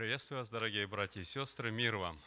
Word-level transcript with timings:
Приветствую 0.00 0.38
вас, 0.38 0.48
дорогие 0.48 0.86
братья 0.86 1.20
и 1.20 1.24
сестры, 1.24 1.70
мир 1.70 1.96
вам. 1.96 2.18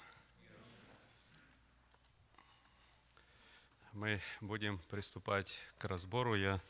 Мы 3.94 4.22
будем 4.42 4.78
приступать 4.92 5.58
к 5.80 5.86
разбору. 5.86 6.36
Я 6.36 6.62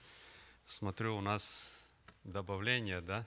смотрю, 0.65 1.17
у 1.17 1.19
нас 1.19 1.69
добавление, 2.23 3.01
да, 3.01 3.25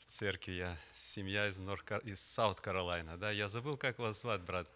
в 0.00 0.10
церкви. 0.10 0.52
Я 0.52 0.76
семья 0.92 1.48
из, 1.48 1.58
Норка, 1.58 1.96
из 2.04 2.20
Саут-Каролайна, 2.20 3.16
да. 3.16 3.30
Я 3.30 3.48
забыл, 3.48 3.78
как 3.78 3.98
вас 3.98 4.20
звать, 4.20 4.42
брат. 4.42 4.68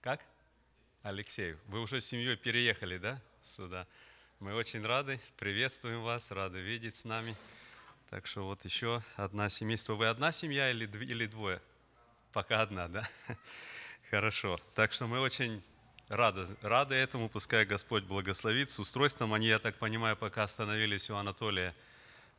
Как? 0.00 0.24
Алексей. 1.02 1.54
Вы 1.66 1.82
уже 1.82 2.00
с 2.00 2.06
семьей 2.06 2.38
переехали, 2.38 2.96
да, 2.96 3.20
сюда? 3.42 3.86
Мы 4.38 4.54
очень 4.54 4.82
рады, 4.82 5.20
приветствуем 5.36 6.02
вас, 6.02 6.30
рады 6.30 6.60
видеть 6.60 6.96
с 6.96 7.04
нами. 7.04 7.36
Так 8.10 8.26
что 8.26 8.44
вот 8.44 8.64
еще 8.64 9.04
одна 9.14 9.48
семейство. 9.48 9.94
Вы 9.94 10.08
одна 10.08 10.32
семья 10.32 10.68
или, 10.72 10.84
или 11.04 11.26
двое? 11.26 11.62
Пока 12.32 12.60
одна, 12.60 12.88
да? 12.88 13.08
Хорошо. 14.10 14.58
Так 14.74 14.90
что 14.90 15.06
мы 15.06 15.20
очень 15.20 15.62
рады, 16.08 16.44
рады 16.60 16.96
этому. 16.96 17.28
Пускай 17.28 17.64
Господь 17.64 18.02
благословит. 18.02 18.68
С 18.68 18.80
устройством 18.80 19.32
они, 19.32 19.46
я 19.46 19.60
так 19.60 19.76
понимаю, 19.76 20.16
пока 20.16 20.42
остановились 20.42 21.08
у 21.08 21.14
Анатолия, 21.14 21.72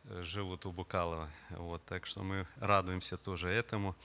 э, 0.03 0.23
живут 0.23 0.65
у 0.65 0.73
Букалова. 0.73 1.31
Вот, 1.51 1.81
так 1.85 2.05
что 2.05 2.21
мы 2.21 2.45
радуемся 2.57 3.15
тоже 3.15 3.47
этому. 3.47 3.95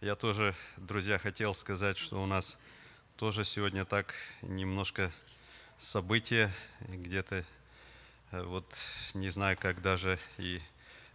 Я 0.00 0.14
тоже, 0.14 0.54
друзья, 0.76 1.18
хотел 1.18 1.52
сказать, 1.52 1.98
что 1.98 2.22
у 2.22 2.26
нас 2.26 2.60
тоже 3.16 3.44
сегодня 3.44 3.84
так 3.84 4.14
немножко 4.42 5.10
события, 5.78 6.54
где-то 6.78 7.44
э, 8.30 8.42
вот 8.44 8.72
не 9.14 9.30
знаю, 9.30 9.58
как 9.60 9.82
даже 9.82 10.20
и 10.36 10.62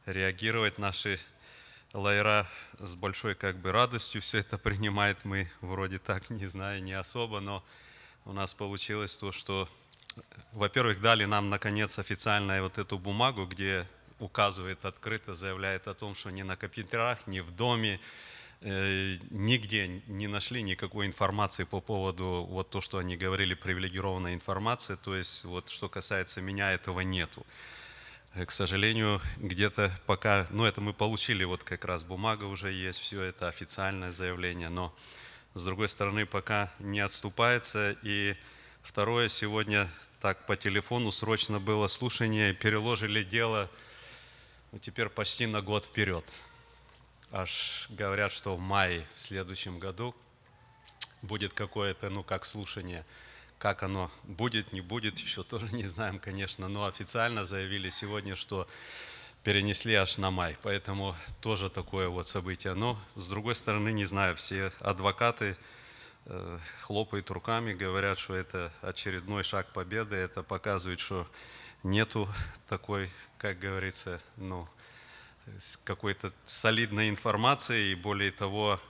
реагировать. 0.05 0.77
Наши 0.77 1.20
лайра 1.93 2.48
с 2.80 2.95
большой 2.95 3.35
как 3.35 3.57
бы 3.57 3.71
радостью 3.71 4.21
все 4.21 4.39
это 4.39 4.57
принимает. 4.57 5.23
Мы 5.26 5.49
вроде 5.62 5.99
так, 5.99 6.29
не 6.29 6.48
знаю, 6.48 6.84
не 6.84 6.93
особо, 6.93 7.40
но 7.40 7.63
у 8.26 8.34
нас 8.34 8.54
получилось 8.54 9.15
то, 9.15 9.31
что, 9.31 9.70
во-первых, 10.51 11.01
дали 11.01 11.26
нам, 11.26 11.49
наконец, 11.49 11.99
официально 11.99 12.62
вот 12.62 12.77
эту 12.77 12.98
бумагу, 12.98 13.46
где 13.46 13.87
указывает 14.20 14.85
открыто, 14.85 15.34
заявляет 15.34 15.87
о 15.87 15.93
том, 15.93 16.15
что 16.15 16.29
ни 16.29 16.43
на 16.43 16.55
компьютерах, 16.55 17.27
ни 17.27 17.41
в 17.41 17.51
доме, 17.51 17.99
э, 18.62 19.18
нигде 19.29 20.01
не 20.07 20.27
нашли 20.27 20.62
никакой 20.62 21.05
информации 21.05 21.65
по 21.65 21.81
поводу 21.81 22.46
вот 22.49 22.70
то, 22.70 22.79
что 22.79 22.99
они 22.99 23.18
говорили, 23.18 23.54
привилегированная 23.54 24.34
информация, 24.34 24.96
то 24.96 25.15
есть 25.15 25.43
вот 25.43 25.70
что 25.70 25.90
касается 25.90 26.41
меня, 26.41 26.71
этого 26.71 27.01
нету. 27.01 27.46
К 28.34 28.49
сожалению, 28.49 29.21
где-то 29.37 29.91
пока, 30.07 30.48
ну 30.49 30.65
это 30.65 30.81
мы 30.81 30.91
получили, 30.91 31.43
вот 31.43 31.63
как 31.63 31.85
раз 31.85 32.03
бумага 32.03 32.45
уже 32.45 32.71
есть, 32.71 32.98
все 32.98 33.21
это 33.21 33.48
официальное 33.48 34.12
заявление, 34.12 34.70
но 34.70 34.91
с 35.53 35.63
другой 35.63 35.87
стороны 35.87 36.25
пока 36.25 36.71
не 36.79 36.99
отступается. 36.99 37.95
И 38.01 38.35
второе, 38.81 39.29
сегодня 39.29 39.87
так 40.20 40.48
по 40.48 40.57
телефону 40.57 41.12
срочно 41.12 41.59
было 41.59 41.85
слушание, 41.85 42.55
переложили 42.55 43.21
дело 43.21 43.70
ну, 44.71 44.79
теперь 44.79 45.09
почти 45.09 45.45
на 45.45 45.62
год 45.62 45.85
вперед. 45.85 46.25
Аж 47.31 47.85
говорят, 47.90 48.31
что 48.31 48.55
в 48.55 48.59
мае 48.59 49.05
в 49.13 49.20
следующем 49.20 49.77
году 49.77 50.15
будет 51.21 51.53
какое-то, 51.53 52.09
ну 52.09 52.23
как 52.23 52.45
слушание– 52.45 53.05
как 53.63 53.81
оно 53.81 54.11
будет, 54.23 54.73
не 54.73 54.81
будет, 54.81 55.17
еще 55.17 55.41
тоже 55.41 55.73
не 55.73 55.85
знаем, 55.85 56.19
конечно, 56.19 56.67
но 56.67 56.83
официально 56.83 57.45
заявили 57.45 57.87
сегодня, 57.87 58.35
что 58.35 58.67
перенесли 59.41 59.93
аж 59.95 60.17
на 60.17 60.31
май, 60.31 60.57
поэтому 60.63 61.15
тоже 61.39 61.69
такое 61.69 62.09
вот 62.09 62.27
событие. 62.27 62.73
Но, 62.73 62.99
с 63.15 63.29
другой 63.29 63.55
стороны, 63.55 63.93
не 63.93 64.03
знаю, 64.03 64.35
все 64.35 64.73
адвокаты 64.81 65.56
э, 66.25 66.59
хлопают 66.81 67.31
руками, 67.31 67.72
говорят, 67.72 68.19
что 68.19 68.35
это 68.35 68.73
очередной 68.81 69.44
шаг 69.44 69.72
победы, 69.72 70.18
это 70.18 70.44
показывает, 70.44 71.00
что 71.00 71.25
нету 71.84 72.28
такой, 72.68 73.09
как 73.38 73.59
говорится, 73.59 74.19
ну, 74.35 74.68
какой-то 75.85 76.34
солидной 76.46 77.07
информации, 77.07 77.91
и 77.91 77.96
более 77.96 78.31
того, 78.31 78.81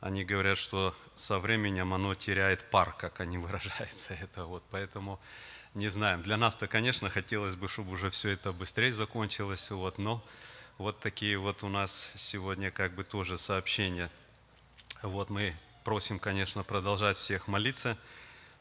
они 0.00 0.24
говорят, 0.24 0.58
что 0.58 0.94
со 1.14 1.38
временем 1.38 1.92
оно 1.92 2.14
теряет 2.14 2.70
пар, 2.70 2.94
как 2.98 3.20
они 3.20 3.38
выражаются. 3.38 4.14
Это 4.14 4.44
вот, 4.44 4.64
поэтому 4.70 5.20
не 5.74 5.88
знаем. 5.88 6.22
Для 6.22 6.36
нас-то, 6.36 6.66
конечно, 6.66 7.10
хотелось 7.10 7.54
бы, 7.54 7.68
чтобы 7.68 7.92
уже 7.92 8.10
все 8.10 8.30
это 8.30 8.52
быстрее 8.52 8.92
закончилось, 8.92 9.70
вот, 9.70 9.98
но 9.98 10.24
вот 10.78 10.98
такие 11.00 11.38
вот 11.38 11.62
у 11.62 11.68
нас 11.68 12.10
сегодня 12.16 12.70
как 12.70 12.94
бы 12.94 13.04
тоже 13.04 13.36
сообщения. 13.36 14.10
Вот 15.02 15.30
мы 15.30 15.54
просим, 15.84 16.18
конечно, 16.18 16.64
продолжать 16.64 17.16
всех 17.16 17.48
молиться 17.48 17.96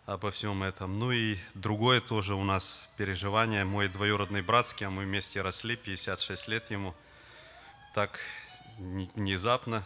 обо 0.05 0.31
всем 0.31 0.63
этом. 0.63 0.99
Ну 0.99 1.11
и 1.11 1.37
другое 1.53 2.01
тоже 2.01 2.35
у 2.35 2.43
нас 2.43 2.89
переживание. 2.97 3.63
Мой 3.63 3.87
двоюродный 3.87 4.41
брат, 4.41 4.67
с 4.67 4.73
кем 4.73 4.93
мы 4.93 5.03
вместе 5.03 5.41
росли, 5.41 5.75
56 5.75 6.47
лет 6.47 6.69
ему, 6.71 6.93
так 7.93 8.19
внезапно 8.77 9.85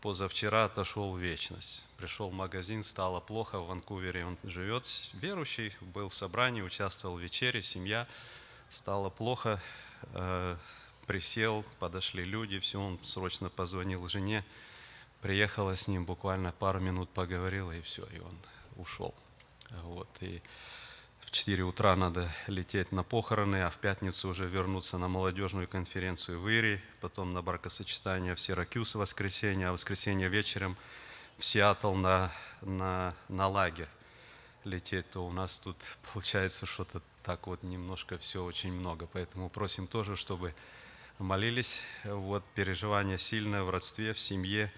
позавчера 0.00 0.64
отошел 0.64 1.12
в 1.12 1.18
вечность. 1.18 1.84
Пришел 1.96 2.30
в 2.30 2.32
магазин, 2.32 2.82
стало 2.82 3.20
плохо, 3.20 3.58
в 3.58 3.66
Ванкувере 3.66 4.24
он 4.24 4.38
живет, 4.44 4.86
верующий, 5.14 5.74
был 5.80 6.08
в 6.08 6.14
собрании, 6.14 6.62
участвовал 6.62 7.16
в 7.16 7.20
вечере, 7.20 7.62
семья, 7.62 8.06
стало 8.70 9.10
плохо, 9.10 9.60
э, 10.14 10.56
присел, 11.06 11.64
подошли 11.78 12.24
люди, 12.24 12.58
все, 12.58 12.80
он 12.80 12.98
срочно 13.02 13.50
позвонил 13.50 14.06
жене, 14.08 14.44
приехала 15.20 15.76
с 15.76 15.88
ним, 15.88 16.04
буквально 16.04 16.52
пару 16.52 16.80
минут 16.80 17.10
поговорила, 17.10 17.72
и 17.72 17.82
все, 17.82 18.04
и 18.06 18.18
он 18.20 18.38
ушел. 18.76 19.14
Вот, 19.82 20.08
и 20.20 20.42
в 21.30 21.32
4 21.32 21.62
утра 21.62 21.94
надо 21.94 22.28
лететь 22.48 22.90
на 22.90 23.04
похороны, 23.04 23.62
а 23.62 23.70
в 23.70 23.76
пятницу 23.76 24.28
уже 24.30 24.48
вернуться 24.48 24.98
на 24.98 25.06
молодежную 25.06 25.68
конференцию 25.68 26.40
в 26.40 26.50
Ири, 26.50 26.82
потом 27.00 27.32
на 27.32 27.40
бракосочетание 27.40 28.34
в 28.34 28.40
Сиракюс 28.40 28.96
в 28.96 28.98
воскресенье, 28.98 29.68
а 29.68 29.70
в 29.70 29.74
воскресенье 29.74 30.28
вечером 30.28 30.76
в 31.38 31.44
Сиэтл 31.44 31.94
на, 31.94 32.32
на, 32.62 33.14
на 33.28 33.46
лагерь 33.46 33.86
лететь, 34.64 35.08
то 35.10 35.24
у 35.24 35.30
нас 35.30 35.56
тут 35.56 35.76
получается 36.12 36.66
что-то 36.66 37.00
так 37.22 37.46
вот 37.46 37.62
немножко 37.62 38.18
все 38.18 38.42
очень 38.42 38.72
много. 38.72 39.06
Поэтому 39.06 39.50
просим 39.50 39.86
тоже, 39.86 40.16
чтобы 40.16 40.52
молились. 41.20 41.82
Вот 42.02 42.44
переживание 42.56 43.18
сильное 43.18 43.62
в 43.62 43.70
родстве, 43.70 44.14
в 44.14 44.18
семье. 44.18 44.72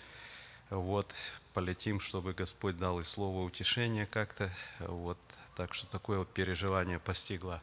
Вот 0.69 1.15
полетим, 1.55 1.99
чтобы 1.99 2.35
Господь 2.35 2.77
дал 2.77 3.01
и 3.01 3.05
слово 3.05 3.43
утешения 3.43 4.05
как-то. 4.05 4.53
Вот 4.81 5.19
так 5.55 5.75
что 5.75 5.87
такое 5.87 6.19
вот 6.19 6.33
переживание 6.33 6.99
постигло 6.99 7.63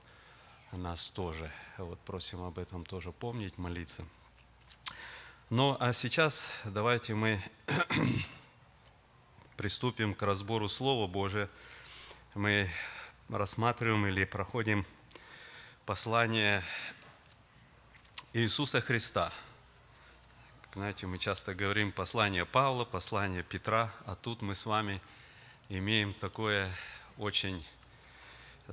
нас 0.71 1.07
тоже. 1.09 1.51
Вот 1.77 1.99
просим 2.01 2.41
об 2.43 2.59
этом 2.59 2.85
тоже 2.85 3.11
помнить, 3.11 3.57
молиться. 3.57 4.05
Ну, 5.49 5.75
а 5.79 5.93
сейчас 5.93 6.53
давайте 6.65 7.15
мы 7.15 7.41
приступим 9.57 10.13
к 10.13 10.21
разбору 10.21 10.67
Слова 10.67 11.07
Божия. 11.07 11.49
Мы 12.35 12.69
рассматриваем 13.29 14.05
или 14.05 14.25
проходим 14.25 14.85
послание 15.87 16.63
Иисуса 18.33 18.79
Христа. 18.79 19.33
Знаете, 20.75 21.07
мы 21.07 21.17
часто 21.17 21.55
говорим 21.55 21.91
послание 21.91 22.45
Павла, 22.45 22.85
послание 22.85 23.41
Петра, 23.41 23.91
а 24.05 24.13
тут 24.13 24.43
мы 24.43 24.53
с 24.53 24.67
вами 24.67 25.01
имеем 25.67 26.13
такое 26.13 26.71
очень 27.17 27.65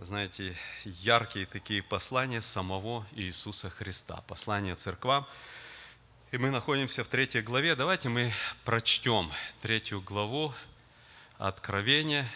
знаете, 0.02 0.54
яркие 0.84 1.46
такие 1.46 1.82
послания 1.82 2.42
самого 2.42 3.06
Иисуса 3.12 3.70
Христа, 3.70 4.22
послания 4.26 4.74
церквам. 4.74 5.26
И 6.32 6.38
мы 6.38 6.50
находимся 6.50 7.02
в 7.02 7.08
третьей 7.08 7.40
главе. 7.40 7.74
Давайте 7.76 8.08
мы 8.08 8.32
прочтем 8.64 9.32
третью 9.62 10.02
главу 10.02 10.52
Откровения. 11.38 12.28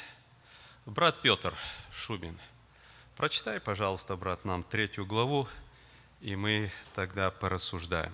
Брат 0.86 1.20
Петр 1.20 1.54
Шубин, 1.92 2.38
прочитай, 3.16 3.60
пожалуйста, 3.60 4.16
брат, 4.16 4.44
нам 4.44 4.62
третью 4.62 5.04
главу, 5.04 5.46
и 6.22 6.36
мы 6.36 6.72
тогда 6.94 7.30
порассуждаем. 7.30 8.12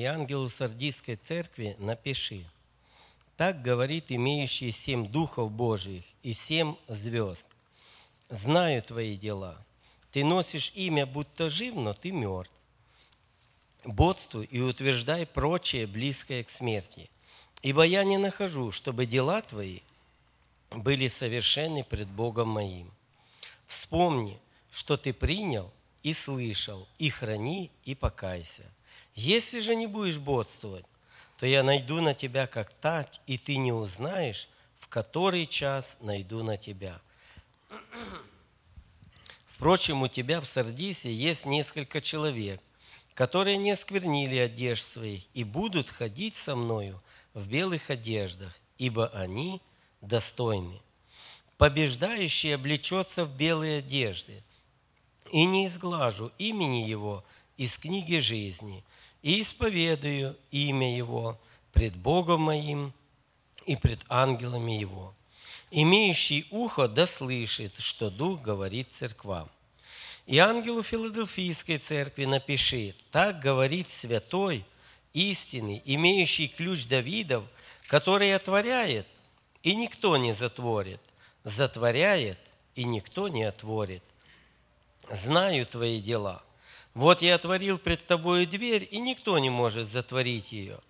И 0.00 0.04
ангелу 0.04 0.48
Сардийской 0.48 1.16
церкви 1.16 1.76
напиши. 1.78 2.46
Так 3.36 3.60
говорит 3.60 4.06
имеющий 4.08 4.70
семь 4.70 5.06
духов 5.06 5.50
Божьих 5.50 6.04
и 6.22 6.32
семь 6.32 6.76
звезд. 6.88 7.46
Знаю 8.30 8.80
твои 8.80 9.16
дела. 9.16 9.62
Ты 10.10 10.24
носишь 10.24 10.72
имя, 10.74 11.04
будто 11.04 11.50
жив, 11.50 11.74
но 11.74 11.92
ты 11.92 12.12
мертв. 12.12 12.52
бодствуй 13.84 14.46
и 14.46 14.60
утверждай 14.60 15.26
прочее, 15.26 15.86
близкое 15.86 16.44
к 16.44 16.50
смерти. 16.50 17.10
Ибо 17.62 17.82
я 17.82 18.02
не 18.04 18.16
нахожу, 18.16 18.72
чтобы 18.72 19.04
дела 19.04 19.42
твои 19.42 19.80
были 20.70 21.08
совершенны 21.08 21.84
пред 21.84 22.08
Богом 22.08 22.48
моим. 22.48 22.90
Вспомни, 23.66 24.38
что 24.70 24.96
ты 24.96 25.12
принял 25.12 25.70
и 26.02 26.14
слышал, 26.14 26.88
и 26.98 27.10
храни, 27.10 27.70
и 27.84 27.94
покайся. 27.94 28.64
Если 29.14 29.60
же 29.60 29.74
не 29.74 29.86
будешь 29.86 30.18
бодствовать, 30.18 30.86
то 31.38 31.46
я 31.46 31.62
найду 31.62 32.00
на 32.00 32.14
тебя 32.14 32.46
как 32.46 32.72
тать, 32.72 33.20
и 33.26 33.38
ты 33.38 33.56
не 33.56 33.72
узнаешь, 33.72 34.48
в 34.78 34.88
который 34.88 35.46
час 35.46 35.96
найду 36.00 36.42
на 36.42 36.56
тебя. 36.56 37.00
Впрочем, 39.54 40.02
у 40.02 40.08
тебя 40.08 40.40
в 40.40 40.46
Сардисе 40.46 41.12
есть 41.12 41.44
несколько 41.44 42.00
человек, 42.00 42.60
которые 43.14 43.58
не 43.58 43.72
осквернили 43.72 44.36
одежд 44.36 44.84
своих 44.84 45.24
и 45.34 45.44
будут 45.44 45.90
ходить 45.90 46.36
со 46.36 46.56
мною 46.56 47.02
в 47.34 47.46
белых 47.46 47.90
одеждах, 47.90 48.58
ибо 48.78 49.08
они 49.08 49.60
достойны. 50.00 50.80
Побеждающий 51.58 52.54
облечется 52.54 53.26
в 53.26 53.36
белые 53.36 53.80
одежды, 53.80 54.42
и 55.30 55.44
не 55.44 55.66
изглажу 55.66 56.32
имени 56.38 56.88
его 56.88 57.24
из 57.56 57.76
книги 57.76 58.18
жизни, 58.18 58.82
и 59.22 59.42
исповедую 59.42 60.36
имя 60.50 60.96
его 60.96 61.38
пред 61.72 61.96
Богом 61.96 62.42
моим 62.42 62.92
и 63.66 63.76
пред 63.76 64.00
ангелами 64.08 64.72
его. 64.72 65.14
Имеющий 65.70 66.46
ухо 66.50 66.88
да 66.88 67.06
слышит, 67.06 67.74
что 67.78 68.10
Дух 68.10 68.42
говорит 68.42 68.88
церквам. 68.90 69.48
И 70.26 70.38
ангелу 70.38 70.82
Филадельфийской 70.82 71.78
церкви 71.78 72.24
напиши, 72.24 72.94
так 73.10 73.40
говорит 73.40 73.90
святой, 73.90 74.64
истинный, 75.12 75.82
имеющий 75.84 76.48
ключ 76.48 76.86
Давидов, 76.86 77.44
который 77.86 78.34
отворяет, 78.34 79.06
и 79.62 79.74
никто 79.74 80.16
не 80.16 80.32
затворит, 80.32 81.00
затворяет, 81.44 82.38
и 82.74 82.84
никто 82.84 83.28
не 83.28 83.44
отворит. 83.44 84.02
Знаю 85.10 85.66
твои 85.66 86.00
дела. 86.00 86.42
Вот 86.94 87.22
я 87.22 87.36
отворил 87.36 87.78
пред 87.78 88.06
тобою 88.06 88.46
дверь, 88.46 88.86
и 88.90 88.98
никто 88.98 89.38
не 89.38 89.50
может 89.50 89.88
затворить 89.88 90.52
ее. 90.52 90.80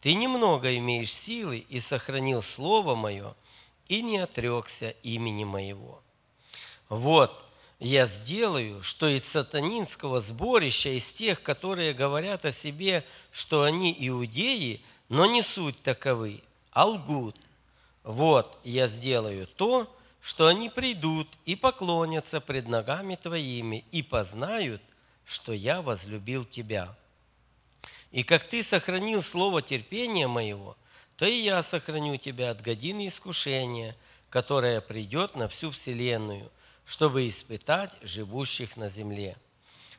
Ты 0.00 0.14
немного 0.14 0.76
имеешь 0.78 1.12
силы 1.12 1.58
и 1.58 1.78
сохранил 1.78 2.42
слово 2.42 2.94
мое, 2.94 3.34
и 3.88 4.02
не 4.02 4.18
отрекся 4.18 4.90
имени 5.02 5.44
моего. 5.44 6.02
Вот, 6.88 7.44
я 7.78 8.06
сделаю, 8.06 8.82
что 8.82 9.08
из 9.08 9.24
сатанинского 9.24 10.20
сборища, 10.20 10.90
из 10.90 11.08
тех, 11.14 11.42
которые 11.42 11.92
говорят 11.92 12.44
о 12.44 12.52
себе, 12.52 13.04
что 13.30 13.62
они 13.64 13.94
иудеи, 13.98 14.80
но 15.08 15.26
не 15.26 15.42
суть 15.42 15.82
таковы, 15.82 16.42
а 16.70 16.86
лгут. 16.86 17.36
Вот 18.02 18.58
я 18.64 18.88
сделаю 18.88 19.46
то, 19.46 19.94
что 20.20 20.46
они 20.46 20.68
придут 20.68 21.28
и 21.44 21.56
поклонятся 21.56 22.40
пред 22.40 22.68
ногами 22.68 23.16
Твоими 23.16 23.84
и 23.92 24.02
познают, 24.02 24.80
что 25.24 25.52
я 25.52 25.82
возлюбил 25.82 26.44
Тебя. 26.44 26.96
И 28.10 28.22
как 28.22 28.48
Ты 28.48 28.62
сохранил 28.62 29.22
слово 29.22 29.62
терпения 29.62 30.26
моего, 30.26 30.76
то 31.16 31.26
и 31.26 31.34
я 31.34 31.62
сохраню 31.62 32.16
Тебя 32.16 32.50
от 32.50 32.60
годины 32.60 33.08
искушения, 33.08 33.96
которое 34.30 34.80
придет 34.80 35.36
на 35.36 35.48
всю 35.48 35.70
вселенную– 35.70 36.50
чтобы 36.84 37.28
испытать 37.28 37.96
живущих 38.02 38.76
на 38.76 38.88
земле. 38.88 39.36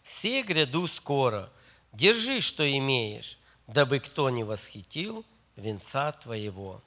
Все 0.03 0.41
гряду 0.43 0.87
скоро, 0.87 1.49
держи, 1.91 2.39
что 2.39 2.69
имеешь, 2.77 3.37
дабы 3.67 3.99
кто 3.99 4.29
не 4.29 4.43
восхитил 4.43 5.25
венца 5.55 6.11
твоего. 6.11 6.81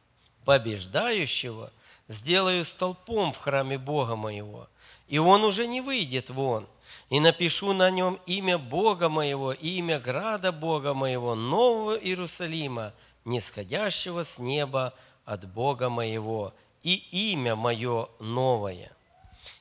Побеждающего 0.45 1.73
сделаю 2.09 2.65
столпом 2.65 3.33
в 3.33 3.39
храме 3.39 3.79
Бога 3.79 4.17
моего, 4.17 4.69
и 5.09 5.19
он 5.19 5.45
уже 5.45 5.67
не 5.67 5.81
выйдет 5.81 6.31
вон, 6.31 6.67
и 7.11 7.21
напишу 7.21 7.73
на 7.73 7.91
нем 7.91 8.21
имя 8.27 8.59
Бога 8.59 9.09
моего 9.09 9.53
имя 9.53 9.99
града 10.01 10.53
Бога 10.53 10.95
моего, 10.95 11.35
нового 11.35 11.97
Иерусалима, 11.97 12.93
нисходящего 13.25 14.25
с 14.25 14.39
неба 14.39 14.95
от 15.25 15.49
Бога 15.49 15.89
моего, 15.89 16.53
и 16.83 16.95
имя 17.33 17.57
мое 17.57 18.09
новое 18.21 18.97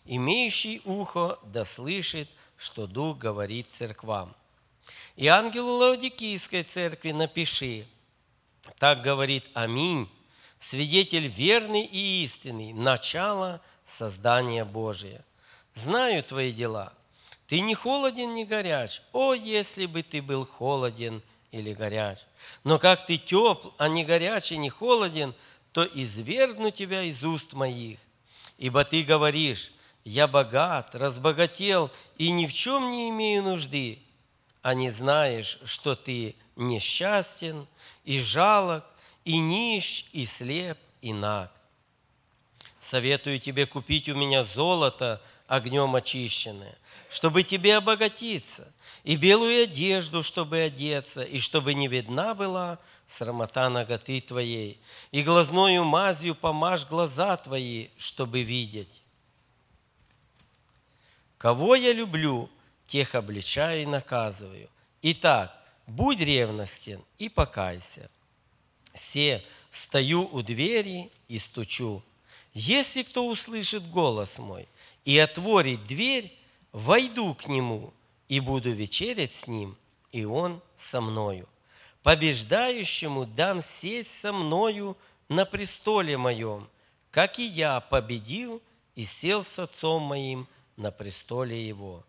имеющий 0.06 0.82
ухо 0.86 1.40
да 1.44 1.66
слышит, 1.66 2.30
что 2.58 2.88
Дух 2.88 3.18
говорит 3.18 3.68
церквам. 3.72 4.36
И 5.16 5.28
ангелу 5.28 5.78
Лаодикийской 5.78 6.64
церкви 6.64 7.12
напиши, 7.12 7.86
так 8.78 9.02
говорит 9.02 9.46
Аминь, 9.54 10.10
свидетель 10.60 11.28
верный 11.28 11.86
и 11.86 12.24
истинный, 12.24 12.74
начало 12.74 13.62
создания 13.86 14.66
Божия. 14.66 15.24
Знаю 15.74 16.24
твои 16.24 16.52
дела. 16.52 16.94
Ты 17.48 17.60
не 17.60 17.76
холоден, 17.76 18.34
не 18.34 18.46
горяч. 18.46 19.02
О, 19.14 19.34
если 19.34 19.86
бы 19.86 20.04
ты 20.04 20.22
был 20.22 20.46
холоден 20.46 21.22
или 21.52 21.74
горяч. 21.74 22.20
Но 22.64 22.80
как 22.80 23.06
ты 23.06 23.18
тепл, 23.18 23.70
а 23.78 23.88
не 23.88 24.04
горяч 24.04 24.52
и 24.52 24.58
не 24.58 24.70
холоден, 24.70 25.34
то 25.72 25.84
извергну 25.84 26.72
тебя 26.72 27.04
из 27.04 27.24
уст 27.24 27.54
моих. 27.54 28.00
Ибо 28.58 28.84
ты 28.84 29.04
говоришь, 29.04 29.72
я 30.04 30.28
богат, 30.28 30.96
разбогател 30.96 31.92
и 32.18 32.32
ни 32.32 32.48
в 32.48 32.54
чем 32.54 32.92
не 32.92 33.10
имею 33.10 33.44
нужды, 33.44 34.00
а 34.62 34.74
не 34.74 34.90
знаешь, 34.90 35.60
что 35.66 35.96
ты 35.96 36.36
несчастен 36.56 37.68
и 38.04 38.20
жалок, 38.20 38.86
и 39.26 39.40
нищ, 39.40 40.06
и 40.14 40.26
слеп, 40.26 40.78
и 41.02 41.12
наг. 41.12 41.52
Советую 42.86 43.40
тебе 43.40 43.66
купить 43.66 44.08
у 44.10 44.14
меня 44.14 44.44
золото 44.44 45.20
огнем 45.48 45.96
очищенное, 45.96 46.78
чтобы 47.10 47.42
тебе 47.42 47.78
обогатиться, 47.78 48.72
и 49.04 49.16
белую 49.16 49.64
одежду, 49.64 50.22
чтобы 50.22 50.60
одеться, 50.60 51.24
и 51.24 51.40
чтобы 51.40 51.74
не 51.74 51.88
видна 51.88 52.36
была 52.36 52.78
срамота 53.08 53.70
ноготы 53.70 54.22
твоей, 54.22 54.80
и 55.10 55.24
глазною 55.24 55.84
мазью 55.84 56.36
помажь 56.36 56.86
глаза 56.86 57.36
твои, 57.38 57.88
чтобы 57.98 58.44
видеть. 58.44 59.02
Кого 61.40 61.74
я 61.74 61.92
люблю, 61.92 62.52
тех 62.86 63.16
обличаю 63.16 63.82
и 63.82 63.88
наказываю. 63.88 64.70
Итак, 65.02 65.60
будь 65.88 66.20
ревностен 66.20 67.04
и 67.18 67.30
покайся. 67.30 68.12
Се, 68.94 69.44
стою 69.72 70.30
у 70.32 70.44
двери 70.44 71.10
и 71.28 71.40
стучу. 71.40 72.04
Если 72.56 73.04
кто 73.04 73.28
услышит 73.28 73.86
голос 73.92 74.40
мой 74.40 74.70
и 75.04 75.18
отворит 75.20 75.84
дверь, 75.84 76.34
войду 76.72 77.36
к 77.36 77.48
нему 77.48 77.94
и 78.30 78.40
буду 78.40 78.72
вечерять 78.72 79.34
с 79.34 79.48
ним, 79.48 79.78
и 80.14 80.24
он 80.24 80.62
со 80.78 81.02
мною. 81.02 81.50
Побеждающему 82.02 83.26
дам 83.26 83.62
сесть 83.62 84.18
со 84.18 84.32
мною 84.32 84.98
на 85.28 85.46
престоле 85.46 86.18
моем, 86.18 86.70
как 87.12 87.40
и 87.40 87.46
я 87.46 87.82
победил 87.82 88.62
и 88.96 89.04
сел 89.04 89.44
с 89.44 89.60
отцом 89.60 90.04
моим 90.04 90.48
на 90.78 90.92
престоле 90.92 91.68
Его. 91.68 92.06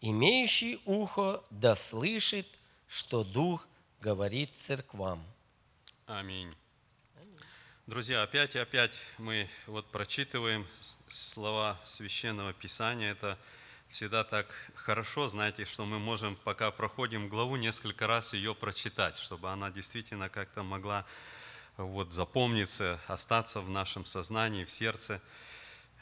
Имеющий 0.00 0.80
ухо 0.84 1.44
да 1.50 1.76
слышит, 1.76 2.48
что 2.88 3.22
Дух 3.22 3.68
говорит 4.00 4.50
церквам. 4.56 5.22
Аминь. 6.06 6.52
Друзья, 7.86 8.24
опять 8.24 8.56
и 8.56 8.58
опять 8.58 8.90
мы 9.16 9.48
вот 9.68 9.86
прочитываем 9.92 10.66
слова 11.06 11.80
Священного 11.84 12.52
Писания. 12.52 13.12
Это 13.12 13.38
всегда 13.90 14.24
так 14.24 14.48
хорошо, 14.74 15.28
знаете, 15.28 15.64
что 15.64 15.84
мы 15.84 16.00
можем, 16.00 16.34
пока 16.42 16.72
проходим 16.72 17.28
главу, 17.28 17.54
несколько 17.54 18.08
раз 18.08 18.34
ее 18.34 18.56
прочитать, 18.56 19.18
чтобы 19.18 19.52
она 19.52 19.70
действительно 19.70 20.28
как-то 20.28 20.64
могла 20.64 21.06
вот 21.76 22.12
запомниться, 22.12 22.98
остаться 23.06 23.60
в 23.60 23.70
нашем 23.70 24.04
сознании, 24.04 24.64
в 24.64 24.70
сердце. 24.70 25.22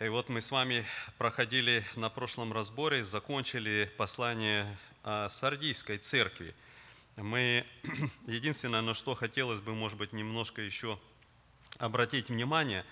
И 0.01 0.09
вот 0.09 0.31
мы 0.31 0.41
с 0.41 0.51
вами 0.51 0.87
проходили 1.19 1.85
на 1.97 2.09
прошлом 2.09 2.55
разборе, 2.55 3.03
закончили 3.03 3.93
послание 3.99 4.75
Сардийской 5.29 5.99
церкви. 5.99 6.55
Мы, 7.17 7.67
единственное, 8.27 8.81
на 8.81 8.95
что 8.95 9.15
хотелось 9.15 9.61
бы, 9.61 9.75
может 9.75 9.99
быть, 9.99 10.15
немножко 10.15 10.63
еще 10.63 10.99
обратить 11.79 12.29
внимание, 12.29 12.85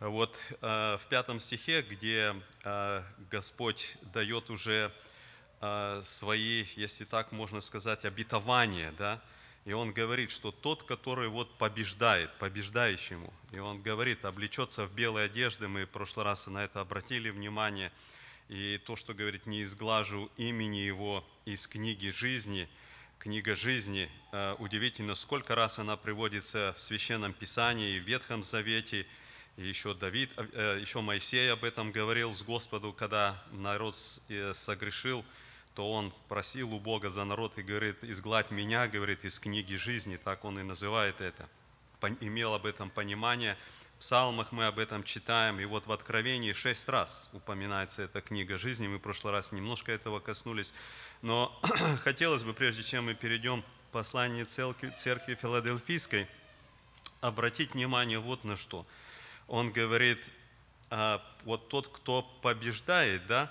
вот 0.00 0.36
в 0.60 1.00
пятом 1.08 1.38
стихе, 1.38 1.82
где 1.82 2.34
Господь 3.30 3.96
дает 4.12 4.50
уже 4.50 4.92
свои, 6.02 6.66
если 6.76 7.04
так 7.04 7.32
можно 7.32 7.60
сказать, 7.60 8.04
обетования, 8.04 8.92
да, 8.98 9.22
и 9.64 9.72
он 9.72 9.92
говорит, 9.92 10.30
что 10.30 10.52
тот, 10.52 10.82
который 10.82 11.28
вот 11.28 11.56
побеждает, 11.56 12.30
побеждающему, 12.38 13.32
и 13.50 13.58
он 13.58 13.80
говорит, 13.80 14.24
облечется 14.24 14.84
в 14.84 14.92
белые 14.92 15.26
одежды, 15.26 15.68
мы 15.68 15.86
в 15.86 15.90
прошлый 15.90 16.24
раз 16.24 16.46
на 16.48 16.64
это 16.64 16.80
обратили 16.80 17.30
внимание, 17.30 17.90
и 18.50 18.78
то, 18.84 18.94
что 18.94 19.14
говорит, 19.14 19.46
не 19.46 19.62
изглажу 19.62 20.30
имени 20.36 20.78
его 20.78 21.24
из 21.46 21.66
книги 21.66 22.08
жизни, 22.10 22.68
книга 23.18 23.54
жизни. 23.54 24.10
Э, 24.32 24.54
удивительно, 24.58 25.14
сколько 25.14 25.54
раз 25.54 25.78
она 25.78 25.96
приводится 25.96 26.74
в 26.76 26.80
Священном 26.82 27.32
Писании, 27.32 27.98
в 27.98 28.04
Ветхом 28.04 28.42
Завете. 28.42 29.06
И 29.56 29.66
еще 29.66 29.94
Давид, 29.94 30.30
э, 30.36 30.78
еще 30.80 31.00
Моисей 31.00 31.52
об 31.52 31.64
этом 31.64 31.92
говорил 31.92 32.32
с 32.32 32.42
Господу, 32.42 32.92
когда 32.92 33.42
народ 33.52 33.94
э, 34.28 34.52
согрешил, 34.54 35.24
то 35.74 35.90
он 35.90 36.12
просил 36.28 36.72
у 36.72 36.80
Бога 36.80 37.08
за 37.08 37.24
народ 37.24 37.58
и 37.58 37.62
говорит, 37.62 38.02
изгладь 38.02 38.50
меня, 38.50 38.86
говорит, 38.88 39.24
из 39.24 39.40
книги 39.40 39.74
жизни, 39.74 40.16
так 40.16 40.44
он 40.44 40.58
и 40.58 40.62
называет 40.62 41.20
это. 41.20 41.48
Имел 42.20 42.54
об 42.54 42.66
этом 42.66 42.90
понимание. 42.90 43.56
В 43.96 44.00
псалмах 44.00 44.52
мы 44.52 44.66
об 44.66 44.78
этом 44.78 45.02
читаем, 45.04 45.60
и 45.60 45.64
вот 45.64 45.86
в 45.86 45.92
Откровении 45.92 46.52
шесть 46.52 46.88
раз 46.88 47.30
упоминается 47.32 48.02
эта 48.02 48.20
книга 48.20 48.58
жизни. 48.58 48.86
Мы 48.86 48.98
в 48.98 49.00
прошлый 49.00 49.32
раз 49.32 49.52
немножко 49.52 49.92
этого 49.92 50.20
коснулись. 50.20 50.72
Но 51.24 51.58
хотелось 52.04 52.42
бы, 52.42 52.52
прежде 52.52 52.82
чем 52.82 53.06
мы 53.06 53.14
перейдем 53.14 53.62
к 53.62 53.64
посланию 53.92 54.44
церкви, 54.44 54.90
церкви 54.90 55.34
Филадельфийской, 55.34 56.26
обратить 57.22 57.72
внимание 57.72 58.18
вот 58.18 58.44
на 58.44 58.56
что. 58.56 58.84
Он 59.48 59.72
говорит, 59.72 60.18
а, 60.90 61.24
вот 61.44 61.70
тот, 61.70 61.88
кто 61.88 62.20
побеждает, 62.42 63.26
да, 63.26 63.50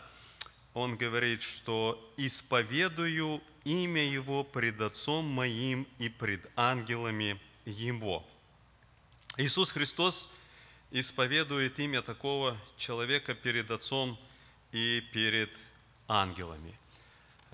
он 0.75 0.97
говорит, 0.97 1.41
что 1.41 1.99
исповедую 2.15 3.41
имя 3.63 4.07
Его 4.07 4.43
пред 4.43 4.79
Отцом 4.79 5.25
моим 5.25 5.87
и 5.97 6.09
пред 6.09 6.47
ангелами 6.55 7.41
Его. 7.65 8.23
Иисус 9.37 9.71
Христос 9.71 10.31
исповедует 10.91 11.79
имя 11.79 12.03
такого 12.03 12.55
человека 12.77 13.33
перед 13.33 13.71
Отцом 13.71 14.19
и 14.71 15.03
перед 15.11 15.49
ангелами. 16.07 16.77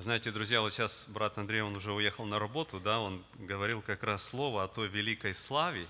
Знаете, 0.02 0.32
друзья, 0.32 0.62
вот 0.62 0.72
сейчас 0.72 1.08
брат 1.10 1.38
Андрей, 1.38 1.62
он 1.62 1.76
уже 1.76 1.92
уехал 1.92 2.24
на 2.24 2.40
работу, 2.40 2.80
да, 2.80 3.02
он 3.02 3.22
говорил 3.38 3.82
как 3.82 4.02
раз 4.02 4.24
слово 4.24 4.64
о 4.64 4.70
той 4.70 4.88
великой 4.88 5.34
славе, 5.34 5.86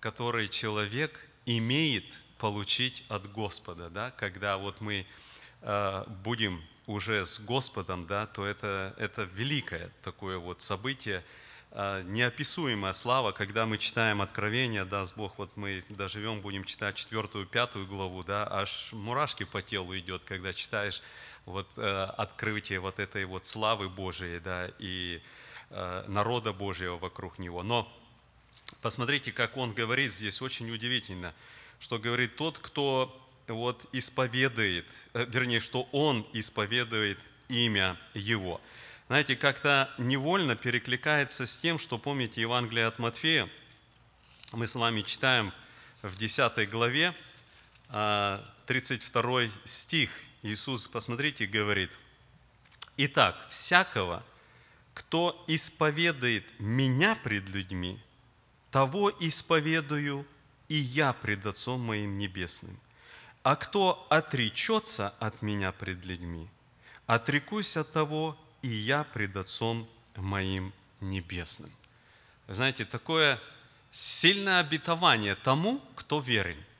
которой 0.00 0.48
человек 0.48 1.20
имеет 1.44 2.06
получить 2.38 3.04
от 3.10 3.30
Господа, 3.30 3.90
да, 3.90 4.12
когда 4.12 4.56
вот 4.56 4.80
мы 4.80 5.04
э, 5.60 6.04
будем 6.24 6.64
уже 6.86 7.26
с 7.26 7.38
Господом, 7.38 8.06
да, 8.06 8.26
то 8.26 8.46
это, 8.46 8.94
это 8.96 9.24
великое 9.24 9.90
такое 10.02 10.38
вот 10.38 10.62
событие, 10.62 11.22
э, 11.72 12.02
неописуемая 12.06 12.94
слава, 12.94 13.32
когда 13.32 13.66
мы 13.66 13.76
читаем 13.76 14.22
Откровение, 14.22 14.86
даст 14.86 15.16
Бог, 15.16 15.36
вот 15.36 15.54
мы 15.58 15.84
доживем, 15.90 16.40
будем 16.40 16.64
читать 16.64 16.94
четвертую, 16.94 17.44
пятую 17.44 17.86
главу, 17.86 18.24
да, 18.24 18.48
аж 18.50 18.88
мурашки 18.94 19.44
по 19.44 19.60
телу 19.60 19.94
идет, 19.98 20.22
когда 20.24 20.54
читаешь 20.54 21.02
вот 21.46 21.68
э, 21.76 22.04
открытие 22.16 22.80
вот 22.80 22.98
этой 22.98 23.24
вот 23.24 23.46
славы 23.46 23.88
Божией, 23.88 24.40
да, 24.40 24.70
и 24.78 25.20
э, 25.70 26.04
народа 26.08 26.52
Божьего 26.52 26.96
вокруг 26.96 27.38
него. 27.38 27.62
Но 27.62 27.90
посмотрите, 28.80 29.32
как 29.32 29.56
он 29.56 29.72
говорит 29.72 30.12
здесь, 30.12 30.40
очень 30.42 30.70
удивительно, 30.70 31.34
что 31.78 31.98
говорит 31.98 32.36
тот, 32.36 32.58
кто 32.58 33.20
вот 33.46 33.84
исповедует, 33.92 34.86
э, 35.12 35.26
вернее, 35.28 35.60
что 35.60 35.88
он 35.92 36.26
исповедует 36.32 37.18
имя 37.48 37.98
его. 38.14 38.60
Знаете, 39.08 39.36
как-то 39.36 39.90
невольно 39.98 40.56
перекликается 40.56 41.44
с 41.44 41.56
тем, 41.56 41.78
что, 41.78 41.98
помните, 41.98 42.40
Евангелие 42.40 42.86
от 42.86 42.98
Матфея, 42.98 43.48
мы 44.52 44.66
с 44.66 44.74
вами 44.76 45.02
читаем 45.02 45.52
в 46.00 46.16
10 46.16 46.70
главе, 46.70 47.14
32 47.88 49.40
а, 49.42 49.50
стих, 49.64 50.10
Иисус, 50.44 50.86
посмотрите, 50.86 51.46
говорит, 51.46 51.90
«Итак, 52.98 53.46
всякого, 53.48 54.22
кто 54.92 55.42
исповедует 55.48 56.44
Меня 56.60 57.16
пред 57.16 57.48
людьми, 57.48 57.98
того 58.70 59.10
исповедую 59.20 60.26
и 60.68 60.74
Я 60.74 61.14
пред 61.14 61.46
Отцом 61.46 61.80
моим 61.80 62.18
Небесным. 62.18 62.78
А 63.42 63.56
кто 63.56 64.06
отречется 64.10 65.14
от 65.18 65.40
Меня 65.40 65.72
пред 65.72 66.04
людьми, 66.04 66.46
отрекусь 67.06 67.78
от 67.78 67.90
того 67.90 68.38
и 68.60 68.68
Я 68.68 69.04
пред 69.04 69.34
Отцом 69.36 69.88
моим 70.14 70.74
Небесным». 71.00 71.72
знаете, 72.48 72.84
такое 72.84 73.40
сильное 73.90 74.60
обетование 74.60 75.36
тому, 75.36 75.80
кто 75.96 76.20
верен– 76.20 76.62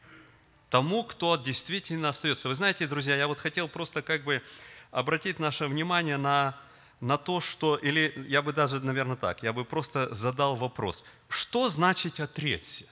тому, 0.74 1.04
кто 1.04 1.36
действительно 1.36 2.08
остается. 2.08 2.48
Вы 2.48 2.56
знаете, 2.56 2.88
друзья, 2.88 3.14
я 3.14 3.28
вот 3.28 3.38
хотел 3.38 3.68
просто 3.68 4.02
как 4.02 4.24
бы 4.24 4.42
обратить 4.90 5.38
наше 5.38 5.66
внимание 5.66 6.16
на, 6.16 6.58
на 7.00 7.16
то, 7.16 7.38
что, 7.38 7.76
или 7.76 8.12
я 8.26 8.42
бы 8.42 8.52
даже, 8.52 8.80
наверное, 8.80 9.14
так, 9.14 9.44
я 9.44 9.52
бы 9.52 9.64
просто 9.64 10.12
задал 10.12 10.56
вопрос, 10.56 11.04
что 11.28 11.68
значит 11.68 12.18
отречься? 12.18 12.86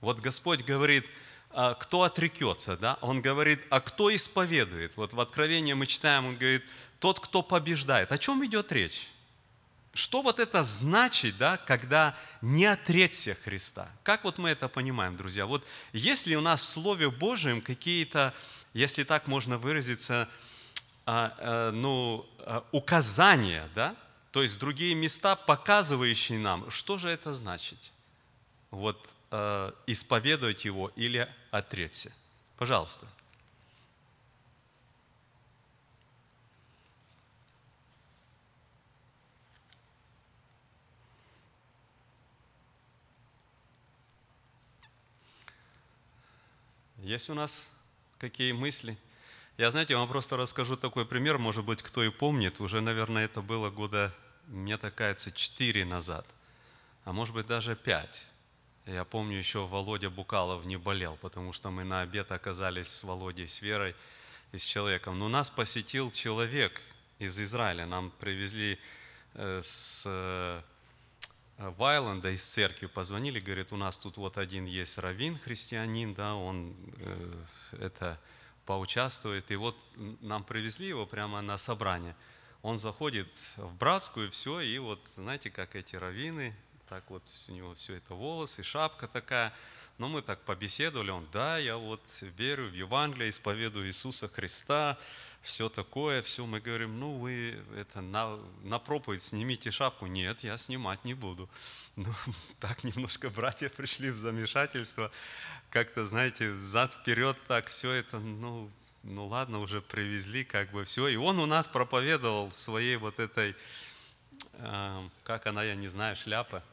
Вот 0.00 0.20
Господь 0.20 0.64
говорит, 0.64 1.06
«А 1.50 1.74
кто 1.74 2.04
отрекется, 2.04 2.76
да? 2.76 2.98
Он 3.00 3.20
говорит, 3.20 3.60
а 3.68 3.80
кто 3.80 4.14
исповедует? 4.14 4.96
Вот 4.96 5.12
в 5.12 5.18
Откровении 5.18 5.72
мы 5.72 5.86
читаем, 5.86 6.26
он 6.26 6.36
говорит, 6.36 6.62
тот, 7.00 7.18
кто 7.18 7.42
побеждает. 7.42 8.12
О 8.12 8.18
чем 8.18 8.46
идет 8.46 8.70
речь? 8.70 9.08
Что 9.94 10.22
вот 10.22 10.40
это 10.40 10.64
значит, 10.64 11.36
да, 11.36 11.56
когда 11.56 12.16
не 12.42 12.66
отречься 12.66 13.36
Христа? 13.36 13.88
Как 14.02 14.24
вот 14.24 14.38
мы 14.38 14.50
это 14.50 14.68
понимаем, 14.68 15.16
друзья? 15.16 15.46
Вот 15.46 15.64
если 15.92 16.34
у 16.34 16.40
нас 16.40 16.62
в 16.62 16.64
Слове 16.64 17.10
Божьем 17.10 17.60
какие-то, 17.60 18.34
если 18.72 19.04
так 19.04 19.28
можно 19.28 19.56
выразиться, 19.56 20.28
а, 21.06 21.34
а, 21.38 21.70
ну, 21.70 22.26
а, 22.40 22.64
указания, 22.72 23.70
да, 23.76 23.94
то 24.32 24.42
есть 24.42 24.58
другие 24.58 24.96
места, 24.96 25.36
показывающие 25.36 26.40
нам, 26.40 26.68
что 26.70 26.98
же 26.98 27.08
это 27.08 27.32
значит? 27.32 27.92
Вот 28.70 29.14
исповедовать 29.86 30.64
его 30.64 30.92
или 30.94 31.28
отречься. 31.50 32.12
Пожалуйста. 32.56 33.04
Есть 47.04 47.28
у 47.28 47.34
нас 47.34 47.68
какие 48.16 48.52
мысли? 48.52 48.96
Я, 49.58 49.70
знаете, 49.70 49.94
вам 49.94 50.08
просто 50.08 50.38
расскажу 50.38 50.74
такой 50.74 51.04
пример, 51.04 51.36
может 51.36 51.62
быть, 51.62 51.82
кто 51.82 52.02
и 52.02 52.08
помнит, 52.08 52.60
уже, 52.60 52.80
наверное, 52.80 53.26
это 53.26 53.42
было 53.42 53.68
года, 53.68 54.10
мне 54.46 54.78
так 54.78 54.94
кажется, 54.94 55.30
4 55.30 55.84
назад, 55.84 56.26
а 57.04 57.12
может 57.12 57.34
быть, 57.34 57.46
даже 57.46 57.76
5. 57.76 58.26
Я 58.86 59.04
помню, 59.04 59.36
еще 59.36 59.66
Володя 59.66 60.08
Букалов 60.08 60.64
не 60.64 60.78
болел, 60.78 61.18
потому 61.20 61.52
что 61.52 61.70
мы 61.70 61.84
на 61.84 62.00
обед 62.00 62.32
оказались 62.32 62.88
с 62.88 63.04
Володей, 63.04 63.48
с 63.48 63.60
Верой 63.60 63.94
и 64.52 64.56
с 64.56 64.64
человеком. 64.64 65.18
Но 65.18 65.28
нас 65.28 65.50
посетил 65.50 66.10
человек 66.10 66.80
из 67.18 67.38
Израиля. 67.38 67.84
Нам 67.84 68.12
привезли 68.18 68.78
э, 69.34 69.60
с 69.62 70.64
Э, 71.56 71.72
Вайленда 71.76 72.30
из 72.30 72.44
церкви 72.44 72.86
позвонили, 72.86 73.40
говорит, 73.40 73.72
у 73.72 73.76
нас 73.76 73.96
тут 73.96 74.16
вот 74.16 74.38
один 74.38 74.64
есть 74.64 74.98
раввин, 74.98 75.38
христианин, 75.38 76.14
да, 76.14 76.34
он 76.34 76.74
э, 76.98 77.44
это 77.80 78.20
поучаствует. 78.66 79.50
И 79.50 79.56
вот 79.56 79.76
нам 80.20 80.44
привезли 80.44 80.88
его 80.88 81.06
прямо 81.06 81.40
на 81.42 81.58
собрание. 81.58 82.16
Он 82.62 82.78
заходит 82.78 83.28
в 83.56 83.74
братскую, 83.76 84.30
все, 84.30 84.60
и 84.60 84.78
вот, 84.78 85.06
знаете, 85.06 85.50
как 85.50 85.76
эти 85.76 85.96
раввины, 85.96 86.56
так 86.88 87.04
вот 87.08 87.22
у 87.48 87.52
него 87.52 87.74
все 87.74 87.94
это 87.94 88.14
волосы, 88.14 88.62
шапка 88.62 89.08
такая. 89.08 89.52
Но 89.98 90.08
мы 90.08 90.22
так 90.22 90.40
побеседовали, 90.40 91.10
он, 91.10 91.28
да, 91.32 91.56
я 91.58 91.76
вот 91.76 92.00
верю 92.20 92.68
в 92.68 92.74
Евангелие, 92.74 93.30
исповедую 93.30 93.86
Иисуса 93.86 94.26
Христа, 94.26 94.98
все 95.44 95.68
такое, 95.68 96.22
все. 96.22 96.46
Мы 96.46 96.60
говорим, 96.60 96.98
ну 96.98 97.12
вы 97.12 97.62
это 97.76 98.00
на, 98.00 98.38
на 98.62 98.78
проповедь 98.78 99.22
снимите 99.22 99.70
шапку. 99.70 100.06
Нет, 100.06 100.42
я 100.42 100.56
снимать 100.56 101.04
не 101.04 101.14
буду. 101.14 101.48
Ну, 101.96 102.12
так 102.58 102.82
немножко 102.82 103.30
братья 103.30 103.68
пришли 103.68 104.10
в 104.10 104.16
замешательство. 104.16 105.12
Как-то, 105.70 106.04
знаете, 106.04 106.50
взад-вперед 106.50 107.36
так 107.46 107.68
все 107.68 107.92
это, 107.92 108.18
ну, 108.18 108.68
ну 109.04 109.28
ладно, 109.28 109.60
уже 109.60 109.80
привезли, 109.80 110.42
как 110.42 110.72
бы 110.72 110.84
все. 110.84 111.06
И 111.06 111.14
он 111.14 111.38
у 111.38 111.46
нас 111.46 111.68
проповедовал 111.68 112.50
в 112.50 112.58
своей 112.58 112.96
вот 112.96 113.20
этой, 113.20 113.54
э, 114.54 115.08
как 115.22 115.46
она, 115.46 115.62
я 115.62 115.76
не 115.76 115.86
знаю, 115.86 116.16
шляпа, 116.16 116.64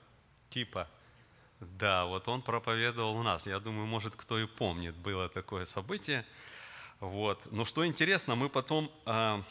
типа. 0.51 0.88
Да, 1.60 2.05
вот 2.05 2.27
он 2.27 2.41
проповедовал 2.41 3.15
у 3.17 3.24
нас. 3.24 3.48
Я 3.48 3.60
думаю, 3.60 3.88
может, 3.88 4.15
кто 4.15 4.39
и 4.39 4.46
помнит, 4.46 4.96
было 4.96 5.29
такое 5.29 5.65
событие. 5.65 6.25
Вот. 7.00 7.51
Но 7.51 7.65
что 7.65 7.86
интересно, 7.86 8.36
мы 8.36 8.50
потом, 8.50 8.91
а, 9.05 9.43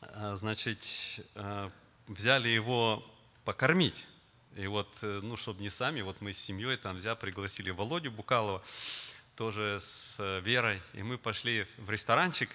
а, 0.00 0.36
значит, 0.36 0.86
а, 1.34 1.70
взяли 2.08 2.48
его 2.48 3.04
покормить. 3.44 4.06
И 4.54 4.66
вот, 4.66 4.98
э, 5.00 5.20
ну, 5.22 5.38
чтобы 5.38 5.62
не 5.62 5.70
сами, 5.70 6.02
вот 6.02 6.20
мы 6.20 6.34
с 6.34 6.38
семьей 6.38 6.76
там 6.76 6.96
взяли, 6.96 7.16
пригласили 7.16 7.70
Володю 7.70 8.10
Букалова, 8.10 8.62
тоже 9.34 9.78
с 9.80 10.40
Верой, 10.44 10.82
и 10.92 11.02
мы 11.02 11.16
пошли 11.16 11.66
в 11.78 11.88
ресторанчик. 11.88 12.50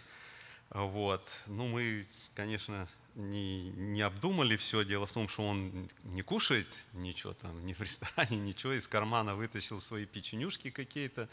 Вот. 0.69 1.27
Ну, 1.47 1.67
мы, 1.67 2.05
конечно, 2.35 2.87
не, 3.17 3.69
не 3.71 4.01
обдумали 4.01 4.55
все. 4.55 4.83
Дело 4.83 5.05
в 5.05 5.11
том, 5.11 5.27
что 5.27 5.45
он 5.45 5.89
не 6.03 6.21
кушает 6.21 6.67
ничего 6.93 7.33
там, 7.33 7.65
ни 7.65 7.73
в 7.73 7.81
ресторане, 7.81 8.37
ничего. 8.39 8.73
Из 8.73 8.87
кармана 8.87 9.35
вытащил 9.35 9.81
свои 9.81 10.05
печенюшки 10.05 10.69
какие-то, 10.69 11.27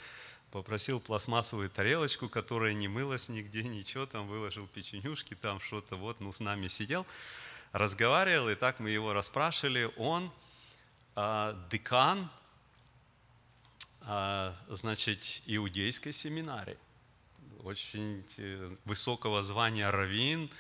попросил 0.51 1.01
пластмассовую 1.01 1.71
тарелочку, 1.71 2.29
которая 2.29 2.73
не 2.73 2.89
мылась 2.89 3.29
нигде, 3.29 3.63
ничего, 3.63 4.07
там 4.07 4.27
выложил 4.27 4.67
печенюшки, 4.67 5.35
там 5.35 5.61
что-то, 5.61 5.97
вот, 5.97 6.21
ну, 6.21 6.33
с 6.33 6.41
нами 6.41 6.69
сидел, 6.69 7.07
разговаривал, 7.73 8.49
и 8.49 8.55
так 8.55 8.81
мы 8.81 8.91
его 8.91 9.13
расспрашивали. 9.13 9.93
Он 9.97 10.33
а, 11.15 11.61
декан, 11.71 12.31
а, 14.03 14.57
значит, 14.69 15.43
иудейской 15.47 16.13
семинарии 16.13 16.79
очень 17.65 18.23
э, 18.37 18.71
высокого 18.85 19.43
звания 19.43 19.91
раввин, 19.91 20.51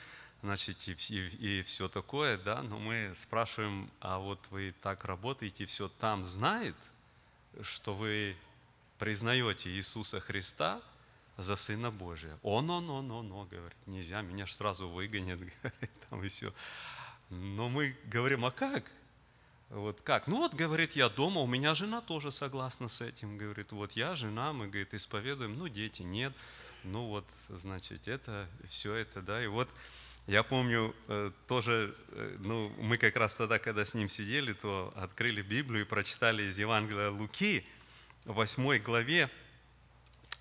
значит, 0.44 0.86
и, 0.86 0.92
и, 0.92 1.60
и 1.60 1.62
все 1.62 1.88
такое, 1.88 2.36
да, 2.36 2.62
но 2.62 2.78
мы 2.78 3.14
спрашиваем, 3.16 3.90
а 4.00 4.18
вот 4.18 4.38
вы 4.50 4.74
так 4.82 5.06
работаете, 5.06 5.64
все 5.64 5.88
там 5.88 6.26
знает, 6.26 6.76
что 7.62 7.94
вы 7.94 8.36
признаете 8.98 9.70
Иисуса 9.70 10.20
Христа 10.20 10.82
за 11.38 11.56
Сына 11.56 11.90
Божия. 11.90 12.38
Он, 12.42 12.68
он, 12.68 12.90
он, 12.90 13.10
он, 13.10 13.32
он, 13.32 13.48
говорит, 13.48 13.76
нельзя, 13.86 14.20
меня 14.20 14.44
же 14.44 14.52
сразу 14.52 14.86
выгонят, 14.86 15.38
говорит, 15.62 15.90
там 16.10 16.22
и 16.22 16.28
все. 16.28 16.52
Но 17.30 17.70
мы 17.70 17.96
говорим, 18.04 18.44
а 18.44 18.50
как? 18.50 18.90
Вот 19.70 20.02
как? 20.02 20.26
Ну 20.26 20.36
вот, 20.36 20.52
говорит, 20.52 20.94
я 20.94 21.08
дома, 21.08 21.40
у 21.40 21.46
меня 21.46 21.74
жена 21.74 22.02
тоже 22.02 22.30
согласна 22.30 22.88
с 22.88 23.00
этим, 23.00 23.38
говорит, 23.38 23.72
вот 23.72 23.92
я, 23.92 24.14
жена, 24.14 24.52
мы, 24.52 24.66
говорит, 24.66 24.92
исповедуем, 24.92 25.58
ну 25.58 25.68
дети 25.68 26.02
нет 26.02 26.34
ну 26.84 27.06
вот, 27.06 27.24
значит, 27.48 28.08
это, 28.08 28.46
все 28.68 28.94
это, 28.94 29.22
да, 29.22 29.42
и 29.42 29.46
вот 29.46 29.68
я 30.26 30.42
помню 30.42 30.94
э, 31.08 31.30
тоже, 31.46 31.94
э, 32.08 32.36
ну, 32.40 32.70
мы 32.78 32.96
как 32.96 33.16
раз 33.16 33.34
тогда, 33.34 33.58
когда 33.58 33.84
с 33.84 33.94
ним 33.94 34.08
сидели, 34.08 34.52
то 34.52 34.92
открыли 34.96 35.42
Библию 35.42 35.84
и 35.84 35.88
прочитали 35.88 36.44
из 36.44 36.58
Евангелия 36.58 37.10
Луки, 37.10 37.66
в 38.24 38.32
8 38.32 38.78
главе, 38.78 39.30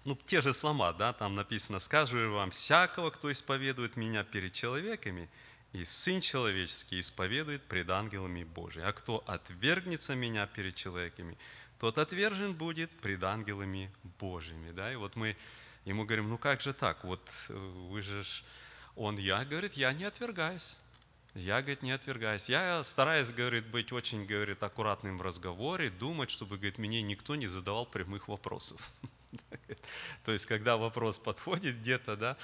ну, 0.05 0.17
те 0.25 0.41
же 0.41 0.53
слова, 0.53 0.93
да, 0.93 1.11
там 1.11 1.33
написано, 1.33 1.79
«Скажу 1.79 2.31
вам, 2.31 2.51
всякого, 2.51 3.09
кто 3.09 3.31
исповедует 3.31 3.97
меня 3.97 4.23
перед 4.23 4.53
человеками, 4.53 5.29
и 5.73 5.85
Сын 5.85 6.21
Человеческий 6.21 6.99
исповедует 6.99 7.63
пред 7.63 7.89
ангелами 7.89 8.43
Божьими. 8.43 8.85
А 8.85 8.93
кто 8.93 9.23
отвергнется 9.27 10.15
меня 10.15 10.45
перед 10.45 10.75
человеками, 10.75 11.37
тот 11.79 11.97
отвержен 11.97 12.53
будет 12.53 12.91
пред 13.01 13.23
ангелами 13.23 13.91
Божьими». 14.19 14.71
Да? 14.71 14.93
И 14.93 14.95
вот 14.95 15.15
мы 15.15 15.35
Ему 15.85 16.05
говорим, 16.05 16.29
ну 16.29 16.37
как 16.37 16.61
же 16.61 16.71
так, 16.71 17.03
вот 17.03 17.29
э, 17.49 17.53
вы 17.89 18.01
же, 18.01 18.23
он, 18.95 19.17
я, 19.17 19.43
говорит, 19.45 19.73
я 19.73 19.93
не 19.93 20.05
отвергаюсь. 20.05 20.77
Я, 21.35 21.61
говорит, 21.61 21.81
не 21.81 21.91
отвергаюсь. 21.91 22.47
Я 22.47 22.83
стараюсь, 22.83 23.31
говорит, 23.31 23.65
быть 23.67 23.91
очень, 23.91 24.25
говорит, 24.25 24.61
аккуратным 24.61 25.17
в 25.17 25.21
разговоре, 25.21 25.89
думать, 25.89 26.29
чтобы, 26.29 26.57
говорит, 26.57 26.77
мне 26.77 27.01
никто 27.01 27.35
не 27.35 27.47
задавал 27.47 27.85
прямых 27.85 28.27
вопросов. 28.27 28.91
То 30.25 30.31
есть, 30.31 30.45
когда 30.45 30.77
вопрос 30.77 31.17
подходит 31.17 31.79
где-то, 31.79 32.15
да, 32.15 32.37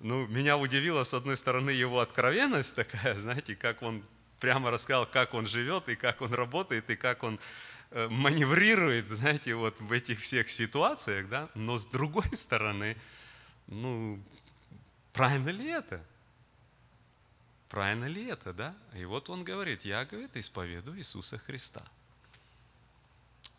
ну, 0.00 0.26
меня 0.26 0.58
удивила, 0.58 1.04
с 1.04 1.14
одной 1.14 1.36
стороны, 1.36 1.70
его 1.70 2.00
откровенность 2.00 2.74
такая, 2.74 3.14
знаете, 3.16 3.56
как 3.56 3.82
он 3.82 4.04
прямо 4.40 4.70
рассказал, 4.70 5.06
как 5.06 5.32
он 5.32 5.46
живет, 5.46 5.88
и 5.88 5.96
как 5.96 6.20
он 6.20 6.34
работает, 6.34 6.90
и 6.90 6.96
как 6.96 7.22
он 7.22 7.40
Э, 7.96 8.08
маневрирует, 8.08 9.08
знаете, 9.08 9.54
вот 9.54 9.80
в 9.80 9.92
этих 9.92 10.18
всех 10.18 10.50
ситуациях, 10.50 11.28
да, 11.28 11.48
но 11.54 11.78
с 11.78 11.86
другой 11.86 12.28
стороны, 12.36 12.96
ну, 13.68 14.18
правильно 15.14 15.48
ли 15.48 15.70
это? 15.70 16.04
Правильно 17.70 18.04
ли 18.04 18.26
это, 18.26 18.52
да? 18.52 18.76
И 18.94 19.04
вот 19.06 19.30
он 19.30 19.42
говорит, 19.42 19.86
я, 19.86 20.04
говорит, 20.04 20.36
исповедую 20.36 20.98
Иисуса 20.98 21.38
Христа. 21.38 21.82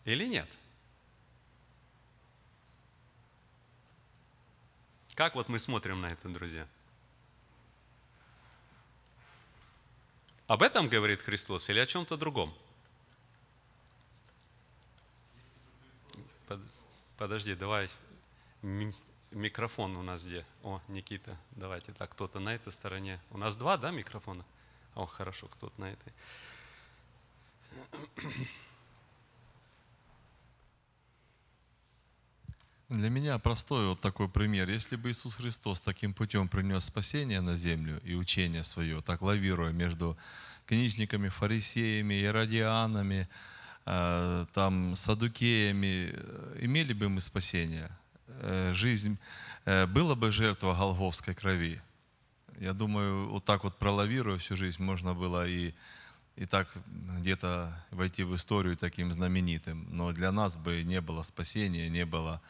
Или 0.03 0.25
нет? 0.25 0.47
Как 5.15 5.33
вот 5.33 5.49
мы 5.49 5.57
смотрим 5.59 6.01
на 6.01 6.11
это, 6.11 6.29
друзья? 6.29 6.67
Об 10.47 10.61
этом 10.61 10.87
говорит 10.87 11.21
Христос 11.21 11.69
или 11.69 11.79
о 11.79 11.85
чем-то 11.87 12.17
другом? 12.17 12.53
Подожди, 17.17 17.55
давай. 17.55 17.89
Микрофон 19.35 19.97
у 19.97 20.01
нас 20.01 20.23
где? 20.23 20.45
О, 20.63 20.81
Никита, 20.87 21.37
давайте 21.51 21.91
так, 21.91 22.09
кто-то 22.09 22.39
на 22.39 22.55
этой 22.55 22.71
стороне. 22.71 23.19
У 23.31 23.37
нас 23.37 23.55
два, 23.57 23.77
да, 23.77 23.91
микрофона? 23.91 24.45
О, 24.95 25.05
хорошо, 25.05 25.47
кто-то 25.47 25.79
на 25.79 25.91
этой. 25.91 26.13
Для 32.89 33.09
меня 33.09 33.37
простой 33.37 33.87
вот 33.87 33.99
такой 33.99 34.29
пример. 34.29 34.69
Если 34.69 34.95
бы 34.95 35.11
Иисус 35.11 35.35
Христос 35.35 35.81
таким 35.81 36.13
путем 36.13 36.47
принес 36.47 36.85
спасение 36.85 37.41
на 37.41 37.57
землю 37.57 37.99
и 38.05 38.15
учение 38.15 38.63
свое, 38.63 39.01
так 39.01 39.21
лавируя 39.21 39.73
между 39.73 40.17
книжниками, 40.65 41.27
фарисеями, 41.27 42.23
иродианами, 42.23 43.27
Э, 43.87 44.47
там, 44.53 44.95
садукеями, 44.95 46.11
э, 46.11 46.57
имели 46.61 46.93
бы 46.93 47.07
мы 47.07 47.21
спасение? 47.21 47.91
Жизнь, 48.71 49.17
была 49.65 50.15
бы 50.15 50.31
жертва 50.31 50.73
Голговской 50.73 51.33
крови? 51.33 51.81
Я 52.59 52.73
думаю, 52.73 53.29
вот 53.29 53.45
так 53.45 53.63
вот 53.63 53.77
пролавируя 53.77 54.37
всю 54.37 54.55
жизнь, 54.55 54.81
можно 54.81 55.13
было 55.13 55.47
и, 55.47 55.73
и 56.35 56.45
так 56.45 56.69
где-то 56.85 57.85
войти 57.91 58.23
в 58.23 58.35
историю 58.35 58.77
таким 58.77 59.11
знаменитым. 59.11 59.87
Но 59.89 60.11
для 60.13 60.31
нас 60.31 60.55
бы 60.55 60.83
не 60.83 61.01
было 61.01 61.23
спасения, 61.23 61.89
не 61.89 62.05
было, 62.05 62.41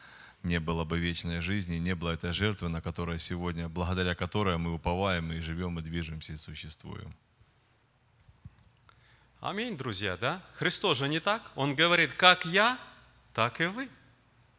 не 0.43 0.59
было 0.59 0.85
бы 0.85 0.99
вечной 0.99 1.41
жизни, 1.41 1.77
не 1.77 1.95
было 1.95 2.11
этой 2.11 2.33
жертвы, 2.33 2.69
на 2.69 2.81
которой 2.81 3.19
сегодня, 3.19 3.67
благодаря 3.67 4.13
которой 4.13 4.57
мы 4.57 4.75
уповаем 4.75 5.31
и 5.31 5.39
живем, 5.39 5.79
и 5.79 5.81
движемся, 5.81 6.33
и 6.33 6.37
существуем. 6.37 7.15
Аминь, 9.41 9.75
друзья, 9.77 10.17
да? 10.17 10.41
Христос 10.53 10.97
же 10.97 11.07
не 11.07 11.19
так. 11.19 11.51
Он 11.55 11.75
говорит, 11.75 12.13
как 12.13 12.45
я, 12.45 12.79
так 13.33 13.59
и 13.59 13.65
вы. 13.65 13.89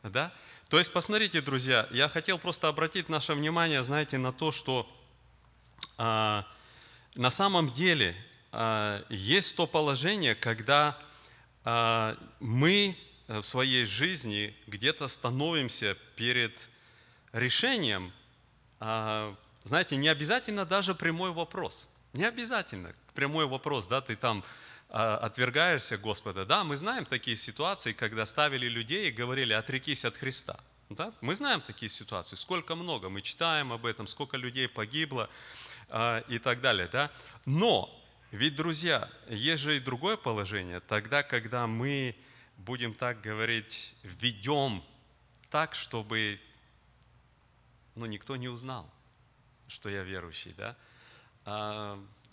Да? 0.02 0.33
То 0.68 0.79
есть, 0.79 0.92
посмотрите, 0.92 1.40
друзья, 1.40 1.87
я 1.92 2.09
хотел 2.09 2.38
просто 2.38 2.66
обратить 2.68 3.09
наше 3.09 3.35
внимание, 3.35 3.85
знаете, 3.85 4.18
на 4.18 4.33
то, 4.33 4.50
что 4.50 4.90
а, 5.96 6.44
на 7.14 7.31
самом 7.31 7.72
деле 7.72 8.16
а, 8.50 9.05
есть 9.09 9.55
то 9.55 9.68
положение, 9.68 10.35
когда 10.35 10.98
а, 11.64 12.16
мы 12.40 12.96
в 13.29 13.42
своей 13.42 13.85
жизни 13.85 14.57
где-то 14.66 15.07
становимся 15.07 15.96
перед 16.16 16.52
решением, 17.33 18.12
а, 18.81 19.37
знаете, 19.62 19.96
не 19.96 20.09
обязательно 20.09 20.64
даже 20.64 20.94
прямой 20.94 21.31
вопрос. 21.31 21.88
Не 22.12 22.24
обязательно 22.24 22.92
прямой 23.16 23.46
вопрос, 23.46 23.88
да, 23.88 24.00
ты 24.00 24.14
там 24.14 24.44
а, 24.88 25.16
отвергаешься 25.16 25.98
Господа. 25.98 26.44
Да, 26.44 26.62
мы 26.62 26.76
знаем 26.76 27.05
такие 27.05 27.37
ситуации, 27.37 27.92
когда 27.92 28.26
ставили 28.26 28.68
людей 28.68 29.09
и 29.09 29.11
говорили, 29.11 29.52
отрекись 29.52 30.05
от 30.05 30.14
Христа. 30.16 30.61
Да? 30.90 31.12
Мы 31.20 31.35
знаем 31.35 31.61
такие 31.61 31.88
ситуации, 31.88 32.37
сколько 32.37 32.76
много, 32.76 33.09
мы 33.09 33.22
читаем 33.22 33.72
об 33.72 33.87
этом, 33.87 34.07
сколько 34.07 34.37
людей 34.37 34.68
погибло 34.68 35.29
э, 35.88 36.22
и 36.29 36.38
так 36.38 36.61
далее. 36.61 36.88
Да? 36.92 37.11
Но, 37.44 37.90
ведь, 38.31 38.55
друзья, 38.55 39.11
есть 39.29 39.62
же 39.62 39.76
и 39.76 39.81
другое 39.81 40.16
положение. 40.16 40.81
Тогда, 40.81 41.24
когда 41.24 41.66
мы, 41.66 42.14
будем 42.57 42.94
так 42.94 43.20
говорить, 43.20 43.94
ведем 44.05 44.85
так, 45.50 45.74
чтобы 45.74 46.40
ну, 47.96 48.07
никто 48.07 48.37
не 48.37 48.48
узнал, 48.48 48.88
что 49.66 49.88
я 49.88 50.02
верующий. 50.05 50.55
Да? 50.57 50.76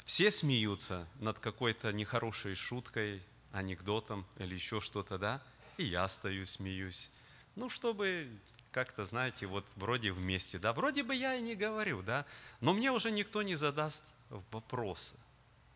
Все 0.06 0.32
смеются 0.32 1.08
над 1.20 1.40
какой-то 1.40 1.94
нехорошей 1.94 2.56
шуткой, 2.56 3.22
анекдотом 3.52 4.26
или 4.38 4.54
еще 4.56 4.82
что-то, 4.82 5.18
да? 5.18 5.42
И 5.78 5.86
я 5.86 6.08
стою, 6.08 6.46
смеюсь. 6.46 7.10
Ну, 7.56 7.70
чтобы 7.70 8.30
как-то, 8.72 9.06
знаете, 9.06 9.46
вот 9.46 9.66
вроде 9.76 10.12
вместе, 10.12 10.60
да? 10.60 10.74
Вроде 10.74 11.04
бы 11.04 11.16
я 11.16 11.36
и 11.36 11.42
не 11.42 11.56
говорю, 11.56 12.02
да? 12.02 12.26
Но 12.60 12.74
мне 12.74 12.92
уже 12.92 13.12
никто 13.12 13.44
не 13.44 13.56
задаст 13.56 14.04
вопроса, 14.52 15.16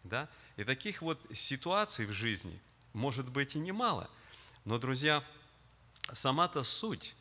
да? 0.03 0.27
И 0.57 0.63
таких 0.63 1.01
вот 1.01 1.21
ситуаций 1.33 2.05
в 2.05 2.11
жизни 2.11 2.59
может 2.93 3.29
быть 3.29 3.55
и 3.55 3.59
немало. 3.59 4.09
Но, 4.65 4.77
друзья, 4.77 5.23
сама-то 6.11 6.63
суть, 6.63 7.15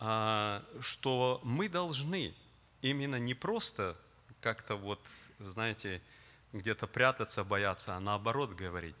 а, 0.00 0.64
что 0.80 1.40
мы 1.44 1.68
должны 1.68 2.34
именно 2.80 3.16
не 3.16 3.34
просто 3.34 3.96
как-то 4.40 4.74
вот, 4.74 5.00
знаете, 5.38 6.02
где-то 6.52 6.86
прятаться, 6.86 7.44
бояться, 7.44 7.96
а 7.96 8.00
наоборот 8.00 8.54
говорить. 8.54 8.94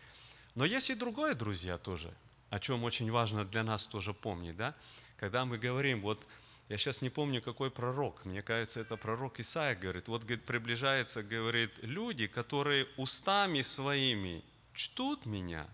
Но 0.54 0.64
есть 0.64 0.90
и 0.90 0.94
другое, 0.94 1.34
друзья, 1.34 1.78
тоже, 1.78 2.12
о 2.50 2.58
чем 2.58 2.84
очень 2.84 3.10
важно 3.10 3.44
для 3.44 3.62
нас 3.62 3.86
тоже 3.86 4.12
помнить, 4.12 4.56
да? 4.56 4.74
Когда 5.16 5.44
мы 5.44 5.58
говорим, 5.58 6.00
вот 6.00 6.26
я 6.68 6.78
сейчас 6.78 7.02
не 7.02 7.10
помню, 7.10 7.42
какой 7.42 7.70
пророк, 7.70 8.24
мне 8.24 8.42
кажется, 8.42 8.80
это 8.80 8.96
пророк 8.96 9.40
Исаия 9.40 9.74
говорит, 9.74 10.08
вот 10.08 10.22
говорит, 10.22 10.44
приближается, 10.44 11.22
говорит, 11.22 11.72
люди, 11.82 12.26
которые 12.26 12.86
устами 12.96 13.62
своими 13.62 14.42
чтут 14.74 15.26
меня, 15.26 15.66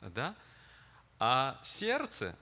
да, 0.00 0.34
а 1.18 1.60
сердце, 1.62 2.36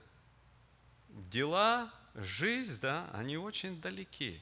дела, 1.09 1.91
жизнь, 2.13 2.79
да, 2.81 3.09
они 3.13 3.37
очень 3.37 3.79
далеки. 3.81 4.41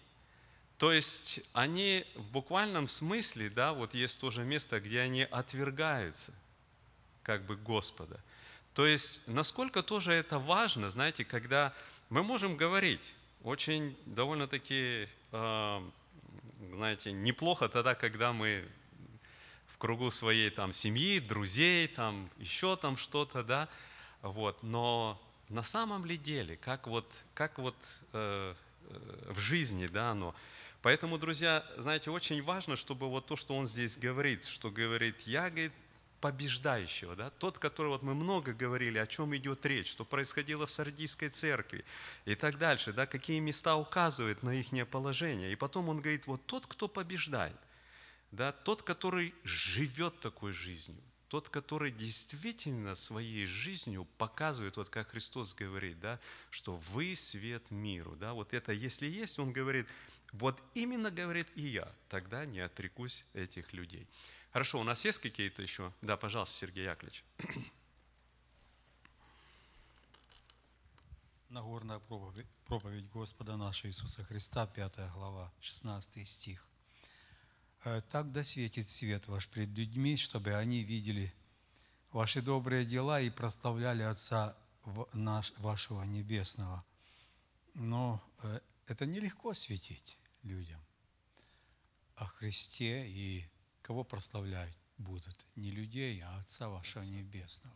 То 0.84 0.92
есть 0.92 1.40
они 1.54 2.06
в 2.14 2.30
буквальном 2.32 2.90
смысле, 2.90 3.50
да, 3.50 3.72
вот 3.72 3.94
есть 3.94 4.20
тоже 4.20 4.44
место, 4.44 4.82
где 4.82 5.00
они 5.00 5.22
отвергаются 5.24 6.34
как 7.22 7.46
бы 7.46 7.56
Господа. 7.56 8.20
То 8.74 8.86
есть 8.86 9.26
насколько 9.26 9.82
тоже 9.82 10.12
это 10.12 10.40
важно, 10.40 10.90
знаете, 10.90 11.24
когда 11.24 11.74
мы 12.10 12.22
можем 12.22 12.58
говорить, 12.58 13.16
очень 13.44 13.98
довольно-таки, 14.06 15.08
э, 15.32 15.90
знаете, 16.74 17.14
неплохо 17.14 17.70
тогда, 17.70 17.96
когда 17.96 18.34
мы 18.34 18.68
в 19.68 19.78
кругу 19.78 20.12
своей 20.12 20.50
там 20.50 20.74
семьи, 20.74 21.20
друзей, 21.20 21.88
там 21.88 22.30
еще 22.40 22.76
там 22.76 22.98
что-то, 22.98 23.42
да, 23.42 23.70
вот, 24.22 24.62
но 24.64 25.18
на 25.48 25.64
самом 25.64 26.04
ли 26.04 26.18
деле, 26.18 26.58
как 26.58 26.88
вот, 26.88 27.10
как 27.36 27.58
вот 27.58 27.78
э, 28.12 28.54
э, 28.90 29.32
в 29.32 29.40
жизни, 29.40 29.88
да, 29.88 30.12
оно. 30.12 30.36
Поэтому, 30.84 31.18
друзья, 31.18 31.66
знаете, 31.78 32.12
очень 32.12 32.44
важно, 32.44 32.76
чтобы 32.76 33.10
вот 33.10 33.26
то, 33.26 33.38
что 33.38 33.56
он 33.56 33.66
здесь 33.68 33.98
говорит, 33.98 34.44
что 34.44 34.70
говорит, 34.70 35.22
я, 35.22 35.50
говорит, 35.50 35.72
побеждающего, 36.20 37.16
да, 37.16 37.30
тот, 37.30 37.58
который 37.58 37.88
вот 37.88 38.04
мы 38.04 38.14
много 38.14 38.54
говорили, 38.54 38.98
о 38.98 39.08
чем 39.08 39.34
идет 39.36 39.66
речь, 39.66 39.90
что 39.90 40.04
происходило 40.04 40.66
в 40.66 40.72
Сардийской 40.72 41.30
церкви 41.30 41.86
и 42.26 42.36
так 42.36 42.58
дальше, 42.58 42.92
да, 42.92 43.06
какие 43.06 43.40
места 43.40 43.78
указывают 43.78 44.44
на 44.44 44.50
их 44.52 44.88
положение. 44.90 45.54
И 45.54 45.56
потом 45.56 45.88
он 45.88 46.02
говорит, 46.02 46.28
вот 46.28 46.46
тот, 46.46 46.68
кто 46.68 46.90
побеждает, 46.90 47.60
да, 48.32 48.52
тот, 48.52 48.84
который 48.84 49.34
живет 49.46 50.20
такой 50.20 50.52
жизнью, 50.52 51.02
тот, 51.30 51.48
который 51.48 51.92
действительно 51.92 52.94
своей 52.96 53.46
жизнью 53.46 54.06
показывает, 54.18 54.76
вот 54.76 54.90
как 54.90 55.12
Христос 55.12 55.54
говорит, 55.54 56.00
да, 56.02 56.20
что 56.50 56.76
вы 56.92 57.16
свет 57.16 57.72
миру. 57.72 58.18
Да, 58.18 58.34
вот 58.34 58.54
это, 58.54 58.74
если 58.74 59.08
есть, 59.08 59.40
он 59.40 59.54
говорит, 59.54 59.88
вот 60.34 60.60
именно 60.74 61.12
говорит 61.12 61.48
и 61.56 61.62
я, 61.62 61.92
тогда 62.10 62.46
не 62.46 62.60
отрекусь 62.60 63.24
этих 63.34 63.72
людей. 63.72 64.08
Хорошо, 64.52 64.80
у 64.80 64.84
нас 64.84 65.06
есть 65.06 65.20
какие-то 65.20 65.62
еще? 65.62 65.94
Да, 66.02 66.18
пожалуйста, 66.18 66.58
Сергей 66.58 66.86
Яковлевич. 66.86 67.24
Нагорная 71.50 72.00
проповедь, 72.00 72.48
проповедь 72.66 73.08
Господа 73.12 73.58
нашего 73.58 73.92
Иисуса 73.92 74.24
Христа, 74.24 74.66
5 74.66 75.12
глава, 75.14 75.52
16 75.62 76.28
стих. 76.28 76.68
«Э, 77.84 78.02
«Так 78.12 78.32
да 78.32 78.44
светит 78.44 78.90
свет 78.90 79.28
ваш 79.28 79.48
пред 79.48 79.70
людьми, 79.70 80.18
чтобы 80.18 80.56
они 80.56 80.84
видели 80.84 81.32
ваши 82.12 82.42
добрые 82.42 82.86
дела 82.86 83.22
и 83.22 83.30
прославляли 83.30 84.02
Отца 84.02 84.58
наш, 85.14 85.54
вашего 85.58 86.02
Небесного». 86.04 86.84
Но 87.76 88.20
э, 88.42 88.60
это 88.88 89.06
нелегко 89.06 89.54
светить 89.54 90.18
людям 90.44 90.82
о 92.16 92.26
Христе 92.26 93.08
и 93.08 93.48
Кого 93.84 94.06
прославлять 94.06 94.78
будут? 94.98 95.46
Не 95.56 95.70
людей, 95.70 96.22
а 96.24 96.40
Отца 96.40 96.70
вашего 96.70 97.04
Небесного. 97.04 97.76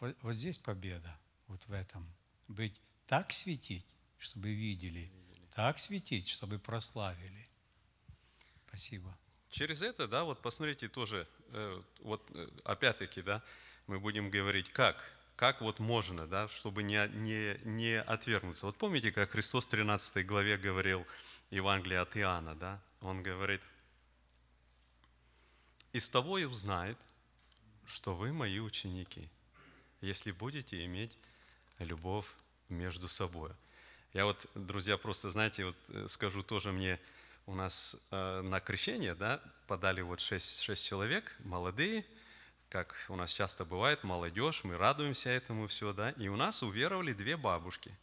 Вот, 0.00 0.16
вот 0.22 0.34
здесь 0.34 0.58
победа, 0.58 1.16
вот 1.46 1.64
в 1.66 1.72
этом. 1.72 2.12
Быть 2.48 2.82
так 3.06 3.32
светить, 3.32 3.94
чтобы 4.18 4.52
видели, 4.52 5.10
так 5.54 5.78
светить, 5.78 6.28
чтобы 6.28 6.58
прославили. 6.58 7.48
Спасибо. 8.66 9.16
Через 9.50 9.82
это, 9.82 10.08
да, 10.08 10.24
вот 10.24 10.42
посмотрите 10.42 10.88
тоже, 10.88 11.28
э, 11.50 11.82
вот 12.00 12.28
э, 12.34 12.48
опять-таки, 12.64 13.22
да, 13.22 13.40
мы 13.86 14.00
будем 14.00 14.30
говорить, 14.30 14.68
как, 14.72 14.96
как 15.36 15.60
вот 15.60 15.78
можно, 15.78 16.26
да, 16.26 16.48
чтобы 16.48 16.82
не, 16.82 17.08
не, 17.14 17.60
не 17.62 18.00
отвергнуться. 18.00 18.66
Вот 18.66 18.76
помните, 18.76 19.12
как 19.12 19.30
Христос 19.30 19.66
в 19.66 19.70
13 19.70 20.26
главе 20.26 20.56
говорил 20.56 21.06
Евангелие 21.50 22.00
от 22.00 22.16
Иоанна, 22.16 22.54
да, 22.54 22.80
он 23.00 23.22
говорит– 23.22 23.60
из 25.94 26.08
того 26.10 26.38
и 26.38 26.44
узнает, 26.44 26.98
что 27.86 28.16
вы 28.16 28.32
мои 28.32 28.58
ученики, 28.58 29.30
если 30.00 30.32
будете 30.32 30.84
иметь 30.84 31.16
любовь 31.78 32.26
между 32.68 33.06
собой. 33.06 33.52
Я 34.12 34.24
вот, 34.24 34.44
друзья, 34.56 34.98
просто, 34.98 35.30
знаете, 35.30 35.66
вот 35.66 35.76
э, 35.90 36.08
скажу 36.08 36.42
тоже 36.42 36.72
мне, 36.72 36.98
у 37.46 37.54
нас 37.54 38.08
э, 38.10 38.40
на 38.40 38.58
крещение, 38.58 39.14
да, 39.14 39.40
подали 39.68 40.00
вот 40.00 40.18
шесть, 40.18 40.62
шесть 40.62 40.84
человек, 40.84 41.36
молодые, 41.44 42.04
как 42.70 42.96
у 43.08 43.14
нас 43.14 43.32
часто 43.32 43.64
бывает, 43.64 44.02
молодежь, 44.02 44.64
мы 44.64 44.76
радуемся 44.76 45.30
этому 45.30 45.68
все, 45.68 45.92
да, 45.92 46.10
и 46.10 46.26
у 46.26 46.34
нас 46.34 46.64
уверовали 46.64 47.12
две 47.12 47.36
бабушки. 47.36 47.96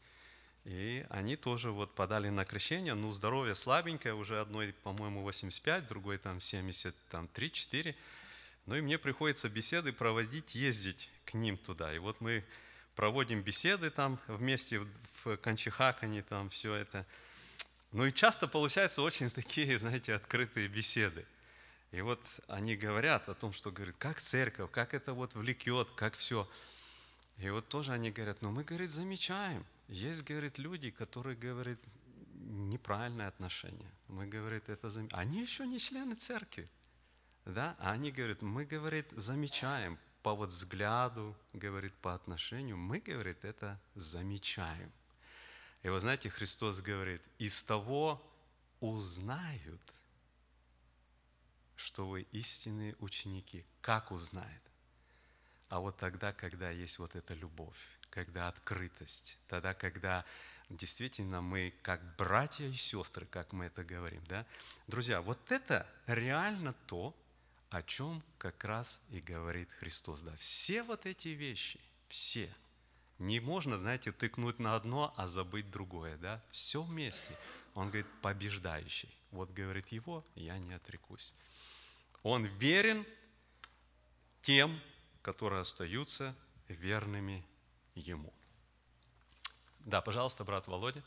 И 0.63 1.05
они 1.09 1.35
тоже 1.35 1.71
вот 1.71 1.95
подали 1.95 2.29
на 2.29 2.45
крещение, 2.45 2.93
ну, 2.93 3.11
здоровье 3.11 3.55
слабенькое, 3.55 4.13
уже 4.13 4.39
одной, 4.39 4.73
по-моему, 4.83 5.21
85, 5.23 5.87
другой 5.87 6.19
там 6.19 6.37
73-4. 6.37 7.95
Ну 8.67 8.75
и 8.75 8.81
мне 8.81 8.99
приходится 8.99 9.49
беседы 9.49 9.91
проводить, 9.91 10.53
ездить 10.53 11.09
к 11.25 11.33
ним 11.33 11.57
туда. 11.57 11.93
И 11.93 11.97
вот 11.97 12.21
мы 12.21 12.45
проводим 12.95 13.41
беседы 13.41 13.89
там 13.89 14.19
вместе 14.27 14.85
в 15.23 15.37
Кончихакане, 15.37 16.21
там 16.21 16.51
все 16.51 16.75
это. 16.75 17.07
Ну 17.91 18.05
и 18.05 18.13
часто 18.13 18.47
получаются 18.47 19.01
очень 19.01 19.31
такие, 19.31 19.79
знаете, 19.79 20.13
открытые 20.13 20.67
беседы. 20.67 21.25
И 21.91 22.01
вот 22.01 22.21
они 22.47 22.75
говорят 22.75 23.27
о 23.29 23.33
том, 23.33 23.51
что, 23.51 23.71
говорит, 23.71 23.95
как 23.97 24.21
церковь, 24.21 24.69
как 24.71 24.93
это 24.93 25.13
вот 25.13 25.33
влекет, 25.33 25.89
как 25.95 26.15
все. 26.15 26.47
И 27.39 27.49
вот 27.49 27.67
тоже 27.67 27.93
они 27.93 28.11
говорят, 28.11 28.43
ну 28.43 28.51
мы, 28.51 28.63
говорит, 28.63 28.91
замечаем– 28.91 29.65
есть, 29.91 30.23
говорит, 30.23 30.57
люди, 30.57 30.89
которые, 30.89 31.35
говорят, 31.35 31.77
неправильное 32.33 33.27
отношение. 33.27 33.91
Мы, 34.07 34.25
говорит, 34.25 34.69
это 34.69 34.89
зам... 34.89 35.09
Они 35.11 35.41
еще 35.41 35.67
не 35.67 35.79
члены 35.79 36.15
церкви. 36.15 36.69
Да? 37.45 37.75
А 37.77 37.91
они 37.91 38.11
говорят, 38.11 38.41
мы, 38.41 38.65
говорит, 38.65 39.07
замечаем 39.11 39.99
по 40.23 40.33
вот 40.33 40.49
взгляду, 40.49 41.35
говорит, 41.51 41.93
по 41.95 42.13
отношению, 42.13 42.77
мы, 42.77 42.99
говорит, 42.99 43.43
это 43.43 43.79
замечаем. 43.95 44.91
И 45.83 45.89
вы 45.89 45.99
знаете, 45.99 46.29
Христос 46.29 46.79
говорит, 46.79 47.21
из 47.37 47.61
того 47.61 48.21
узнают, 48.79 49.81
что 51.75 52.07
вы 52.07 52.21
истинные 52.31 52.95
ученики. 52.99 53.65
Как 53.81 54.11
узнает? 54.11 54.61
А 55.67 55.79
вот 55.79 55.97
тогда, 55.97 56.31
когда 56.31 56.69
есть 56.69 56.97
вот 56.97 57.15
эта 57.15 57.33
любовь 57.33 57.99
когда 58.11 58.47
открытость, 58.49 59.37
тогда, 59.47 59.73
когда 59.73 60.23
действительно 60.69 61.41
мы 61.41 61.73
как 61.81 62.01
братья 62.17 62.67
и 62.67 62.73
сестры, 62.73 63.25
как 63.25 63.53
мы 63.53 63.65
это 63.65 63.83
говорим. 63.83 64.23
Да? 64.27 64.45
Друзья, 64.87 65.21
вот 65.21 65.51
это 65.51 65.87
реально 66.05 66.73
то, 66.85 67.15
о 67.69 67.81
чем 67.81 68.21
как 68.37 68.63
раз 68.63 69.01
и 69.09 69.19
говорит 69.19 69.71
Христос. 69.79 70.21
Да? 70.21 70.35
Все 70.35 70.83
вот 70.83 71.05
эти 71.05 71.29
вещи, 71.29 71.79
все. 72.09 72.53
Не 73.17 73.39
можно, 73.39 73.79
знаете, 73.79 74.11
тыкнуть 74.11 74.59
на 74.59 74.75
одно, 74.75 75.13
а 75.15 75.27
забыть 75.27 75.71
другое. 75.71 76.17
Да? 76.17 76.43
Все 76.51 76.81
вместе. 76.81 77.35
Он 77.73 77.87
говорит, 77.87 78.07
побеждающий. 78.21 79.09
Вот 79.31 79.51
говорит 79.51 79.87
его, 79.89 80.25
я 80.35 80.57
не 80.57 80.73
отрекусь. 80.73 81.33
Он 82.23 82.45
верен 82.45 83.05
тем, 84.41 84.79
которые 85.21 85.61
остаются 85.61 86.35
верными 86.67 87.45
Ему. 87.95 88.31
Да, 89.79 90.01
пожалуйста, 90.01 90.43
брат 90.43 90.67
Володя. 90.67 91.01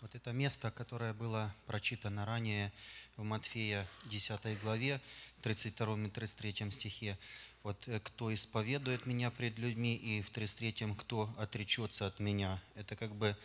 Вот 0.00 0.14
это 0.14 0.32
место, 0.32 0.70
которое 0.70 1.12
было 1.12 1.54
прочитано 1.66 2.26
ранее 2.26 2.72
в 3.16 3.22
Матфея 3.22 3.86
10 4.06 4.60
главе, 4.60 5.00
32 5.42 6.06
и 6.06 6.10
33 6.10 6.70
стихе. 6.70 7.18
Вот 7.62 7.86
э, 7.86 8.00
«Кто 8.00 8.34
исповедует 8.34 9.06
меня 9.06 9.30
пред 9.30 9.58
людьми» 9.58 9.94
и 9.94 10.22
в 10.22 10.30
33 10.30 10.94
«Кто 10.98 11.32
отречется 11.38 12.06
от 12.06 12.18
меня». 12.18 12.60
Это 12.74 12.96
как 12.96 13.14
бы 13.14 13.36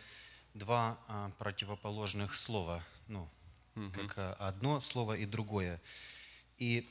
два 0.54 0.98
а, 1.06 1.30
противоположных 1.38 2.34
слова. 2.34 2.82
Ну, 3.06 3.28
угу. 3.76 3.90
как 3.92 4.18
а, 4.18 4.32
одно 4.40 4.80
слово 4.80 5.16
и 5.16 5.26
другое. 5.26 5.80
И, 6.58 6.88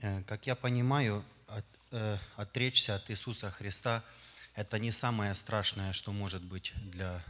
э, 0.00 0.22
как 0.24 0.46
я 0.46 0.56
понимаю, 0.56 1.24
от, 1.46 1.64
э, 1.94 2.18
отречься 2.36 2.96
от 2.96 3.10
Иисуса 3.10 3.50
Христа– 3.50 4.02
это 4.54 4.78
не 4.78 4.92
самое 4.92 5.34
страшное, 5.34 5.92
что 5.92 6.12
может 6.12 6.42
быть 6.42 6.72
для, 6.76 7.24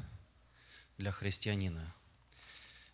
для 0.98 1.10
христианина. 1.10 1.94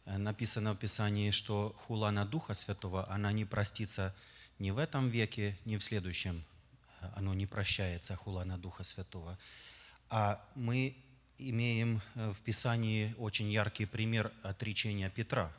Э, 0.04 0.18
написано 0.18 0.74
в 0.74 0.78
Писании, 0.78 1.32
что 1.32 1.74
хула 1.78 2.10
на 2.10 2.24
Духа 2.24 2.54
Святого, 2.54 3.10
она 3.10 3.32
не 3.32 3.44
простится 3.44 4.14
ни 4.60 4.70
в 4.70 4.78
этом 4.78 5.10
веке, 5.10 5.58
ни 5.64 5.76
в 5.76 5.82
следующем. 5.82 6.44
Оно 7.16 7.34
не 7.34 7.46
прощается, 7.46 8.14
хула 8.14 8.44
на 8.44 8.56
Духа 8.56 8.84
Святого. 8.84 9.36
А 10.10 10.40
мы 10.54 10.96
имеем 11.38 12.00
э, 12.14 12.30
в 12.30 12.40
Писании 12.42 13.14
очень 13.18 13.50
яркий 13.50 13.86
пример 13.86 14.32
отречения 14.44 15.10
Петра. 15.10 15.52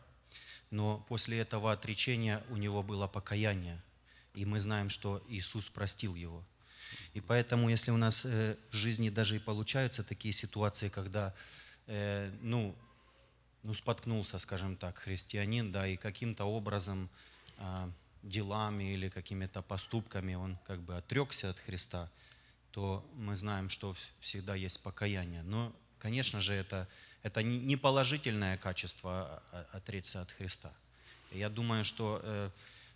Но 0.69 1.06
после 1.10 1.39
этого 1.39 1.74
отречения 1.74 2.41
у 2.50 2.56
него 2.56 2.84
было 2.84 3.08
покаяние. 3.08 3.82
И 4.34 4.46
мы 4.46 4.60
знаем, 4.60 4.89
что 4.89 5.22
Иисус 5.28 5.70
простил 5.70 6.15
его. 6.15 6.44
И 7.13 7.22
поэтому, 7.22 7.70
если 7.70 7.91
у 7.91 7.98
нас 7.98 8.26
э, 8.26 8.56
в 8.70 8.76
жизни 8.76 9.10
даже 9.10 9.36
и 9.36 9.39
получаются 9.39 10.04
такие 10.04 10.34
ситуации, 10.34 10.89
когда, 10.89 11.34
э, 11.88 12.32
ну, 12.41 12.76
ну, 13.63 13.74
споткнулся, 13.74 14.39
скажем 14.39 14.76
так, 14.76 14.98
христианин, 14.98 15.72
да, 15.72 15.88
и 15.88 15.96
каким-то 15.96 16.46
образом 16.46 17.10
а, 17.58 17.91
делами 18.24 18.94
или 18.94 19.10
какими-то 19.10 19.62
поступками 19.62 20.36
он 20.36 20.58
как 20.65 20.82
бы 20.82 20.98
отрекся 20.98 21.50
от 21.50 21.60
Христа, 21.60 22.10
то 22.72 23.06
мы 23.15 23.36
знаем, 23.36 23.70
что 23.70 23.96
всегда 24.20 24.56
есть 24.56 24.82
покаяние. 24.82 25.44
Но, 25.44 25.74
конечно 26.00 26.41
же, 26.41 26.54
это, 26.54 26.88
это 27.24 27.44
не 27.44 27.76
положительное 27.76 28.58
качество 28.58 29.12
а, 29.12 29.44
а, 29.52 29.78
отречься 29.78 30.22
от 30.22 30.32
Христа. 30.32 30.74
Я 31.32 31.50
думаю, 31.50 31.86
что 31.86 32.20
э, 32.24 32.50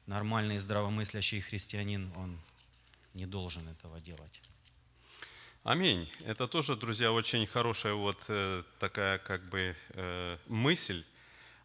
нормальный 0.08 0.58
здравомыслящий 0.58 1.42
христианин, 1.42 2.12
он 2.16 2.40
не 3.14 3.26
должен 3.26 3.68
этого 3.68 4.00
делать. 4.00 4.42
Аминь. 5.64 6.08
Это 6.26 6.48
тоже, 6.48 6.76
друзья, 6.76 7.12
очень 7.12 7.48
хорошая 7.48 7.94
вот 7.94 8.24
э, 8.28 8.62
такая 8.80 9.18
как 9.18 9.50
бы 9.50 9.76
э, 9.90 10.38
мысль 10.48 11.04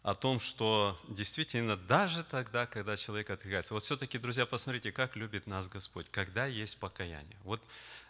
о 0.03 0.15
том, 0.15 0.39
что 0.39 0.99
действительно 1.07 1.77
даже 1.77 2.23
тогда, 2.23 2.65
когда 2.65 2.97
человек 2.97 3.29
отрекается, 3.29 3.73
вот 3.73 3.83
все-таки, 3.83 4.17
друзья, 4.17 4.45
посмотрите, 4.45 4.91
как 4.91 5.15
любит 5.15 5.45
нас 5.47 5.67
Господь, 5.67 6.07
когда 6.09 6.45
есть 6.45 6.79
покаяние. 6.79 7.37
Вот 7.43 7.61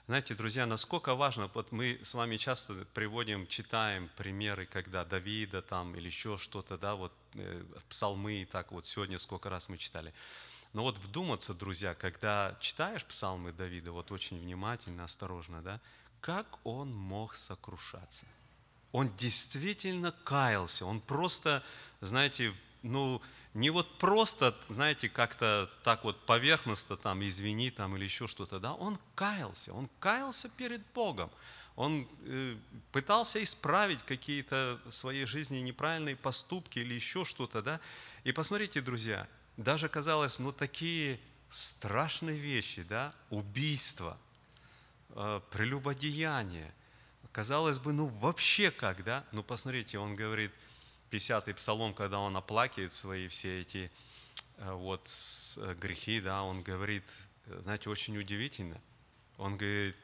знаете, 0.07 0.33
друзья, 0.33 0.65
насколько 0.65 1.15
важно, 1.15 1.49
вот 1.53 1.71
мы 1.71 1.99
с 2.03 2.13
вами 2.13 2.37
часто 2.37 2.73
приводим, 2.93 3.45
читаем 3.47 4.09
примеры, 4.17 4.65
когда 4.65 5.05
Давида 5.05 5.61
там 5.61 5.95
или 5.95 6.07
еще 6.07 6.37
что-то, 6.37 6.77
да, 6.77 6.95
вот 6.95 7.13
э, 7.35 7.63
псалмы, 7.87 8.47
так 8.51 8.71
вот 8.71 8.85
сегодня 8.85 9.17
сколько 9.19 9.49
раз 9.49 9.69
мы 9.69 9.77
читали. 9.77 10.13
Но 10.73 10.83
вот 10.83 10.97
вдуматься, 10.97 11.53
друзья, 11.53 11.93
когда 11.93 12.57
читаешь 12.59 13.05
псалмы 13.05 13.53
Давида, 13.53 13.91
вот 13.91 14.11
очень 14.11 14.39
внимательно, 14.39 15.03
осторожно, 15.03 15.61
да, 15.61 15.79
как 16.19 16.59
он 16.65 16.93
мог 16.93 17.35
сокрушаться? 17.35 18.25
Он 18.91 19.13
действительно 19.15 20.11
каялся, 20.23 20.85
он 20.85 20.99
просто, 20.99 21.63
знаете, 22.01 22.53
ну, 22.83 23.21
не 23.53 23.69
вот 23.69 23.97
просто, 23.97 24.55
знаете, 24.69 25.09
как-то 25.09 25.69
так 25.83 26.03
вот 26.03 26.25
поверхностно 26.25 26.97
там 26.97 27.23
извини 27.23 27.69
там 27.71 27.95
или 27.97 28.05
еще 28.05 28.27
что-то, 28.27 28.59
да, 28.59 28.73
он 28.73 28.97
каялся, 29.15 29.73
он 29.73 29.89
каялся 29.99 30.49
перед 30.49 30.81
Богом. 30.93 31.29
Он 31.75 32.07
э, 32.25 32.57
пытался 32.91 33.41
исправить 33.41 34.03
какие-то 34.03 34.79
в 34.85 34.91
своей 34.91 35.25
жизни 35.25 35.59
неправильные 35.59 36.15
поступки 36.15 36.79
или 36.79 36.93
еще 36.93 37.23
что-то, 37.23 37.61
да. 37.61 37.79
И 38.23 38.31
посмотрите, 38.31 38.81
друзья, 38.81 39.27
даже 39.57 39.89
казалось, 39.89 40.37
ну 40.39 40.51
такие 40.51 41.19
страшные 41.49 42.37
вещи, 42.37 42.83
да, 42.83 43.13
убийство, 43.29 44.17
э, 45.09 45.41
прелюбодеяние. 45.49 46.73
Казалось 47.31 47.79
бы, 47.79 47.93
ну 47.93 48.05
вообще 48.05 48.71
как, 48.71 49.03
да? 49.03 49.25
Ну 49.31 49.43
посмотрите, 49.43 49.97
он 49.97 50.15
говорит, 50.15 50.51
50-й 51.11 51.53
псалом, 51.53 51.93
когда 51.93 52.19
он 52.19 52.35
оплакивает 52.35 52.93
свои 52.93 53.27
все 53.27 53.61
эти 53.61 53.91
э, 54.57 54.71
вот 54.71 55.09
э, 55.57 55.75
грехи, 55.75 56.21
да, 56.21 56.43
он 56.43 56.63
говорит, 56.63 57.03
знаете, 57.45 57.89
очень 57.89 58.17
удивительно. 58.17 58.79
Он 59.37 59.57
говорит, 59.57 59.95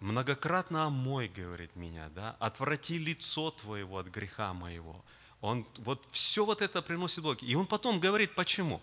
многократно 0.00 0.86
омой, 0.86 1.28
говорит 1.28 1.76
меня, 1.76 2.08
да, 2.14 2.36
отврати 2.40 2.98
лицо 2.98 3.50
твоего 3.50 3.98
от 3.98 4.06
греха 4.08 4.52
моего. 4.54 5.04
Он 5.40 5.66
вот 5.78 6.06
все 6.10 6.44
вот 6.44 6.62
это 6.62 6.80
приносит 6.80 7.22
Бог. 7.22 7.42
И 7.42 7.54
он 7.54 7.66
потом 7.66 8.00
говорит, 8.00 8.34
почему? 8.34 8.80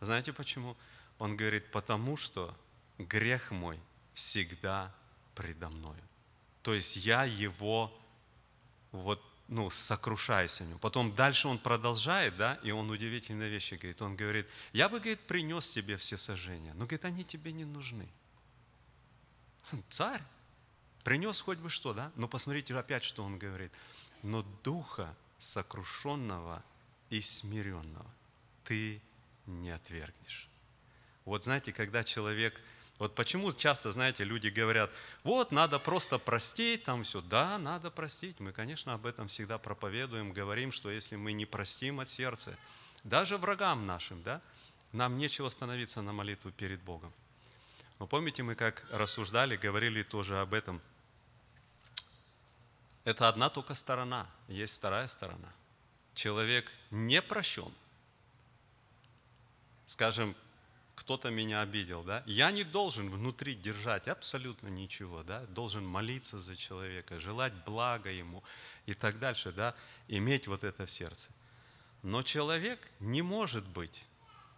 Знаете 0.00 0.32
почему? 0.32 0.76
Он 1.18 1.36
говорит, 1.36 1.70
потому 1.70 2.16
что 2.16 2.54
грех 2.98 3.50
мой 3.50 3.78
всегда 4.14 4.92
предо 5.34 5.68
мною. 5.68 6.02
То 6.66 6.74
есть 6.74 6.96
я 6.96 7.22
его 7.22 7.96
вот 8.90 9.22
ну, 9.46 9.70
сокрушаюсь 9.70 10.60
о 10.60 10.64
нем. 10.64 10.80
Потом 10.80 11.14
дальше 11.14 11.46
он 11.46 11.58
продолжает, 11.58 12.36
да, 12.36 12.58
и 12.64 12.72
он 12.72 12.90
удивительные 12.90 13.48
вещи 13.48 13.74
говорит. 13.74 14.02
Он 14.02 14.16
говорит, 14.16 14.48
я 14.72 14.88
бы, 14.88 14.98
говорит, 14.98 15.20
принес 15.28 15.70
тебе 15.70 15.96
все 15.96 16.16
сожжения, 16.16 16.74
но, 16.74 16.86
говорит, 16.86 17.04
они 17.04 17.22
тебе 17.22 17.52
не 17.52 17.64
нужны. 17.64 18.08
Царь 19.90 20.20
принес 21.04 21.40
хоть 21.40 21.58
бы 21.58 21.70
что, 21.70 21.94
да? 21.94 22.10
Но 22.16 22.26
посмотрите 22.26 22.76
опять, 22.76 23.04
что 23.04 23.22
он 23.22 23.38
говорит. 23.38 23.70
Но 24.24 24.42
духа 24.64 25.14
сокрушенного 25.38 26.64
и 27.10 27.20
смиренного 27.20 28.10
ты 28.64 29.00
не 29.46 29.70
отвергнешь. 29.70 30.48
Вот 31.26 31.44
знаете, 31.44 31.72
когда 31.72 32.02
человек, 32.02 32.60
вот 32.98 33.14
почему 33.14 33.52
часто, 33.52 33.92
знаете, 33.92 34.24
люди 34.24 34.48
говорят, 34.48 34.90
вот 35.22 35.52
надо 35.52 35.78
просто 35.78 36.18
простить, 36.18 36.84
там 36.84 37.02
все, 37.02 37.20
да, 37.20 37.58
надо 37.58 37.90
простить. 37.90 38.40
Мы, 38.40 38.52
конечно, 38.52 38.94
об 38.94 39.06
этом 39.06 39.28
всегда 39.28 39.58
проповедуем, 39.58 40.32
говорим, 40.32 40.72
что 40.72 40.90
если 40.90 41.16
мы 41.16 41.32
не 41.32 41.46
простим 41.46 42.00
от 42.00 42.08
сердца, 42.08 42.56
даже 43.04 43.36
врагам 43.36 43.86
нашим, 43.86 44.22
да, 44.22 44.40
нам 44.92 45.18
нечего 45.18 45.48
становиться 45.48 46.00
на 46.02 46.12
молитву 46.12 46.50
перед 46.50 46.80
Богом. 46.82 47.12
Но 47.98 48.06
помните, 48.06 48.42
мы 48.42 48.54
как 48.54 48.86
рассуждали, 48.90 49.56
говорили 49.56 50.02
тоже 50.02 50.40
об 50.40 50.54
этом– 50.54 50.80
это 53.06 53.28
одна 53.28 53.48
только 53.50 53.74
сторона, 53.74 54.26
есть 54.48 54.78
вторая 54.78 55.06
сторона. 55.06 55.48
Человек 56.14 56.72
не 56.90 57.22
прощен. 57.22 57.72
Скажем, 59.86 60.34
кто-то 60.96 61.30
меня 61.30 61.60
обидел, 61.60 62.02
да? 62.02 62.24
Я 62.26 62.50
не 62.50 62.64
должен 62.64 63.08
внутри 63.10 63.54
держать 63.54 64.08
абсолютно 64.08 64.68
ничего, 64.68 65.22
да? 65.22 65.42
Должен 65.46 65.86
молиться 65.86 66.40
за 66.40 66.56
человека, 66.56 67.20
желать 67.20 67.52
блага 67.64 68.10
ему 68.10 68.42
и 68.86 68.94
так 68.94 69.20
дальше, 69.20 69.52
да? 69.52 69.76
Иметь 70.08 70.48
вот 70.48 70.64
это 70.64 70.86
в 70.86 70.90
сердце. 70.90 71.30
Но 72.02 72.22
человек 72.22 72.80
не 72.98 73.22
может 73.22 73.68
быть, 73.68 74.04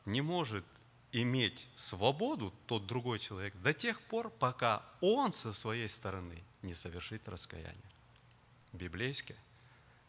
не 0.06 0.22
может 0.22 0.64
иметь 1.12 1.68
свободу, 1.74 2.54
тот 2.66 2.86
другой 2.86 3.18
человек, 3.18 3.54
до 3.56 3.72
тех 3.72 4.00
пор, 4.00 4.30
пока 4.30 4.82
он 5.00 5.32
со 5.32 5.52
своей 5.52 5.88
стороны 5.88 6.42
не 6.62 6.74
совершит 6.74 7.28
раскаяние 7.28 7.74
библейское. 8.72 9.36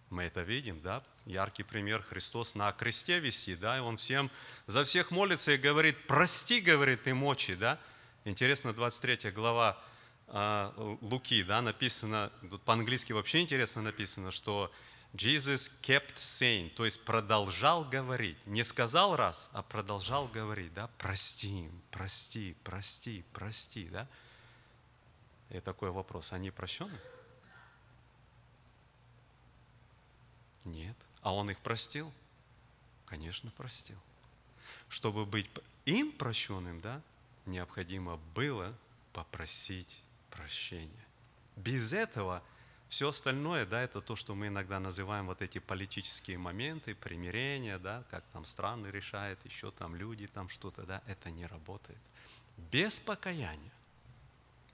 Мы 0.10 0.24
это 0.24 0.42
видим, 0.42 0.82
да? 0.82 1.04
Яркий 1.26 1.64
пример 1.64 2.02
Христос 2.02 2.56
на 2.56 2.72
кресте 2.72 3.20
висит, 3.20 3.60
да, 3.60 3.78
и 3.78 3.80
Он 3.80 3.98
всем, 3.98 4.32
за 4.66 4.84
всех 4.84 5.12
молится 5.12 5.52
и 5.52 5.58
говорит, 5.58 6.08
прости, 6.08 6.62
говорит, 6.62 7.06
им 7.08 7.18
мочи, 7.18 7.56
да? 7.56 7.80
Интересно, 8.26 8.74
23 8.74 9.32
глава 9.32 9.78
э, 10.28 10.98
Луки, 11.02 11.44
да, 11.44 11.62
написано, 11.62 12.32
по-английски 12.66 13.14
вообще 13.14 13.42
интересно 13.42 13.82
написано, 13.82 14.32
что 14.32 14.72
Jesus 15.14 15.72
kept 15.82 16.16
saying, 16.16 16.70
то 16.72 16.86
есть 16.86 17.04
продолжал 17.04 17.84
говорить. 17.84 18.38
Не 18.46 18.64
сказал 18.64 19.16
раз, 19.16 19.50
а 19.54 19.64
продолжал 19.64 20.28
говорить, 20.28 20.74
да, 20.74 20.90
прости 20.98 21.66
им, 21.66 21.82
прости, 21.92 22.56
прости, 22.64 23.24
прости, 23.34 23.86
да. 23.90 24.08
И 25.50 25.60
такой 25.60 25.90
вопрос, 25.90 26.34
они 26.34 26.52
прощены? 26.52 26.98
Нет. 30.66 30.96
А 31.22 31.34
он 31.34 31.50
их 31.50 31.60
простил? 31.60 32.12
Конечно, 33.06 33.52
простил. 33.52 33.98
Чтобы 34.88 35.26
быть 35.26 35.50
им 35.86 36.12
прощенным, 36.12 36.82
да, 36.82 37.02
необходимо 37.46 38.18
было 38.36 38.74
попросить 39.14 40.02
прощения. 40.30 41.06
Без 41.56 41.94
этого 41.94 42.44
все 42.90 43.10
остальное, 43.10 43.66
да, 43.66 43.82
это 43.82 44.02
то, 44.02 44.16
что 44.16 44.34
мы 44.34 44.48
иногда 44.48 44.80
называем 44.80 45.28
вот 45.28 45.42
эти 45.42 45.60
политические 45.60 46.40
моменты, 46.40 46.96
примирения, 46.96 47.78
да, 47.78 48.04
как 48.10 48.24
там 48.34 48.46
страны 48.46 48.88
решают, 48.88 49.40
еще 49.46 49.72
там 49.72 49.96
люди 49.96 50.26
там 50.28 50.50
что-то, 50.50 50.84
да, 50.84 51.04
это 51.06 51.30
не 51.30 51.46
работает. 51.46 52.00
Без 52.72 53.00
покаяния, 53.00 53.72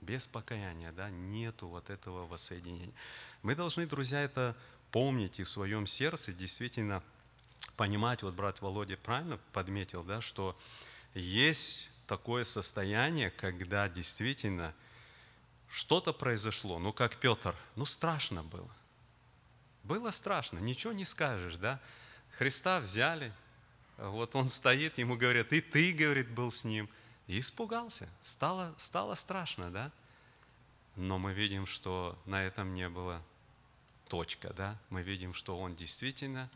без 0.00 0.26
покаяния, 0.26 0.92
да, 0.92 1.10
нету 1.10 1.68
вот 1.68 1.90
этого 1.90 2.26
воссоединения. 2.26 2.94
Мы 3.42 3.54
должны, 3.54 3.86
друзья, 3.86 4.22
это 4.22 4.56
помнить 4.96 5.40
и 5.40 5.42
в 5.42 5.48
своем 5.50 5.86
сердце 5.86 6.32
действительно 6.32 7.02
понимать, 7.76 8.22
вот 8.22 8.32
брат 8.32 8.62
Володя 8.62 8.96
правильно 8.96 9.38
подметил, 9.52 10.02
да, 10.02 10.22
что 10.22 10.58
есть 11.12 11.90
такое 12.06 12.44
состояние, 12.44 13.30
когда 13.30 13.90
действительно 13.90 14.72
что-то 15.68 16.14
произошло, 16.14 16.78
ну 16.78 16.94
как 16.94 17.16
Петр, 17.16 17.54
ну 17.74 17.84
страшно 17.84 18.42
было. 18.42 18.70
Было 19.82 20.10
страшно, 20.12 20.60
ничего 20.60 20.94
не 20.94 21.04
скажешь, 21.04 21.58
да. 21.58 21.78
Христа 22.38 22.80
взяли, 22.80 23.34
вот 23.98 24.34
он 24.34 24.48
стоит, 24.48 24.96
ему 24.96 25.18
говорят, 25.18 25.52
и 25.52 25.60
ты, 25.60 25.92
говорит, 25.92 26.30
был 26.30 26.50
с 26.50 26.64
ним. 26.64 26.88
И 27.26 27.38
испугался, 27.38 28.08
стало, 28.22 28.74
стало 28.78 29.14
страшно, 29.14 29.70
да. 29.70 29.92
Но 30.94 31.18
мы 31.18 31.34
видим, 31.34 31.66
что 31.66 32.18
на 32.24 32.42
этом 32.42 32.72
не 32.72 32.88
было 32.88 33.22
точка, 34.08 34.52
да? 34.52 34.78
Мы 34.90 35.02
видим, 35.02 35.34
что 35.34 35.58
он 35.58 35.74
действительно 35.74 36.50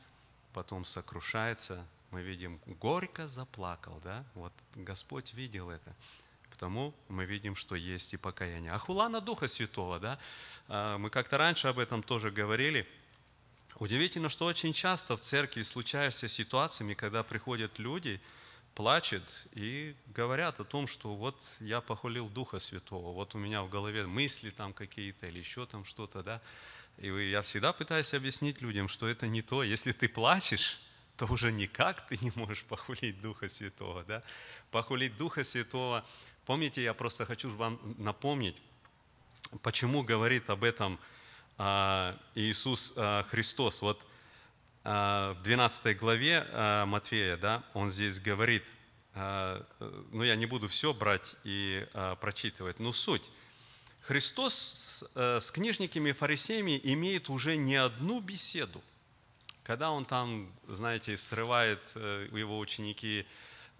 потом 0.52 0.84
сокрушается, 0.84 1.84
мы 2.10 2.22
видим, 2.22 2.60
горько 2.66 3.28
заплакал, 3.28 4.00
да? 4.02 4.24
Вот 4.34 4.52
Господь 4.74 5.32
видел 5.34 5.70
это. 5.70 5.94
Потому 6.50 6.94
мы 7.08 7.24
видим, 7.24 7.54
что 7.54 7.74
есть 7.76 8.12
и 8.12 8.16
покаяние. 8.16 8.72
А 8.72 8.78
хула 8.78 9.08
на 9.08 9.20
Духа 9.20 9.46
Святого, 9.46 9.98
да? 10.00 10.18
А, 10.68 10.98
мы 10.98 11.08
как-то 11.08 11.38
раньше 11.38 11.68
об 11.68 11.78
этом 11.78 12.02
тоже 12.02 12.30
говорили. 12.30 12.86
Удивительно, 13.76 14.28
что 14.28 14.44
очень 14.44 14.72
часто 14.72 15.16
в 15.16 15.20
церкви 15.20 15.62
случаются 15.62 16.28
ситуациями, 16.28 16.94
когда 16.94 17.22
приходят 17.22 17.78
люди, 17.78 18.20
плачут 18.74 19.22
и 19.52 19.94
говорят 20.08 20.60
о 20.60 20.64
том, 20.64 20.86
что 20.86 21.14
вот 21.14 21.36
я 21.60 21.80
похвалил 21.80 22.28
Духа 22.28 22.58
Святого, 22.58 23.12
вот 23.12 23.34
у 23.34 23.38
меня 23.38 23.62
в 23.62 23.70
голове 23.70 24.06
мысли 24.06 24.50
там 24.50 24.72
какие-то 24.72 25.28
или 25.28 25.38
еще 25.38 25.66
там 25.66 25.84
что-то, 25.84 26.22
да. 26.22 26.40
И 27.00 27.30
я 27.30 27.42
всегда 27.42 27.72
пытаюсь 27.72 28.14
объяснить 28.14 28.60
людям, 28.60 28.88
что 28.88 29.08
это 29.08 29.26
не 29.26 29.42
то. 29.42 29.62
Если 29.62 29.92
ты 29.92 30.08
плачешь, 30.08 30.78
то 31.16 31.26
уже 31.26 31.50
никак 31.52 32.06
ты 32.06 32.18
не 32.20 32.32
можешь 32.34 32.62
похвалить 32.64 33.20
Духа 33.20 33.48
Святого, 33.48 34.04
да. 34.04 34.22
Похвалить 34.70 35.16
Духа 35.16 35.44
Святого– 35.44 36.04
Помните, 36.50 36.82
я 36.82 36.94
просто 36.94 37.24
хочу 37.24 37.48
вам 37.50 37.78
напомнить, 37.98 38.56
почему 39.62 40.02
говорит 40.02 40.50
об 40.50 40.64
этом 40.64 40.98
а, 41.58 42.18
Иисус 42.34 42.92
а, 42.96 43.22
Христос. 43.22 43.82
Вот 43.82 44.04
а, 44.82 45.34
в 45.34 45.42
12 45.42 45.96
главе 45.96 46.44
Матфея, 46.86 47.36
да, 47.36 47.62
он 47.72 47.88
здесь 47.88 48.18
говорит, 48.18 48.64
ну 49.14 50.24
я 50.24 50.34
не 50.34 50.46
буду 50.46 50.66
все 50.66 50.92
брать 50.92 51.36
и 51.44 51.86
прочитывать, 52.20 52.80
но 52.80 52.90
суть. 52.90 53.30
Христос 54.02 54.54
с, 54.54 55.40
с 55.40 55.50
книжниками 55.50 56.10
и 56.10 56.12
фарисеями 56.12 56.80
имеет 56.82 57.28
уже 57.28 57.56
не 57.56 57.76
одну 57.76 58.20
беседу. 58.20 58.80
Когда 59.62 59.90
он 59.90 60.04
там, 60.04 60.50
знаете, 60.68 61.16
срывает 61.16 61.80
э, 61.94 62.28
его 62.32 62.58
ученики 62.58 63.26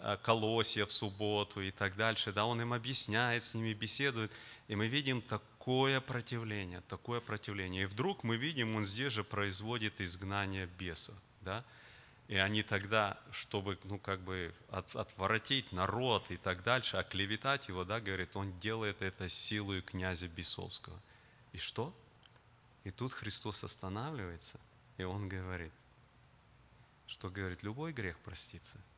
Э, 0.02 0.16
колосья 0.22 0.86
в 0.86 0.92
субботу 0.92 1.60
и 1.60 1.70
так 1.70 1.94
дальше, 1.94 2.32
да, 2.32 2.46
он 2.46 2.62
им 2.62 2.72
объясняет, 2.72 3.44
с 3.44 3.52
ними 3.52 3.74
беседует, 3.74 4.32
и 4.66 4.74
мы 4.74 4.86
видим 4.86 5.20
такое 5.20 6.00
противление, 6.00 6.82
такое 6.88 7.20
противление. 7.20 7.82
И 7.82 7.86
вдруг 7.86 8.24
мы 8.24 8.38
видим, 8.38 8.76
он 8.76 8.84
здесь 8.84 9.12
же 9.12 9.24
производит 9.24 10.00
изгнание 10.00 10.66
бесов, 10.78 11.14
да, 11.42 11.64
и 12.30 12.36
они 12.36 12.62
тогда, 12.62 13.18
чтобы, 13.30 13.78
ну, 13.84 13.98
как 13.98 14.20
бы 14.20 14.54
от, 14.70 14.96
отворотить 14.96 15.72
народ 15.72 16.30
и 16.30 16.38
так 16.38 16.62
дальше, 16.62 16.96
оклеветать 16.96 17.68
его, 17.68 17.84
да, 17.84 18.00
говорит, 18.00 18.34
он 18.34 18.58
делает 18.60 19.02
это 19.02 19.28
силой 19.28 19.82
князя 19.82 20.28
Бесовского. 20.28 20.98
И 21.52 21.58
что? 21.58 21.92
И 22.84 22.90
тут 22.90 23.12
Христос 23.12 23.64
останавливается, 23.64 24.58
и 24.96 25.02
он 25.02 25.28
говорит, 25.28 25.72
что 27.06 27.28
говорит, 27.28 27.62
любой 27.62 27.92
грех 27.92 28.18
простится– 28.20 28.78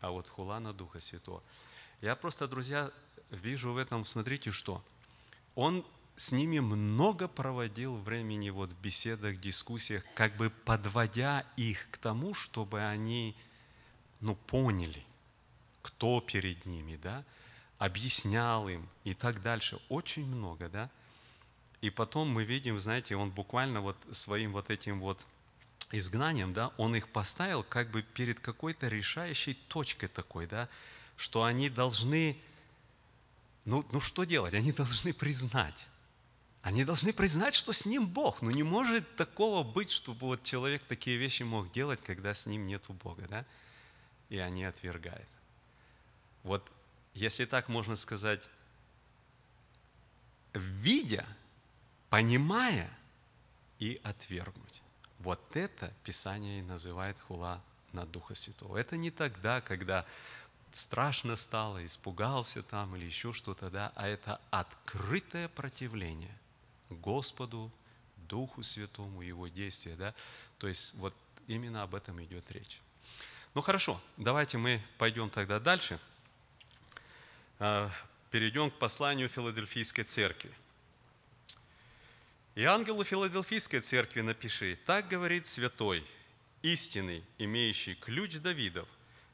а 0.00 0.10
вот 0.10 0.28
хула 0.28 0.58
на 0.60 0.72
Духа 0.72 1.00
Святого. 1.00 1.42
Я 2.00 2.16
просто, 2.16 2.48
друзья, 2.48 2.90
вижу 3.30 3.72
в 3.72 3.76
этом, 3.76 4.04
смотрите, 4.04 4.50
что 4.50 4.82
он 5.54 5.84
с 6.20 6.32
ними 6.32 6.58
много 6.58 7.28
проводил 7.28 7.96
времени 7.96 8.50
вот 8.50 8.72
в 8.72 8.78
беседах, 8.82 9.40
дискуссиях, 9.40 10.04
как 10.14 10.36
бы 10.36 10.50
подводя 10.50 11.46
их 11.56 11.88
к 11.90 11.96
тому, 11.96 12.34
чтобы 12.34 12.82
они 12.82 13.34
ну, 14.20 14.34
поняли, 14.34 15.02
кто 15.80 16.20
перед 16.20 16.66
ними, 16.66 17.00
да, 17.02 17.24
объяснял 17.78 18.68
им 18.68 18.86
и 19.02 19.14
так 19.14 19.40
дальше. 19.40 19.80
Очень 19.88 20.26
много, 20.26 20.68
да. 20.68 20.90
И 21.80 21.88
потом 21.88 22.28
мы 22.28 22.44
видим, 22.44 22.78
знаете, 22.78 23.16
он 23.16 23.30
буквально 23.30 23.80
вот 23.80 23.96
своим 24.10 24.52
вот 24.52 24.68
этим 24.68 25.00
вот 25.00 25.24
изгнанием, 25.90 26.52
да, 26.52 26.70
он 26.76 26.94
их 26.94 27.08
поставил 27.08 27.62
как 27.62 27.90
бы 27.90 28.02
перед 28.02 28.40
какой-то 28.40 28.88
решающей 28.88 29.54
точкой 29.68 30.08
такой, 30.08 30.46
да, 30.46 30.68
что 31.16 31.44
они 31.44 31.70
должны, 31.70 32.36
ну, 33.64 33.86
ну 33.90 34.02
что 34.02 34.24
делать? 34.24 34.52
Они 34.52 34.72
должны 34.72 35.14
признать. 35.14 35.88
Они 36.62 36.84
должны 36.84 37.12
признать, 37.12 37.54
что 37.54 37.72
с 37.72 37.86
ним 37.86 38.06
Бог. 38.06 38.42
Ну 38.42 38.50
не 38.50 38.62
может 38.62 39.16
такого 39.16 39.62
быть, 39.62 39.90
чтобы 39.90 40.26
вот 40.26 40.42
человек 40.42 40.82
такие 40.84 41.16
вещи 41.16 41.42
мог 41.42 41.72
делать, 41.72 42.02
когда 42.02 42.34
с 42.34 42.46
ним 42.46 42.66
нету 42.66 42.92
Бога, 42.92 43.26
да? 43.28 43.46
И 44.28 44.38
они 44.38 44.64
отвергают. 44.64 45.28
Вот 46.42 46.70
если 47.14 47.46
так 47.46 47.68
можно 47.68 47.96
сказать, 47.96 48.48
видя, 50.52 51.26
понимая 52.10 52.90
и 53.78 54.00
отвергнуть. 54.04 54.82
Вот 55.18 55.40
это 55.56 55.92
Писание 56.04 56.60
и 56.60 56.62
называет 56.62 57.18
хула 57.20 57.62
на 57.92 58.04
Духа 58.04 58.34
Святого. 58.34 58.76
Это 58.76 58.96
не 58.96 59.10
тогда, 59.10 59.60
когда 59.60 60.06
страшно 60.72 61.36
стало, 61.36 61.84
испугался 61.84 62.62
там 62.62 62.96
или 62.96 63.06
еще 63.06 63.32
что-то, 63.32 63.70
да, 63.70 63.92
а 63.96 64.06
это 64.06 64.40
открытое 64.50 65.48
противление 65.48 66.36
Господу, 66.90 67.70
Духу 68.28 68.62
Святому, 68.62 69.22
Его 69.22 69.48
действия, 69.48 69.96
да. 69.96 70.14
То 70.58 70.68
есть 70.68 70.94
вот 70.94 71.14
именно 71.46 71.82
об 71.82 71.94
этом 71.94 72.22
идет 72.22 72.50
речь. 72.50 72.80
Ну 73.54 73.60
хорошо, 73.60 74.00
давайте 74.16 74.58
мы 74.58 74.80
пойдем 74.98 75.30
тогда 75.30 75.58
дальше. 75.58 75.98
А, 77.58 77.90
перейдем 78.30 78.70
к 78.70 78.78
посланию 78.78 79.28
Филадельфийской 79.28 80.04
церкви. 80.04 80.52
И 82.54 82.64
ангелу 82.64 83.04
Филадельфийской 83.04 83.80
церкви 83.80 84.20
напиши, 84.20 84.78
так 84.86 85.08
говорит 85.08 85.46
святой, 85.46 86.04
истинный, 86.62 87.24
имеющий 87.38 87.94
ключ 87.94 88.36
Давидов, 88.36 88.88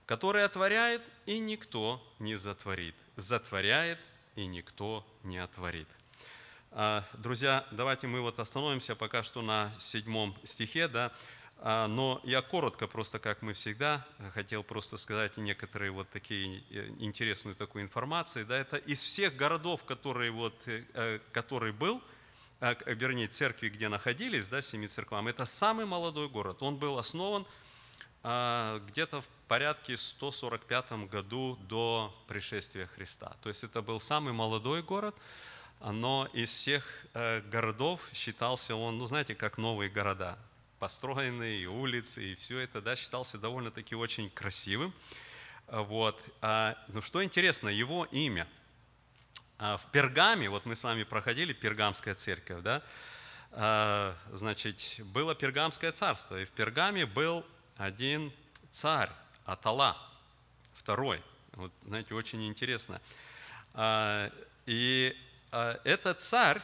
который 0.07 0.45
отворяет, 0.45 1.03
и 1.27 1.39
никто 1.39 2.03
не 2.19 2.37
затворит, 2.37 2.95
затворяет, 3.17 3.99
и 4.35 4.47
никто 4.47 5.05
не 5.25 5.39
отворит. 5.39 5.89
А, 6.73 7.05
друзья, 7.15 7.67
давайте 7.71 8.07
мы 8.07 8.21
вот 8.21 8.39
остановимся 8.39 8.95
пока 8.95 9.23
что 9.23 9.43
на 9.43 9.73
седьмом 9.79 10.37
стихе, 10.43 10.89
да, 10.89 11.13
а, 11.59 11.87
но 11.87 12.21
я 12.25 12.43
коротко, 12.43 12.87
просто 12.87 13.19
как 13.19 13.43
мы 13.43 13.55
всегда, 13.55 14.07
хотел 14.35 14.63
просто 14.63 14.97
сказать 14.97 15.37
некоторые 15.37 15.91
вот 15.91 16.09
такие 16.11 16.63
э, 16.71 16.89
интересную 16.99 17.55
такую 17.55 17.83
информацию. 17.83 18.45
Да, 18.45 18.59
это 18.59 18.77
из 18.77 19.03
всех 19.03 19.37
городов, 19.37 19.85
которые 19.85 20.31
вот, 20.31 20.55
э, 20.67 20.85
э, 20.95 21.21
который 21.33 21.73
был– 21.73 22.03
а, 22.59 22.75
вернее, 22.87 23.29
церкви, 23.29 23.69
где 23.69 23.89
находились, 23.89 24.49
да, 24.49 24.63
семи 24.63 24.87
церквам, 24.87 25.29
это 25.29 25.45
самый 25.45 25.85
молодой 25.85 26.31
город. 26.31 26.63
Он 26.63 26.77
был 26.77 26.99
основан 26.99 27.47
где-то 28.23 29.21
в 29.21 29.27
порядке 29.47 29.97
145 29.97 31.07
году 31.09 31.57
до 31.69 32.13
пришествия 32.27 32.87
Христа. 32.87 33.37
То 33.41 33.51
есть 33.51 33.63
это 33.63 33.83
был 33.83 34.01
самый 34.01 34.33
молодой 34.33 34.83
город, 34.83 35.15
но 35.81 36.29
из 36.33 36.51
всех 36.51 36.85
э, 37.15 37.41
городов 37.43 38.01
считался 38.13 38.75
он, 38.75 38.99
ну 38.99 39.07
знаете, 39.07 39.35
как 39.35 39.59
новые 39.59 39.91
города, 39.91 40.39
построенные 40.79 41.67
улицы, 41.67 42.33
и 42.33 42.35
все 42.35 42.59
это, 42.59 42.81
да, 42.81 42.97
считался 42.97 43.39
довольно-таки 43.39 43.95
очень 43.95 44.31
красивым. 44.31 44.93
Вот. 45.69 46.23
А, 46.43 46.77
ну 46.89 47.01
что 47.01 47.23
интересно, 47.25 47.69
его 47.69 48.05
имя– 48.07 48.47
а, 49.59 49.79
в 49.79 49.87
Пергаме, 49.87 50.51
вот 50.51 50.67
мы 50.67 50.75
с 50.75 50.85
вами 50.85 51.05
проходили 51.05 51.55
Пергамская 51.55 52.15
церковь, 52.15 52.63
да, 52.63 52.83
а, 53.53 54.15
значит, 54.33 55.01
было 55.07 55.35
Пергамское 55.35 55.93
царство, 55.93 56.39
и 56.39 56.45
в 56.45 56.51
Пергаме 56.51 57.07
был 57.07 57.43
один 57.79 58.33
царь, 58.71 59.09
Атала, 59.47 59.97
второй. 60.75 61.23
Вот, 61.53 61.73
знаете, 61.87 62.15
очень 62.15 62.47
интересно. 62.47 63.01
А, 63.73 64.31
и 64.67 65.17
этот 65.85 66.21
царь 66.21 66.61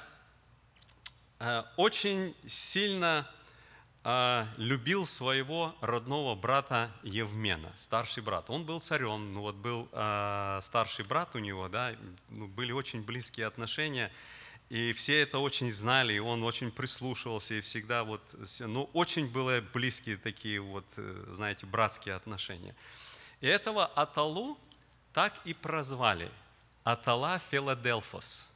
очень 1.77 2.37
сильно 2.47 3.29
а, 4.05 4.49
любил 4.57 5.07
своего 5.07 5.77
родного 5.81 6.35
брата 6.35 6.91
Евмена, 7.05 7.73
старший 7.77 8.21
брат. 8.21 8.51
Он 8.51 8.65
был 8.65 8.81
царем, 8.81 9.33
ну 9.33 9.43
вот 9.43 9.55
был 9.55 9.89
а, 9.93 10.59
старший 10.61 11.05
брат 11.05 11.37
у 11.37 11.39
него, 11.39 11.69
да, 11.69 11.95
ну, 12.29 12.49
были 12.49 12.73
очень 12.73 13.03
близкие 13.03 13.47
отношения, 13.47 14.11
и 14.71 14.93
все 14.93 15.23
это 15.23 15.39
очень 15.39 15.73
знали, 15.73 16.15
и 16.15 16.19
он 16.19 16.43
очень 16.43 16.73
прислушивался, 16.73 17.55
и 17.55 17.61
всегда 17.61 18.03
вот, 18.03 18.23
ну 18.59 18.91
очень 18.93 19.29
были 19.29 19.61
близкие 19.61 20.17
такие 20.17 20.61
вот, 20.61 20.87
э, 20.97 21.25
знаете, 21.31 21.67
братские 21.67 22.17
отношения. 22.17 22.75
И 23.41 23.47
этого 23.47 23.87
Аталу 23.87 24.59
так 25.13 25.41
и 25.45 25.55
прозвали, 25.55 26.29
Атала 26.83 27.41
Филадельфос, 27.51 28.52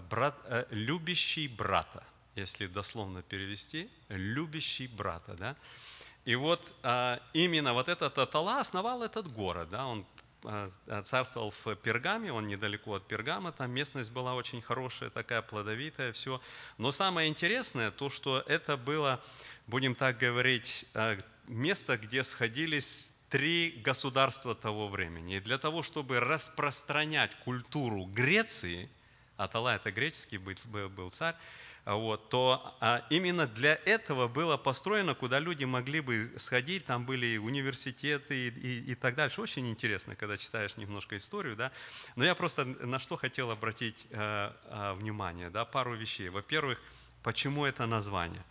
брат, 0.00 0.36
э, 0.44 0.66
любящий 0.70 1.48
брата 1.48 2.04
если 2.36 2.66
дословно 2.66 3.22
перевести, 3.22 3.90
любящий 4.08 4.86
брата. 4.86 5.34
Да? 5.34 5.56
И 6.24 6.34
вот 6.34 6.74
а, 6.82 7.20
именно 7.32 7.74
вот 7.74 7.88
этот 7.88 8.18
Атала 8.18 8.60
основал 8.60 9.02
этот 9.02 9.32
город. 9.32 9.70
Да? 9.70 9.86
Он 9.86 10.06
царствовал 11.04 11.50
в 11.50 11.74
Пергаме, 11.76 12.30
он 12.30 12.48
недалеко 12.48 12.94
от 12.94 13.08
Пергама, 13.08 13.50
там 13.50 13.70
местность 13.70 14.12
была 14.12 14.34
очень 14.34 14.60
хорошая, 14.60 15.08
такая 15.08 15.40
плодовитая, 15.40 16.12
все. 16.12 16.38
Но 16.76 16.92
самое 16.92 17.30
интересное, 17.30 17.90
то, 17.90 18.10
что 18.10 18.40
это 18.46 18.76
было, 18.76 19.22
будем 19.66 19.94
так 19.94 20.18
говорить, 20.18 20.84
место, 21.46 21.96
где 21.96 22.22
сходились 22.24 23.14
три 23.30 23.80
государства 23.82 24.54
того 24.54 24.88
времени. 24.88 25.36
И 25.36 25.40
для 25.40 25.56
того, 25.56 25.82
чтобы 25.82 26.20
распространять 26.20 27.34
культуру 27.36 28.04
Греции, 28.04 28.90
Атала 29.36 29.74
это 29.74 29.90
греческий 29.90 30.38
был, 30.38 31.10
царь, 31.10 31.34
вот, 31.84 32.30
то 32.30 32.74
а, 32.80 33.04
именно 33.10 33.46
для 33.46 33.78
этого 33.84 34.26
было 34.26 34.56
построено, 34.56 35.14
куда 35.14 35.38
люди 35.38 35.64
могли 35.64 36.00
бы 36.00 36.32
сходить, 36.38 36.86
там 36.86 37.04
были 37.04 37.26
и 37.26 37.38
университеты 37.38 38.48
и, 38.48 38.48
и, 38.48 38.92
и 38.92 38.94
так 38.94 39.14
дальше. 39.14 39.42
Очень 39.42 39.68
интересно, 39.68 40.16
когда 40.16 40.38
читаешь 40.38 40.78
немножко 40.78 41.16
историю, 41.16 41.56
да. 41.56 41.72
Но 42.16 42.24
я 42.24 42.34
просто 42.34 42.64
на 42.64 42.98
что 42.98 43.16
хотел 43.16 43.50
обратить 43.50 44.06
э, 44.10 44.52
э, 44.64 44.92
внимание, 44.94 45.50
да, 45.50 45.66
пару 45.66 45.94
вещей. 45.94 46.30
Во-первых, 46.30 46.80
почему 47.22 47.66
это 47.66 47.84
название? 47.84 48.42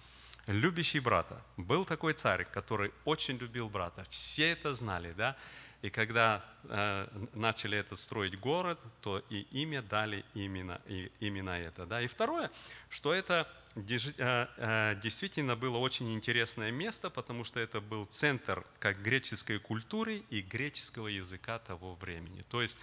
Любящий 0.46 1.00
брата. 1.00 1.42
Был 1.58 1.86
такой 1.86 2.14
царь, 2.14 2.46
который 2.46 2.92
очень 3.06 3.38
любил 3.38 3.68
брата. 3.70 4.06
Все 4.10 4.52
это 4.52 4.74
знали, 4.76 5.14
да. 5.14 5.38
И 5.84 5.90
когда 5.90 6.42
э, 6.64 7.08
начали 7.34 7.78
этот 7.78 8.00
строить 8.00 8.40
город, 8.40 8.80
то 9.02 9.22
и 9.30 9.42
имя 9.52 9.82
дали 9.82 10.24
именно, 10.34 10.80
и, 10.88 11.12
именно 11.20 11.50
это. 11.50 11.86
Да? 11.86 12.02
И 12.02 12.08
второе, 12.08 12.50
что 12.88 13.14
это 13.14 13.50
э, 13.76 13.98
э, 14.18 14.96
действительно 15.04 15.58
было 15.58 15.78
очень 15.78 16.14
интересное 16.14 16.72
место, 16.72 17.10
потому 17.10 17.44
что 17.44 17.60
это 17.60 17.82
был 17.82 18.06
центр 18.06 18.66
как 18.80 19.02
греческой 19.02 19.60
культуры 19.60 20.24
и 20.30 20.42
греческого 20.42 21.10
языка 21.10 21.60
того 21.60 21.96
времени. 21.96 22.44
То 22.44 22.62
есть 22.62 22.80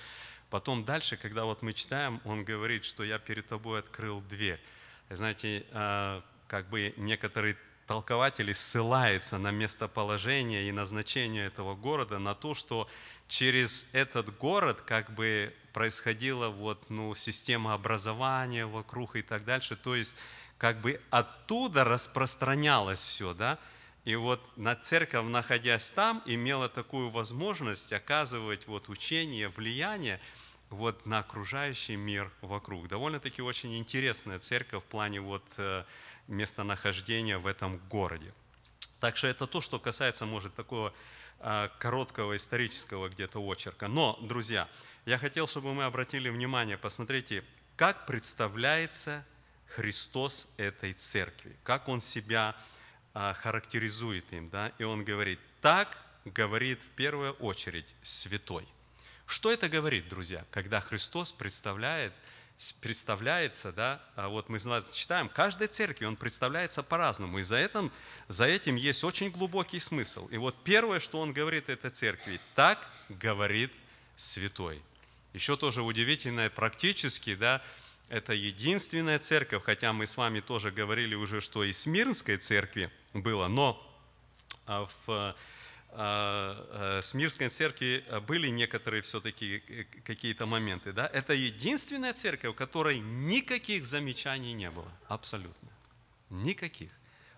потом 0.51 0.85
дальше, 0.85 1.17
когда 1.17 1.47
вот 1.47 1.63
мы 1.63 1.73
читаем, 1.73 2.21
он 2.27 2.45
говорит, 2.45 2.85
что 2.85 3.03
я 3.03 3.19
перед 3.19 3.47
тобой 3.47 3.79
открыл 3.79 4.21
дверь. 4.21 4.61
Знаете, 5.09 5.65
э, 5.71 6.21
как 6.49 6.69
бы 6.69 6.93
некоторые 6.99 7.57
толкователей 7.91 8.55
ссылается 8.55 9.37
на 9.37 9.51
местоположение 9.51 10.69
и 10.69 10.71
назначение 10.71 11.45
этого 11.45 11.75
города, 11.75 12.21
на 12.21 12.37
то, 12.37 12.55
что 12.55 12.89
через 13.27 13.89
этот 13.93 14.39
город 14.39 14.81
как 14.83 15.13
бы 15.13 15.53
происходила 15.73 16.51
вот, 16.51 16.89
ну, 16.89 17.17
система 17.17 17.75
образования 17.75 18.65
вокруг 18.65 19.17
и 19.17 19.23
так 19.23 19.45
дальше. 19.45 19.75
То 19.75 19.97
есть 19.97 20.15
как 20.57 20.81
бы 20.81 21.01
оттуда 21.11 21.83
распространялось 21.83 23.03
все, 23.03 23.35
да, 23.35 23.59
и 24.05 24.15
вот 24.15 24.41
на 24.57 24.77
церковь, 24.77 25.27
находясь 25.27 25.91
там, 25.91 26.23
имела 26.27 26.69
такую 26.69 27.11
возможность 27.11 27.93
оказывать 27.93 28.69
вот 28.69 28.89
учение, 28.89 29.49
влияние 29.49 30.21
вот 30.69 31.07
на 31.07 31.19
окружающий 31.19 31.97
мир 31.97 32.31
вокруг. 32.41 32.87
Довольно-таки 32.87 33.43
очень 33.43 33.77
интересная 33.77 34.39
церковь 34.39 34.85
в 34.85 34.87
плане 34.87 35.21
вот 35.21 35.43
э, 35.57 35.83
местонахождения 36.31 37.39
в 37.39 37.47
этом 37.47 37.79
городе. 37.91 38.33
Так 39.01 39.17
что 39.17 39.27
это 39.27 39.47
то, 39.47 39.61
что 39.61 39.79
касается, 39.79 40.27
может, 40.27 40.55
такого 40.55 40.95
а, 41.41 41.69
короткого 41.79 42.37
исторического 42.37 43.09
где-то 43.09 43.41
очерка. 43.41 43.89
Но, 43.89 44.19
друзья, 44.23 44.69
я 45.07 45.19
хотел, 45.19 45.47
чтобы 45.47 45.75
мы 45.75 45.85
обратили 45.85 46.29
внимание, 46.29 46.77
посмотрите, 46.77 47.45
как 47.77 48.07
представляется 48.07 49.25
Христос 49.69 50.53
этой 50.57 50.93
церкви, 50.93 51.57
как 51.63 51.89
Он 51.89 52.01
себя 52.01 52.57
а, 53.15 53.35
характеризует 53.35 54.31
им. 54.33 54.51
Да? 54.51 54.73
И 54.79 54.85
Он 54.85 55.05
говорит, 55.05 55.41
так 55.61 55.97
говорит 56.25 56.81
в 56.83 56.89
первую 56.97 57.33
очередь 57.35 57.95
святой. 58.03 58.67
Что 59.27 59.53
это 59.53 59.69
говорит, 59.69 60.09
друзья, 60.09 60.45
когда 60.51 60.81
Христос 60.81 61.33
представляет 61.33 62.13
представляется, 62.81 63.73
да, 63.73 64.03
а 64.17 64.29
вот 64.29 64.49
мы 64.49 64.59
читаем, 64.93 65.29
каждой 65.29 65.69
церкви 65.69 66.05
он 66.05 66.17
представляется 66.17 66.83
по-разному, 66.83 67.39
и 67.39 67.43
за 67.43 67.57
этим, 67.57 67.91
за 68.29 68.45
этим 68.45 68.77
есть 68.77 69.03
очень 69.03 69.31
глубокий 69.31 69.79
смысл. 69.79 70.29
И 70.29 70.37
вот 70.37 70.55
первое, 70.63 70.99
что 70.99 71.21
он 71.21 71.33
говорит 71.33 71.69
этой 71.71 71.91
церкви, 71.91 72.41
так 72.55 72.87
говорит 73.09 73.73
святой. 74.17 74.83
Еще 75.33 75.57
тоже 75.57 75.83
удивительное, 75.83 76.51
практически, 76.51 77.35
да, 77.35 77.63
это 78.11 78.35
единственная 78.35 79.19
церковь, 79.19 79.63
хотя 79.65 79.93
мы 79.93 80.07
с 80.07 80.17
вами 80.17 80.41
тоже 80.41 80.71
говорили 80.71 81.15
уже, 81.15 81.41
что 81.41 81.65
и 81.65 81.73
Смирнской 81.73 82.37
церкви 82.37 82.91
было, 83.15 83.47
но 83.47 83.81
а, 84.67 84.87
в 85.07 85.35
а, 85.93 86.99
а, 86.99 87.03
с 87.03 87.15
Мирской 87.15 87.49
церкви 87.49 88.05
были 88.27 88.49
некоторые 88.49 89.03
все-таки 89.03 89.63
э, 89.69 89.85
какие-то 90.05 90.47
моменты. 90.47 90.93
Да? 90.93 91.11
Это 91.13 91.33
единственная 91.33 92.13
церковь, 92.13 92.51
у 92.51 92.55
которой 92.55 93.01
никаких 93.01 93.85
замечаний 93.85 94.53
не 94.53 94.71
было. 94.71 94.91
Абсолютно. 95.09 95.69
Никаких. 96.31 96.91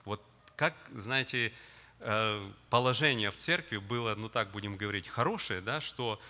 Вот 0.04 0.22
как, 0.56 0.74
знаете, 0.94 1.52
э, 2.00 2.50
положение 2.68 3.30
в 3.30 3.36
церкви 3.36 3.78
было, 3.78 4.14
ну 4.14 4.28
так 4.28 4.50
будем 4.50 4.76
говорить, 4.76 5.08
хорошее, 5.08 5.62
да, 5.62 5.80
что 5.80 6.20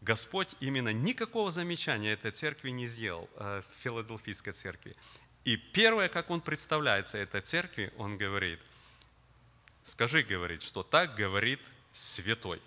Господь 0.00 0.54
именно 0.60 0.92
никакого 0.92 1.50
замечания 1.50 2.12
этой 2.12 2.30
церкви 2.30 2.70
не 2.70 2.86
сделал, 2.86 3.28
э, 3.36 3.62
в 3.66 3.82
Филадельфийской 3.82 4.52
церкви. 4.52 4.94
И 5.44 5.56
первое, 5.56 6.08
как 6.08 6.30
он 6.30 6.40
представляется 6.40 7.18
этой 7.18 7.40
церкви, 7.40 7.92
он 7.96 8.18
говорит– 8.18 8.60
Скажи, 9.84 10.22
говорит, 10.22 10.62
что 10.62 10.82
так 10.82 11.16
говорит 11.16 11.60
святой. 11.90 12.60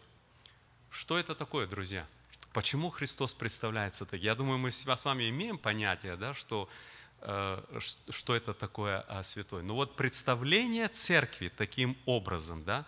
Что 0.90 1.18
это 1.18 1.34
такое, 1.34 1.66
друзья? 1.66 2.06
Почему 2.52 2.90
Христос 2.90 3.34
представляется 3.34 4.06
так? 4.06 4.22
Я 4.22 4.36
думаю, 4.36 4.58
мы 4.58 4.70
с 4.70 4.86
вами 4.86 5.30
имеем 5.30 5.58
понятие, 5.58 6.18
да, 6.18 6.34
что, 6.34 6.70
э, 7.22 7.80
что 8.10 8.36
это 8.36 8.54
такое 8.54 9.00
а, 9.08 9.24
святой. 9.24 9.64
Но 9.64 9.76
вот 9.76 9.96
представление 9.96 10.90
церкви 10.90 11.52
таким 11.56 11.98
образом, 12.06 12.64
да, 12.66 12.86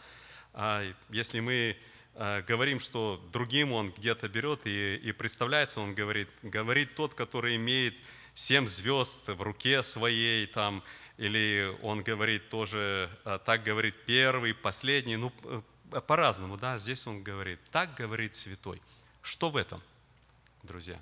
а, 0.54 0.84
если 1.10 1.40
мы 1.40 1.78
э, 2.16 2.42
говорим, 2.42 2.80
что 2.80 3.26
другим 3.32 3.72
он 3.72 3.92
где-то 3.92 4.28
берет 4.28 4.66
и, 4.66 4.98
и 4.98 5.12
представляется, 5.14 5.80
он 5.80 5.96
говорит, 5.96 6.30
говорит 6.44 6.96
тот, 6.96 7.14
который 7.14 7.56
имеет 7.56 7.96
семь 8.34 8.68
звезд 8.68 9.28
в 9.28 9.42
руке 9.42 9.84
своей, 9.84 10.48
там, 10.48 10.84
или 11.18 11.76
он 11.82 12.04
говорит 12.04 12.50
тоже, 12.50 13.10
а, 13.26 13.40
так 13.40 13.64
говорит 13.64 13.96
первый, 14.06 14.54
последний, 14.54 15.18
ну, 15.18 15.34
э, 15.44 16.02
по-разному, 16.02 16.58
да, 16.58 16.78
здесь 16.78 17.08
он 17.08 17.24
говорит, 17.24 17.60
так 17.72 17.96
говорит 17.96 18.36
святой. 18.36 18.82
Что 19.24 19.50
в 19.50 19.58
этом, 19.58 19.82
друзья? 20.64 21.02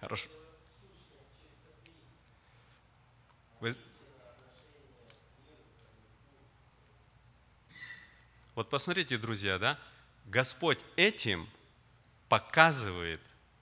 Хорошо. 0.00 0.28
Вы... 3.60 3.72
Вот 8.54 8.70
посмотрите, 8.70 9.18
друзья, 9.18 9.58
да, 9.58 9.76
Господь 10.26 10.78
этим 10.94 11.48
показывает 12.28 13.20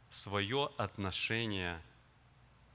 свое 0.09 0.71
отношение 0.77 1.81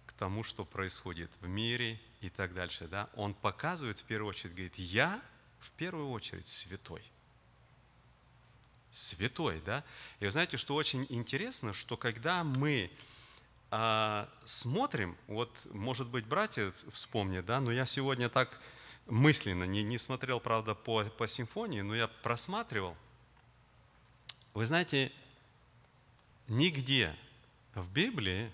к 0.06 0.14
тому, 0.14 0.44
что 0.44 0.66
происходит 0.66 1.32
в 1.42 1.48
мире 1.48 2.00
и 2.22 2.30
так 2.30 2.54
дальше. 2.54 2.88
Да? 2.88 3.10
Он 3.16 3.34
показывает 3.34 4.00
в 4.00 4.04
первую 4.04 4.30
очередь, 4.30 4.54
говорит, 4.54 4.76
я 4.76 5.22
в 5.60 5.72
первую 5.72 6.10
очередь 6.10 6.48
святой. 6.48 7.04
Святой, 8.92 9.62
да? 9.66 9.84
И 10.20 10.26
вы 10.26 10.32
знаете, 10.32 10.58
что 10.58 10.76
очень 10.76 11.06
интересно, 11.10 11.74
что 11.74 11.96
когда 11.96 12.44
мы 12.44 12.92
а, 13.70 14.30
смотрим, 14.44 15.18
вот, 15.28 15.66
может 15.72 16.08
быть, 16.08 16.26
братья 16.26 16.74
вспомнят, 16.92 17.46
да, 17.46 17.62
но 17.62 17.72
я 17.72 17.86
сегодня 17.86 18.28
так 18.28 18.60
мысленно, 19.06 19.64
не, 19.64 19.82
не 19.82 19.98
смотрел, 19.98 20.42
правда, 20.42 20.76
по, 20.76 21.06
по 21.06 21.26
симфонии, 21.26 21.82
но 21.82 21.96
я 21.96 22.08
просматривал. 22.08 22.98
Вы 24.54 24.66
знаете, 24.66 25.14
нигде 26.52 27.16
в 27.74 27.89
Библии 27.91 28.52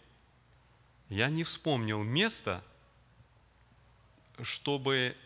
я 1.09 1.29
не 1.29 1.43
вспомнил 1.43 2.03
места, 2.03 2.63
чтобы 4.41 5.17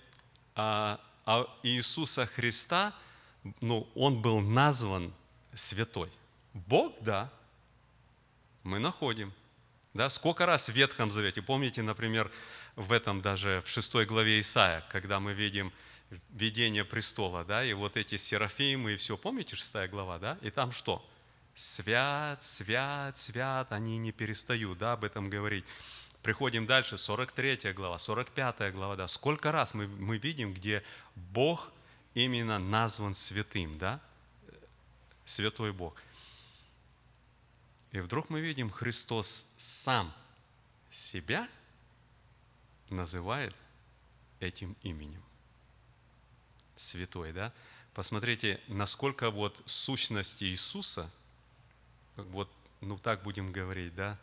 а, 0.56 1.00
а 1.26 1.48
Иисуса 1.64 2.26
Христа, 2.26 2.94
ну, 3.60 3.88
он 3.94 4.22
был 4.22 4.40
назван 4.40 5.14
святой. 5.54 6.10
Бог, 6.54 6.96
да, 7.02 7.32
мы 8.64 8.80
находим. 8.80 9.34
Да, 9.94 10.08
сколько 10.08 10.46
раз 10.46 10.70
в 10.70 10.74
Ветхом 10.74 11.12
Завете, 11.12 11.42
помните, 11.42 11.82
например, 11.82 12.32
в 12.78 12.94
этом 12.94 13.22
даже 13.22 13.62
в 13.66 13.70
шестой 13.70 14.06
главе 14.06 14.40
Исаия, 14.40 14.86
когда 14.90 15.20
мы 15.20 15.34
видим 15.34 15.74
видение 16.30 16.86
престола, 16.86 17.44
да, 17.44 17.66
и 17.66 17.74
вот 17.74 17.98
эти 17.98 18.16
серафимы 18.16 18.94
и 18.94 18.96
все, 18.96 19.18
помните 19.18 19.58
шестая 19.58 19.90
глава, 19.90 20.20
да, 20.20 20.38
и 20.42 20.50
там 20.50 20.72
что? 20.72 21.06
Свят, 21.56 22.44
свят, 22.44 23.18
свят, 23.18 23.72
они 23.72 23.98
не 23.98 24.12
перестают 24.12 24.78
да, 24.78 24.94
об 24.94 25.04
этом 25.04 25.30
говорить. 25.30 25.66
Приходим 26.24 26.68
дальше, 26.68 26.98
43 26.98 27.74
глава, 27.74 27.98
45 27.98 28.74
глава, 28.74 28.96
да. 28.96 29.08
Сколько 29.08 29.52
раз 29.52 29.74
мы, 29.74 29.88
мы 29.88 30.18
видим, 30.18 30.54
где 30.54 30.84
Бог 31.16 31.72
именно 32.14 32.60
назван 32.60 33.16
святым, 33.16 33.78
да? 33.78 34.00
Святой 35.26 35.72
Бог. 35.72 35.96
И 37.92 38.00
вдруг 38.00 38.30
мы 38.30 38.40
видим, 38.40 38.70
Христос 38.70 39.54
сам 39.58 40.14
себя 40.90 41.48
называет 42.90 43.56
этим 44.40 44.76
именем. 44.84 45.24
Святой, 46.76 47.34
да? 47.34 47.52
Посмотрите, 47.94 48.62
насколько 48.68 49.32
вот 49.32 49.62
сущность 49.66 50.42
Иисуса, 50.44 51.12
вот, 52.16 52.50
ну 52.82 52.98
так 52.98 53.24
будем 53.24 53.52
говорить, 53.52 53.96
да, 53.96 54.18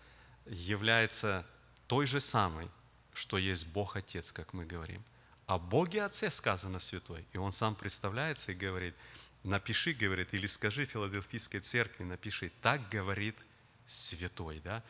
является 0.47 1.47
той 1.87 2.07
же 2.07 2.21
самой, 2.21 2.69
что 3.15 3.39
есть 3.39 3.67
Бог 3.67 3.97
Отец, 3.97 4.33
как 4.33 4.53
мы 4.53 4.65
говорим. 4.65 5.03
О 5.47 5.59
Боге 5.59 6.05
Отце 6.05 6.31
сказано 6.31 6.79
святой. 6.79 7.25
И 7.33 7.39
он 7.39 7.53
сам 7.53 7.75
представляется 7.75 8.53
и 8.53 8.55
говорит, 8.55 8.95
напиши, 9.43 9.93
говорит, 9.93 10.35
или 10.35 10.47
скажи 10.47 10.85
Филадельфийской 10.85 11.61
церкви, 11.61 12.05
напиши, 12.05 12.53
так 12.61 12.87
говорит 12.91 13.35
святой, 13.87 14.61
да? 14.61 14.83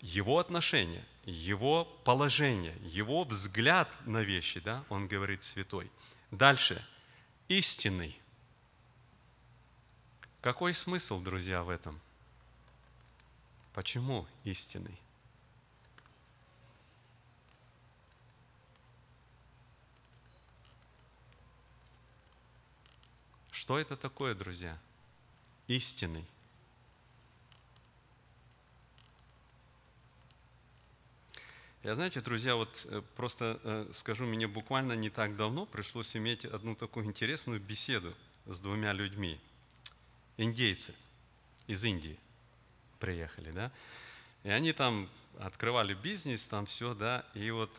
Его 0.00 0.38
отношение, 0.38 1.04
его 1.24 1.84
положение, 1.84 2.76
его 2.82 3.24
взгляд 3.24 3.88
на 4.06 4.22
вещи, 4.22 4.58
да, 4.60 4.84
он 4.88 5.06
говорит 5.06 5.42
святой. 5.42 5.90
Дальше, 6.30 6.84
истинный. 7.48 8.18
Какой 10.40 10.74
смысл, 10.74 11.22
друзья, 11.22 11.62
в 11.62 11.68
этом? 11.68 12.00
Почему 13.72 14.26
истинный? 14.44 14.98
Что 23.50 23.78
это 23.78 23.96
такое, 23.96 24.34
друзья? 24.34 24.78
Истинный. 25.68 26.26
Я, 31.82 31.94
знаете, 31.94 32.20
друзья, 32.20 32.56
вот 32.56 32.86
э, 32.90 33.02
просто 33.16 33.58
э, 33.64 33.88
скажу, 33.92 34.26
мне 34.26 34.46
буквально 34.46 34.92
не 34.92 35.10
так 35.10 35.36
давно 35.36 35.66
пришлось 35.66 36.14
иметь 36.16 36.44
одну 36.44 36.76
такую 36.76 37.06
интересную 37.06 37.60
беседу 37.60 38.14
с 38.46 38.60
двумя 38.60 38.92
людьми. 38.92 39.40
Индейцы 40.36 40.94
из 41.66 41.84
Индии 41.84 42.18
приехали, 43.02 43.50
да? 43.50 43.72
И 44.44 44.50
они 44.50 44.72
там 44.72 45.08
открывали 45.40 45.92
бизнес, 45.92 46.46
там 46.46 46.66
все, 46.66 46.94
да, 46.94 47.26
и 47.34 47.50
вот, 47.50 47.70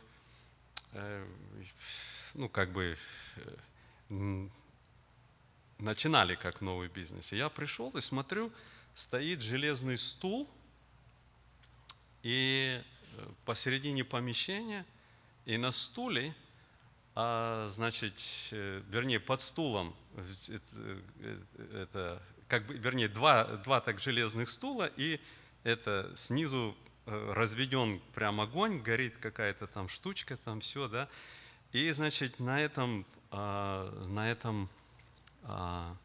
э, 0.91 1.25
ну, 2.33 2.49
как 2.49 2.73
бы, 2.73 2.97
начинали 5.79 6.35
как 6.35 6.59
новый 6.59 6.89
бизнес. 6.89 7.31
И 7.31 7.37
я 7.37 7.49
пришел 7.49 7.89
и 7.91 8.01
смотрю, 8.01 8.51
стоит 8.95 9.41
железный 9.41 9.97
стул, 9.97 10.49
и 12.21 12.81
э, 12.81 13.29
посередине 13.45 14.03
помещения, 14.03 14.85
и 15.45 15.57
на 15.57 15.71
стуле, 15.71 16.35
а, 17.15 17.69
значит, 17.69 18.19
э, 18.51 18.81
вернее, 18.89 19.21
под 19.21 19.39
стулом, 19.39 19.95
это, 20.49 21.01
это 21.73 22.23
как 22.47 22.65
бы, 22.65 22.73
вернее, 22.75 23.07
два, 23.07 23.45
два 23.45 23.81
так 23.81 23.99
железных 23.99 24.49
стула, 24.49 24.89
и 24.97 25.19
это 25.63 26.11
снизу 26.15 26.75
э, 27.05 27.33
разведен 27.33 28.01
прям 28.13 28.41
огонь, 28.41 28.81
горит 28.81 29.17
какая-то 29.17 29.67
там 29.67 29.87
штучка, 29.87 30.37
там 30.37 30.59
все, 30.59 30.87
да. 30.87 31.07
И, 31.71 31.91
значит, 31.91 32.39
на 32.39 32.61
этом, 32.61 33.05
а, 33.31 33.89
на 34.07 34.31
этом 34.31 34.69
а, 35.43 35.95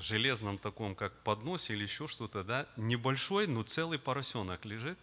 железном 0.00 0.58
таком, 0.58 0.94
как 0.94 1.12
подносе 1.22 1.74
или 1.74 1.82
еще 1.82 2.08
что-то, 2.08 2.42
да, 2.44 2.66
небольшой, 2.76 3.46
но 3.46 3.62
целый 3.62 3.98
поросенок 3.98 4.64
лежит. 4.64 4.98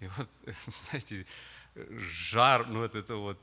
И 0.00 0.06
вот, 0.06 0.28
знаете, 0.82 1.26
жар, 1.74 2.66
ну 2.66 2.80
вот 2.80 2.94
это 2.94 3.16
вот, 3.16 3.38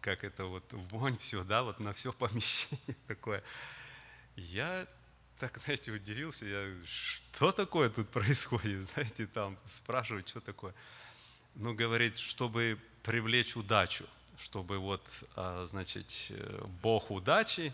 как 0.00 0.24
это 0.24 0.44
вот, 0.44 0.64
вонь, 0.72 1.16
все, 1.18 1.44
да, 1.44 1.62
вот 1.62 1.80
на 1.80 1.92
все 1.92 2.12
помещение 2.12 2.96
такое. 3.06 3.42
Я 4.36 4.86
так, 5.38 5.58
знаете, 5.58 5.92
удивился, 5.92 6.46
я, 6.46 6.66
что 6.84 7.52
такое 7.52 7.90
тут 7.90 8.08
происходит, 8.10 8.88
знаете, 8.94 9.26
там 9.26 9.58
спрашивают, 9.66 10.28
что 10.28 10.40
такое. 10.40 10.74
Ну, 11.54 11.74
говорит, 11.74 12.16
чтобы 12.18 12.78
привлечь 13.02 13.56
удачу 13.56 14.06
чтобы 14.38 14.78
вот, 14.78 15.02
а, 15.34 15.64
значит, 15.66 16.06
э, 16.30 16.64
Бог 16.82 17.10
удачи, 17.10 17.72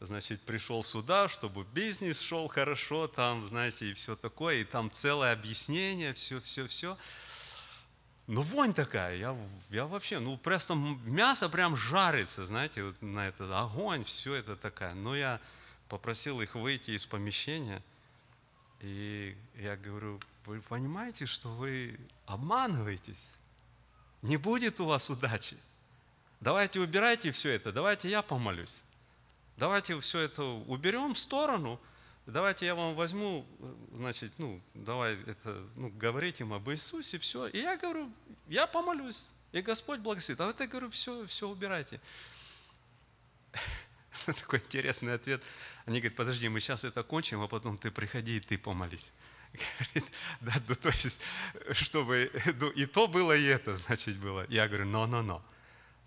значит, 0.00 0.40
пришел 0.42 0.82
сюда, 0.82 1.28
чтобы 1.28 1.64
бизнес 1.72 2.20
шел 2.20 2.48
хорошо, 2.48 3.08
там, 3.08 3.46
знаете, 3.46 3.90
и 3.90 3.94
все 3.94 4.16
такое, 4.16 4.56
и 4.56 4.64
там 4.64 4.90
целое 4.90 5.32
объяснение, 5.32 6.14
все, 6.14 6.40
все, 6.40 6.66
все. 6.66 6.96
Ну, 8.26 8.42
вонь 8.42 8.74
такая, 8.74 9.16
я, 9.16 9.36
я 9.70 9.86
вообще, 9.86 10.18
ну, 10.18 10.36
просто 10.36 10.74
мясо 10.74 11.48
прям 11.48 11.76
жарится, 11.76 12.46
знаете, 12.46 12.84
вот 12.84 13.00
на 13.00 13.28
это, 13.28 13.58
огонь, 13.58 14.04
все 14.04 14.34
это 14.34 14.54
такая. 14.54 14.94
Но 14.94 15.16
я 15.16 15.40
попросил 15.88 16.40
их 16.40 16.54
выйти 16.54 16.92
из 16.92 17.06
помещения, 17.06 17.82
и 18.80 19.36
я 19.56 19.76
говорю, 19.76 20.20
вы 20.46 20.60
понимаете, 20.60 21.26
что 21.26 21.48
вы 21.48 21.98
обманываетесь? 22.26 23.28
Не 24.22 24.36
будет 24.36 24.80
у 24.80 24.86
вас 24.86 25.10
удачи. 25.10 25.56
Давайте 26.40 26.80
убирайте 26.80 27.32
все 27.32 27.50
это, 27.50 27.72
давайте 27.72 28.08
я 28.08 28.22
помолюсь. 28.22 28.82
Давайте 29.56 29.98
все 29.98 30.20
это 30.20 30.44
уберем 30.44 31.14
в 31.14 31.18
сторону, 31.18 31.80
давайте 32.26 32.66
я 32.66 32.76
вам 32.76 32.94
возьму, 32.94 33.44
значит, 33.92 34.32
ну, 34.38 34.60
давай 34.74 35.14
это, 35.24 35.66
ну, 35.74 35.90
говорить 35.90 36.40
им 36.40 36.52
об 36.52 36.70
Иисусе, 36.70 37.18
все. 37.18 37.48
И 37.48 37.58
я 37.58 37.76
говорю, 37.76 38.12
я 38.46 38.68
помолюсь, 38.68 39.24
и 39.50 39.60
Господь 39.60 39.98
благословит. 39.98 40.40
А 40.40 40.46
вот 40.46 40.60
я 40.60 40.68
говорю, 40.68 40.90
все, 40.90 41.26
все 41.26 41.48
убирайте. 41.48 42.00
Такой 44.40 44.58
интересный 44.58 45.14
ответ. 45.14 45.42
Они 45.86 46.00
говорят, 46.00 46.16
подожди, 46.16 46.48
мы 46.48 46.60
сейчас 46.60 46.84
это 46.84 47.02
кончим, 47.02 47.40
а 47.40 47.48
потом 47.48 47.78
ты 47.78 47.90
приходи 47.90 48.36
и 48.36 48.40
ты 48.40 48.58
помолись. 48.58 49.12
Говорит, 49.52 50.12
да, 50.40 50.54
ну, 50.68 50.74
то 50.74 50.88
есть, 50.90 51.20
чтобы, 51.72 52.30
ну, 52.60 52.68
и 52.70 52.84
то 52.84 53.08
было, 53.08 53.34
и 53.34 53.44
это, 53.44 53.74
значит, 53.74 54.16
было. 54.18 54.46
Я 54.50 54.68
говорю, 54.68 54.84
но-но-но. 54.86 55.42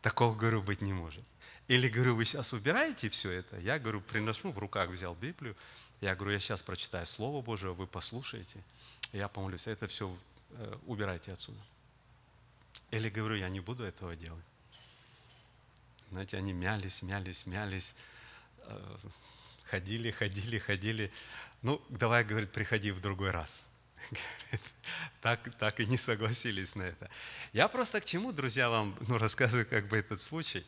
Такого, 0.01 0.35
говорю, 0.35 0.61
быть 0.61 0.81
не 0.81 0.93
может. 0.93 1.23
Или, 1.67 1.87
говорю, 1.87 2.15
вы 2.15 2.25
сейчас 2.25 2.53
убираете 2.53 3.09
все 3.09 3.31
это? 3.31 3.59
Я, 3.59 3.79
говорю, 3.79 4.01
приношу, 4.01 4.51
в 4.51 4.57
руках 4.59 4.89
взял 4.89 5.15
Библию. 5.15 5.55
Я 6.01 6.15
говорю, 6.15 6.33
я 6.33 6.39
сейчас 6.39 6.61
прочитаю 6.61 7.05
Слово 7.05 7.41
Божие, 7.41 7.73
вы 7.73 7.87
послушаете. 7.87 8.63
Я 9.13 9.27
помолюсь, 9.27 9.67
это 9.67 9.87
все 9.87 10.15
э, 10.51 10.75
убирайте 10.85 11.31
отсюда. 11.31 11.59
Или, 12.91 13.09
говорю, 13.09 13.35
я 13.35 13.49
не 13.49 13.59
буду 13.59 13.83
этого 13.83 14.15
делать. 14.15 14.43
Знаете, 16.11 16.37
они 16.37 16.51
мялись, 16.51 17.03
мялись, 17.03 17.45
мялись, 17.45 17.95
ходили, 19.65 20.11
ходили, 20.11 20.59
ходили. 20.59 21.11
Ну, 21.61 21.81
давай, 21.89 22.23
говорит, 22.23 22.51
приходи 22.51 22.91
в 22.91 22.99
другой 22.99 23.31
раз 23.31 23.71
так, 25.21 25.55
так 25.57 25.79
и 25.79 25.85
не 25.85 25.97
согласились 25.97 26.75
на 26.75 26.83
это. 26.83 27.09
Я 27.53 27.67
просто 27.67 28.01
к 28.01 28.05
чему, 28.05 28.31
друзья, 28.31 28.69
вам 28.69 28.97
ну, 29.07 29.17
рассказываю 29.17 29.65
как 29.65 29.87
бы 29.87 29.97
этот 29.97 30.21
случай. 30.21 30.65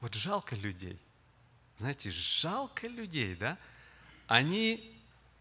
Вот 0.00 0.14
жалко 0.14 0.54
людей. 0.56 0.98
Знаете, 1.78 2.10
жалко 2.10 2.86
людей, 2.86 3.34
да? 3.34 3.58
Они 4.26 4.96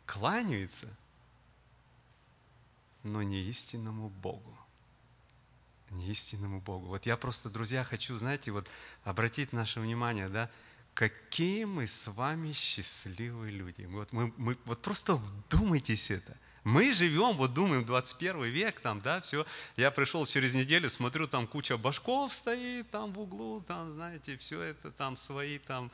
кланяются, 0.05 0.87
но 3.03 3.23
не 3.23 3.41
истинному 3.43 4.09
Богу. 4.09 4.57
Не 5.93 6.11
истинному 6.11 6.59
Богу. 6.59 6.87
Вот 6.87 7.05
я 7.05 7.17
просто, 7.17 7.49
друзья, 7.49 7.83
хочу, 7.83 8.17
знаете, 8.17 8.51
вот 8.51 8.67
обратить 9.03 9.53
наше 9.53 9.79
внимание, 9.79 10.29
да, 10.29 10.49
какие 10.93 11.65
мы 11.65 11.87
с 11.87 12.07
вами 12.07 12.51
счастливые 12.51 13.51
люди. 13.51 13.83
Вот, 13.85 14.11
мы, 14.11 14.33
мы, 14.37 14.57
вот 14.65 14.81
просто 14.81 15.15
вдумайтесь 15.15 16.11
это. 16.11 16.35
Мы 16.63 16.93
живем, 16.93 17.35
вот 17.35 17.53
думаем, 17.53 17.83
21 17.85 18.43
век, 18.45 18.79
там, 18.79 19.01
да, 19.01 19.19
все. 19.21 19.45
Я 19.75 19.91
пришел 19.91 20.25
через 20.25 20.53
неделю, 20.53 20.89
смотрю, 20.89 21.27
там 21.27 21.45
куча 21.45 21.77
башков 21.77 22.33
стоит, 22.33 22.89
там 22.89 23.11
в 23.11 23.19
углу, 23.19 23.61
там, 23.61 23.93
знаете, 23.93 24.37
все 24.37 24.61
это, 24.61 24.91
там 24.91 25.17
свои, 25.17 25.59
там, 25.59 25.91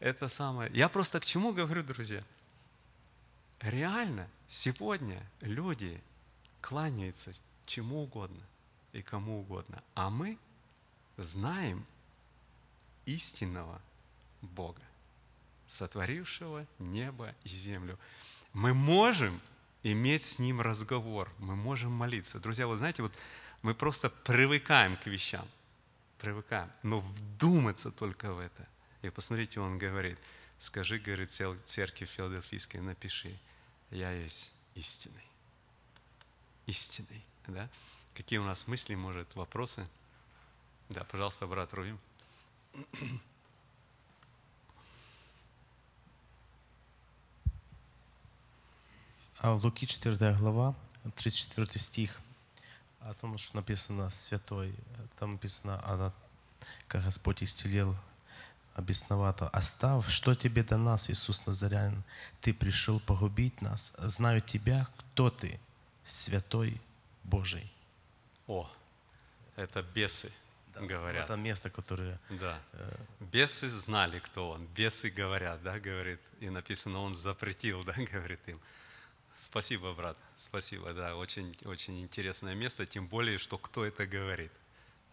это 0.00 0.28
самое. 0.28 0.70
Я 0.74 0.88
просто 0.88 1.18
к 1.18 1.24
чему 1.24 1.52
говорю, 1.52 1.82
друзья? 1.82 2.22
Реально, 3.60 4.28
сегодня 4.48 5.22
люди 5.40 6.00
кланяются 6.60 7.32
чему 7.64 8.02
угодно 8.02 8.42
и 8.92 9.02
кому 9.02 9.40
угодно, 9.40 9.82
а 9.94 10.10
мы 10.10 10.38
знаем 11.16 11.84
истинного 13.06 13.80
Бога, 14.42 14.82
сотворившего 15.66 16.66
небо 16.78 17.34
и 17.44 17.48
землю. 17.48 17.98
Мы 18.52 18.74
можем 18.74 19.40
иметь 19.82 20.24
с 20.24 20.38
Ним 20.38 20.60
разговор, 20.60 21.30
мы 21.38 21.56
можем 21.56 21.92
молиться. 21.92 22.38
Друзья, 22.38 22.66
вы 22.66 22.76
знаете, 22.76 23.02
вот 23.02 23.12
мы 23.62 23.74
просто 23.74 24.10
привыкаем 24.10 24.96
к 24.96 25.06
вещам, 25.06 25.48
привыкаем, 26.18 26.70
но 26.82 27.00
вдуматься 27.00 27.90
только 27.90 28.32
в 28.32 28.38
это. 28.38 28.68
И 29.02 29.10
посмотрите, 29.10 29.60
он 29.60 29.78
говорит, 29.78 30.18
скажи, 30.58 30.98
говорит, 30.98 31.30
церкви 31.30 32.04
Филадельфийской, 32.04 32.80
напиши, 32.80 33.36
я 33.90 34.12
есть 34.12 34.52
истинный. 34.74 35.26
Истинный, 36.66 37.24
да? 37.48 37.68
Какие 38.14 38.38
у 38.38 38.44
нас 38.44 38.66
мысли, 38.66 38.94
может, 38.94 39.34
вопросы? 39.34 39.86
Да, 40.90 41.04
пожалуйста, 41.04 41.46
брат 41.46 41.72
Рувим. 41.72 41.98
А 49.38 49.54
в 49.54 49.64
Луки 49.64 49.86
4 49.86 50.34
глава, 50.34 50.74
34 51.16 51.80
стих, 51.80 52.20
о 53.00 53.14
том, 53.14 53.38
что 53.38 53.56
написано 53.56 54.10
«святой», 54.10 54.72
там 55.18 55.32
написано, 55.32 55.82
она, 55.84 56.12
как 56.86 57.04
Господь 57.04 57.42
исцелил 57.42 57.96
бесновато. 58.78 59.48
«Остав, 59.48 60.08
что 60.10 60.34
тебе 60.34 60.62
до 60.62 60.76
нас, 60.76 61.10
Иисус 61.10 61.46
Назарянин? 61.46 62.04
Ты 62.40 62.54
пришел 62.54 63.00
погубить 63.00 63.60
нас. 63.60 63.94
Знаю 63.98 64.40
тебя, 64.40 64.86
кто 64.96 65.30
ты, 65.30 65.58
святой 66.04 66.80
Божий». 67.24 67.70
О, 68.46 68.70
это 69.56 69.82
бесы 69.82 70.32
Да, 70.74 70.80
говорят. 70.80 71.24
Это 71.24 71.36
место, 71.36 71.70
которое... 71.70 72.18
Да. 72.30 72.60
э, 72.72 72.96
Бесы 73.20 73.68
знали, 73.68 74.18
кто 74.18 74.50
он. 74.50 74.66
Бесы 74.66 75.10
говорят, 75.10 75.62
да, 75.62 75.78
говорит. 75.78 76.20
И 76.40 76.50
написано, 76.50 77.00
он 77.00 77.14
запретил, 77.14 77.84
да, 77.84 77.94
говорит 77.94 78.40
им. 78.48 78.60
Спасибо, 79.38 79.92
брат, 79.92 80.16
спасибо, 80.36 80.92
да, 80.92 81.16
очень, 81.16 81.56
очень 81.64 82.00
интересное 82.00 82.54
место, 82.54 82.86
тем 82.86 83.08
более, 83.08 83.38
что 83.38 83.58
кто 83.58 83.84
это 83.84 84.06
говорит. 84.06 84.52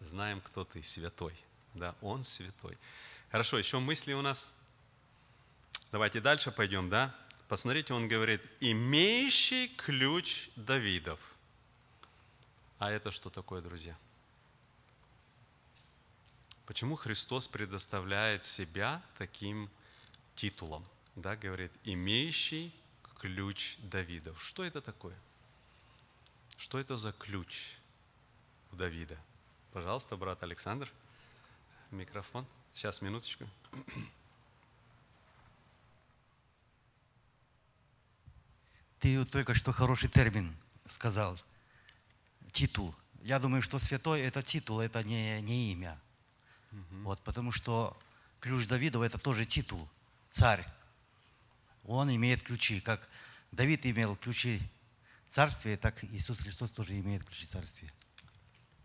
Знаем, 0.00 0.40
кто 0.40 0.64
ты, 0.64 0.82
святой, 0.82 1.34
да, 1.74 1.96
он 2.00 2.22
святой. 2.22 2.78
Хорошо, 3.30 3.58
еще 3.58 3.78
мысли 3.80 4.12
у 4.12 4.22
нас? 4.22 4.52
Давайте 5.90 6.20
дальше 6.20 6.52
пойдем, 6.52 6.88
да? 6.90 7.14
Посмотрите, 7.48 7.92
он 7.92 8.06
говорит, 8.06 8.42
имеющий 8.60 9.68
ключ 9.68 10.50
Давидов. 10.54 11.18
А 12.80 12.90
это 12.90 13.10
что 13.10 13.28
такое, 13.28 13.60
друзья? 13.60 13.94
Почему 16.64 16.96
Христос 16.96 17.46
предоставляет 17.46 18.46
себя 18.46 19.02
таким 19.18 19.68
титулом? 20.34 20.86
Да, 21.14 21.36
говорит, 21.36 21.70
имеющий 21.84 22.74
ключ 23.18 23.76
Давидов. 23.80 24.42
Что 24.42 24.64
это 24.64 24.80
такое? 24.80 25.14
Что 26.56 26.78
это 26.78 26.96
за 26.96 27.12
ключ 27.12 27.74
у 28.72 28.76
Давида? 28.76 29.18
Пожалуйста, 29.74 30.16
брат 30.16 30.42
Александр, 30.42 30.90
микрофон. 31.90 32.46
Сейчас, 32.72 33.02
минуточку. 33.02 33.46
Ты 39.00 39.18
вот 39.18 39.30
только 39.30 39.52
что 39.52 39.70
хороший 39.72 40.08
термин 40.08 40.56
сказал. 40.88 41.38
Титул. 42.52 42.94
Я 43.22 43.38
думаю, 43.38 43.62
что 43.62 43.78
святой– 43.78 44.20
это 44.22 44.42
титул, 44.42 44.80
это 44.80 45.02
не, 45.02 45.40
не 45.42 45.72
имя. 45.72 45.98
Вот, 47.02 47.20
потому 47.22 47.52
что 47.52 47.96
ключ 48.40 48.66
Давидова– 48.66 49.04
это 49.04 49.18
тоже 49.18 49.44
титул, 49.44 49.88
царь. 50.30 50.66
Он 51.84 52.14
имеет 52.14 52.42
ключи. 52.42 52.80
Как 52.80 53.08
Давид 53.52 53.84
имел 53.86 54.16
ключи 54.16 54.60
царствия, 55.28 55.76
так 55.76 56.02
Иисус 56.04 56.38
Христос 56.38 56.70
тоже 56.70 56.98
имеет 56.98 57.24
ключи 57.24 57.46
царствия. 57.46 57.92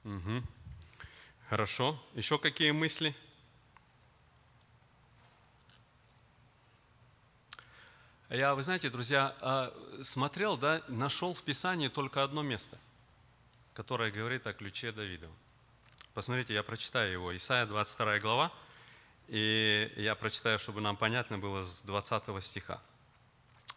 Мгм. 0.04 0.48
Хорошо. 1.50 2.02
Еще 2.14 2.40
какие 2.40 2.72
мысли? 2.72 3.16
Я, 8.30 8.56
вы 8.56 8.64
знаете, 8.64 8.90
друзья, 8.90 9.36
а, 9.40 9.72
смотрел, 10.04 10.58
да, 10.58 10.82
нашел 10.88 11.36
в 11.36 11.44
Писании 11.44 11.90
только 11.90 12.24
одно 12.24 12.42
место, 12.42 12.80
которое 13.76 14.10
говорит 14.10 14.48
о 14.48 14.54
ключе 14.54 14.94
Давида. 14.94 15.28
Посмотрите, 16.14 16.54
я 16.54 16.64
прочитаю 16.64 17.12
его. 17.12 17.36
Исайя 17.36 17.66
22 17.66 18.20
глава, 18.20 18.52
и 19.28 19.92
я 19.98 20.16
прочитаю, 20.16 20.58
чтобы 20.60 20.80
нам 20.80 20.96
понятно 20.96 21.38
было 21.38 21.62
с 21.62 21.82
20 21.82 22.42
стиха. 22.42 22.82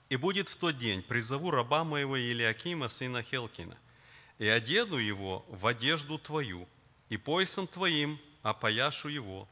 «И 0.09 0.17
будет 0.17 0.49
в 0.49 0.57
тот 0.57 0.79
день, 0.79 1.03
призову 1.03 1.51
раба 1.51 1.83
моего 1.83 2.17
Илиакима, 2.17 2.87
сына 2.87 3.25
Хелкина, 3.25 3.77
и 4.39 4.47
одену 4.47 4.97
его 4.97 5.45
в 5.49 5.67
одежду 5.67 6.17
твою, 6.17 6.69
и 7.09 7.17
поясом 7.17 7.67
твоим 7.67 8.21
опояшу 8.43 9.09
его, 9.09 9.49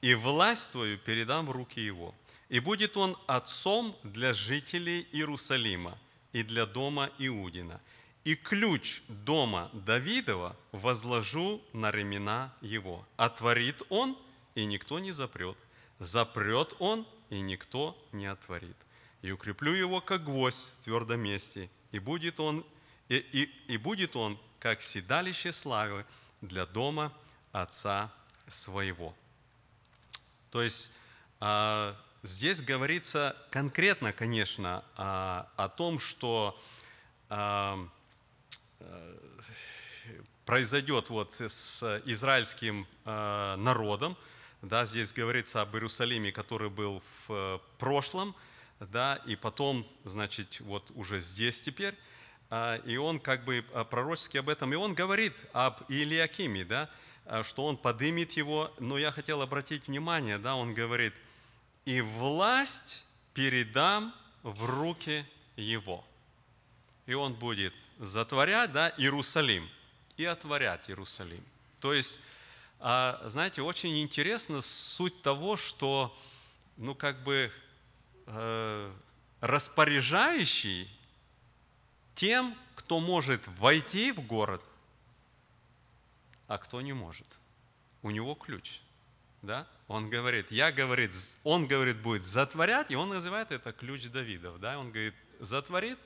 и 0.00 0.14
власть 0.14 0.72
твою 0.72 0.96
передам 0.96 1.46
в 1.46 1.50
руки 1.50 1.80
его. 1.80 2.14
И 2.48 2.60
будет 2.60 2.96
он 2.96 3.16
отцом 3.26 3.94
для 4.02 4.32
жителей 4.32 5.06
Иерусалима 5.12 5.98
и 6.32 6.42
для 6.42 6.64
дома 6.64 7.10
Иудина. 7.18 7.80
И 8.24 8.36
ключ 8.36 9.02
дома 9.08 9.70
Давидова 9.72 10.56
возложу 10.70 11.60
на 11.72 11.90
ремена 11.90 12.54
его. 12.60 13.04
Отворит 13.16 13.82
он, 13.88 14.16
и 14.54 14.64
никто 14.64 15.00
не 15.00 15.12
запрет. 15.12 15.56
Запрет 15.98 16.74
он, 16.78 17.06
и 17.30 17.40
никто 17.40 17.96
не 18.12 18.26
отворит. 18.26 18.76
И 19.22 19.32
укреплю 19.32 19.72
его, 19.72 20.00
как 20.00 20.24
гвоздь 20.24 20.72
в 20.80 20.84
твердом 20.84 21.20
месте, 21.20 21.70
и 21.90 21.98
будет 21.98 22.38
он, 22.38 22.64
и, 23.08 23.16
и, 23.16 23.72
и 23.72 23.76
будет 23.76 24.14
он, 24.16 24.38
как 24.58 24.82
седалище 24.82 25.50
славы 25.50 26.04
для 26.40 26.66
дома 26.66 27.12
отца 27.50 28.12
своего. 28.46 29.14
То 30.50 30.62
есть 30.62 30.92
а, 31.40 31.96
здесь 32.22 32.62
говорится 32.62 33.36
конкретно, 33.50 34.12
конечно, 34.12 34.84
а, 34.96 35.48
о 35.56 35.68
том, 35.68 35.98
что 35.98 36.60
а, 37.28 37.88
произойдет 40.44 41.08
вот 41.08 41.34
с 41.40 42.02
израильским 42.04 42.86
э, 43.04 43.56
народом. 43.56 44.16
Да, 44.60 44.84
здесь 44.84 45.12
говорится 45.12 45.62
об 45.62 45.74
Иерусалиме, 45.74 46.32
который 46.32 46.70
был 46.70 47.02
в 47.26 47.32
э, 47.32 47.58
прошлом, 47.78 48.34
да, 48.80 49.16
и 49.26 49.36
потом, 49.36 49.86
значит, 50.04 50.60
вот 50.60 50.90
уже 50.94 51.20
здесь 51.20 51.60
теперь. 51.60 51.94
А, 52.50 52.76
И 52.84 52.96
он 52.96 53.18
как 53.20 53.44
бы 53.44 53.64
пророчески 53.90 54.36
об 54.36 54.48
этом, 54.48 54.72
и 54.72 54.76
он 54.76 54.94
говорит 54.94 55.34
об 55.52 55.80
Илиакиме, 55.88 56.64
да, 56.64 56.90
что 57.42 57.66
он 57.66 57.76
подымет 57.76 58.32
его. 58.32 58.72
Но 58.78 58.98
я 58.98 59.10
хотел 59.12 59.40
обратить 59.42 59.86
внимание, 59.86 60.38
да, 60.38 60.56
он 60.56 60.74
говорит, 60.74 61.14
и 61.84 62.00
власть 62.00 63.04
передам 63.34 64.12
в 64.42 64.64
руки 64.64 65.24
его. 65.56 66.04
И 67.06 67.14
он 67.14 67.34
будет 67.34 67.74
затворять, 67.98 68.72
да, 68.72 68.92
Иерусалим 68.96 69.68
и 70.16 70.24
отворять 70.24 70.88
Иерусалим. 70.88 71.44
То 71.80 71.92
есть, 71.92 72.18
а, 72.80 73.22
знаете, 73.26 73.62
очень 73.62 74.00
интересна 74.00 74.60
суть 74.60 75.22
того, 75.22 75.56
что, 75.56 76.16
ну, 76.76 76.94
как 76.94 77.22
бы 77.22 77.52
э, 78.26 78.92
распоряжающий 79.40 80.88
тем, 82.14 82.56
кто 82.74 83.00
может 83.00 83.48
войти 83.58 84.12
в 84.12 84.20
город, 84.20 84.62
а 86.46 86.58
кто 86.58 86.80
не 86.80 86.92
может. 86.92 87.26
У 88.02 88.10
него 88.10 88.34
ключ. 88.34 88.80
Да? 89.42 89.66
Он 89.88 90.08
говорит, 90.08 90.50
я 90.52 90.70
говорит, 90.70 91.12
он 91.42 91.66
говорит, 91.66 92.00
будет 92.00 92.24
затворять, 92.24 92.90
и 92.90 92.94
он 92.94 93.08
называет 93.08 93.50
это 93.50 93.72
ключ 93.72 94.08
Давидов. 94.08 94.60
Да? 94.60 94.78
Он 94.78 94.90
говорит, 94.90 95.14
затворит, 95.40 95.98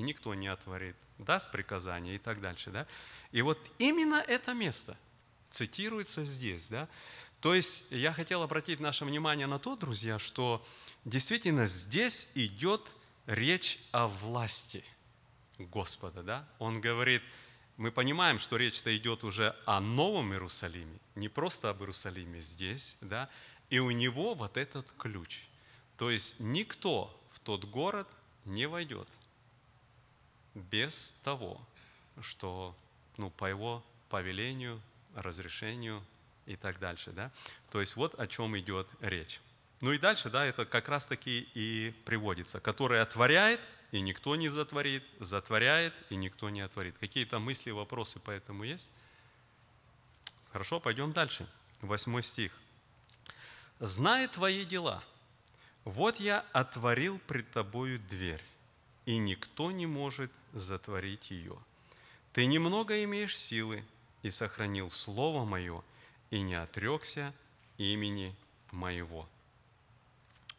и 0.00 0.02
никто 0.02 0.34
не 0.34 0.48
отворит. 0.48 0.96
Даст 1.18 1.52
приказание 1.52 2.14
и 2.14 2.18
так 2.18 2.40
дальше. 2.40 2.70
Да? 2.70 2.86
И 3.32 3.42
вот 3.42 3.58
именно 3.78 4.14
это 4.16 4.54
место 4.54 4.96
цитируется 5.50 6.24
здесь. 6.24 6.68
Да? 6.68 6.88
То 7.40 7.54
есть 7.54 7.84
я 7.90 8.14
хотел 8.14 8.42
обратить 8.42 8.80
наше 8.80 9.04
внимание 9.04 9.46
на 9.46 9.58
то, 9.58 9.76
друзья, 9.76 10.18
что 10.18 10.66
действительно 11.04 11.66
здесь 11.66 12.28
идет 12.34 12.90
речь 13.26 13.78
о 13.92 14.08
власти 14.08 14.82
Господа. 15.58 16.22
Да? 16.22 16.48
Он 16.58 16.80
говорит, 16.80 17.22
мы 17.76 17.92
понимаем, 17.92 18.38
что 18.38 18.56
речь-то 18.56 18.96
идет 18.96 19.22
уже 19.22 19.54
о 19.66 19.80
Новом 19.80 20.32
Иерусалиме, 20.32 20.98
не 21.14 21.28
просто 21.28 21.68
об 21.68 21.82
Иерусалиме 21.82 22.40
здесь, 22.40 22.96
да, 23.02 23.28
и 23.68 23.78
у 23.78 23.90
него 23.90 24.34
вот 24.34 24.56
этот 24.56 24.86
ключ. 24.98 25.44
То 25.96 26.10
есть 26.10 26.40
никто 26.40 27.22
в 27.32 27.40
тот 27.40 27.64
город 27.66 28.08
не 28.46 28.66
войдет 28.66 29.08
без 30.54 31.14
того, 31.22 31.60
что 32.20 32.74
ну, 33.16 33.30
по 33.30 33.46
его 33.46 33.84
повелению, 34.08 34.80
разрешению 35.14 36.02
и 36.46 36.56
так 36.56 36.78
дальше. 36.78 37.12
Да? 37.12 37.30
То 37.70 37.80
есть 37.80 37.96
вот 37.96 38.18
о 38.18 38.26
чем 38.26 38.58
идет 38.58 38.88
речь. 39.00 39.40
Ну 39.80 39.92
и 39.92 39.98
дальше, 39.98 40.28
да, 40.28 40.44
это 40.44 40.66
как 40.66 40.88
раз 40.88 41.06
таки 41.06 41.48
и 41.54 41.94
приводится, 42.04 42.60
который 42.60 43.00
отворяет 43.00 43.60
и 43.92 44.00
никто 44.00 44.36
не 44.36 44.48
затворит, 44.48 45.02
затворяет, 45.18 45.94
и 46.10 46.16
никто 46.16 46.48
не 46.50 46.60
отворит. 46.60 46.96
Какие-то 46.98 47.38
мысли, 47.38 47.70
вопросы 47.70 48.20
по 48.20 48.30
этому 48.30 48.64
есть? 48.64 48.90
Хорошо, 50.52 50.80
пойдем 50.80 51.12
дальше. 51.12 51.48
Восьмой 51.80 52.22
стих. 52.22 52.52
«Знай 53.78 54.28
твои 54.28 54.66
дела. 54.66 55.02
Вот 55.84 56.20
я 56.20 56.44
отворил 56.52 57.18
пред 57.26 57.50
тобою 57.50 57.98
дверь, 57.98 58.42
и 59.10 59.18
никто 59.18 59.72
не 59.72 59.86
может 59.86 60.30
затворить 60.52 61.32
ее. 61.32 61.58
Ты 62.32 62.46
немного 62.46 63.02
имеешь 63.02 63.36
силы, 63.36 63.82
и 64.22 64.30
сохранил 64.30 64.88
Слово 64.88 65.44
Мое, 65.44 65.82
и 66.30 66.40
не 66.42 66.54
отрекся 66.54 67.34
имени 67.76 68.36
Моего». 68.70 69.28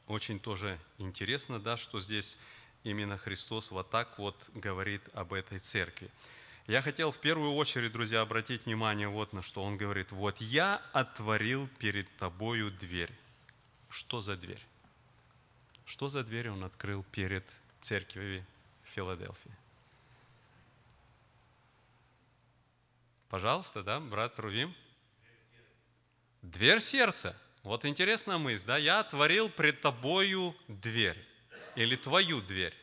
Очень 0.07 0.37
тоже 0.37 0.77
интересно, 0.97 1.61
да, 1.61 1.77
что 1.77 2.01
здесь 2.01 2.37
именно 2.83 3.17
Христос 3.17 3.71
вот 3.71 3.89
так 3.89 4.19
вот 4.19 4.35
говорит 4.53 5.01
об 5.13 5.31
этой 5.31 5.59
церкви. 5.59 6.09
Я 6.67 6.81
хотел 6.81 7.13
в 7.13 7.19
первую 7.19 7.53
очередь, 7.53 7.93
друзья, 7.93 8.19
обратить 8.19 8.65
внимание 8.65 9.07
вот 9.07 9.31
на 9.31 9.41
что. 9.41 9.63
Он 9.63 9.77
говорит, 9.77 10.11
вот 10.11 10.41
я 10.41 10.81
отворил 10.91 11.69
перед 11.79 12.13
тобою 12.17 12.69
дверь. 12.69 13.13
Что 13.89 14.19
за 14.19 14.35
дверь? 14.35 14.61
Что 15.85 16.09
за 16.09 16.21
дверь 16.21 16.49
он 16.49 16.65
открыл 16.65 17.05
перед 17.13 17.45
церковью 17.81 18.45
Филадельфии? 18.83 19.51
Пожалуйста, 23.29 23.81
да, 23.83 23.99
брат 23.99 24.37
Рувим? 24.39 24.75
Дверь 26.41 26.79
сердца. 26.79 27.39
Вот 27.63 27.85
интересная 27.85 28.37
мысль, 28.37 28.65
да? 28.65 28.77
Я 28.77 28.99
отворил 28.99 29.49
пред 29.49 29.81
тобою 29.81 30.55
дверь. 30.67 31.17
Или 31.75 31.95
твою 31.95 32.41
дверь. 32.41 32.75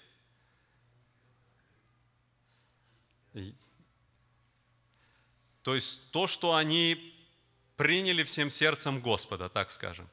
То 5.62 5.74
есть 5.74 6.10
то, 6.12 6.26
что 6.26 6.54
они 6.54 7.14
приняли 7.76 8.24
всем 8.24 8.48
сердцем 8.48 9.00
Господа, 9.00 9.50
так 9.50 9.70
скажем. 9.70 10.08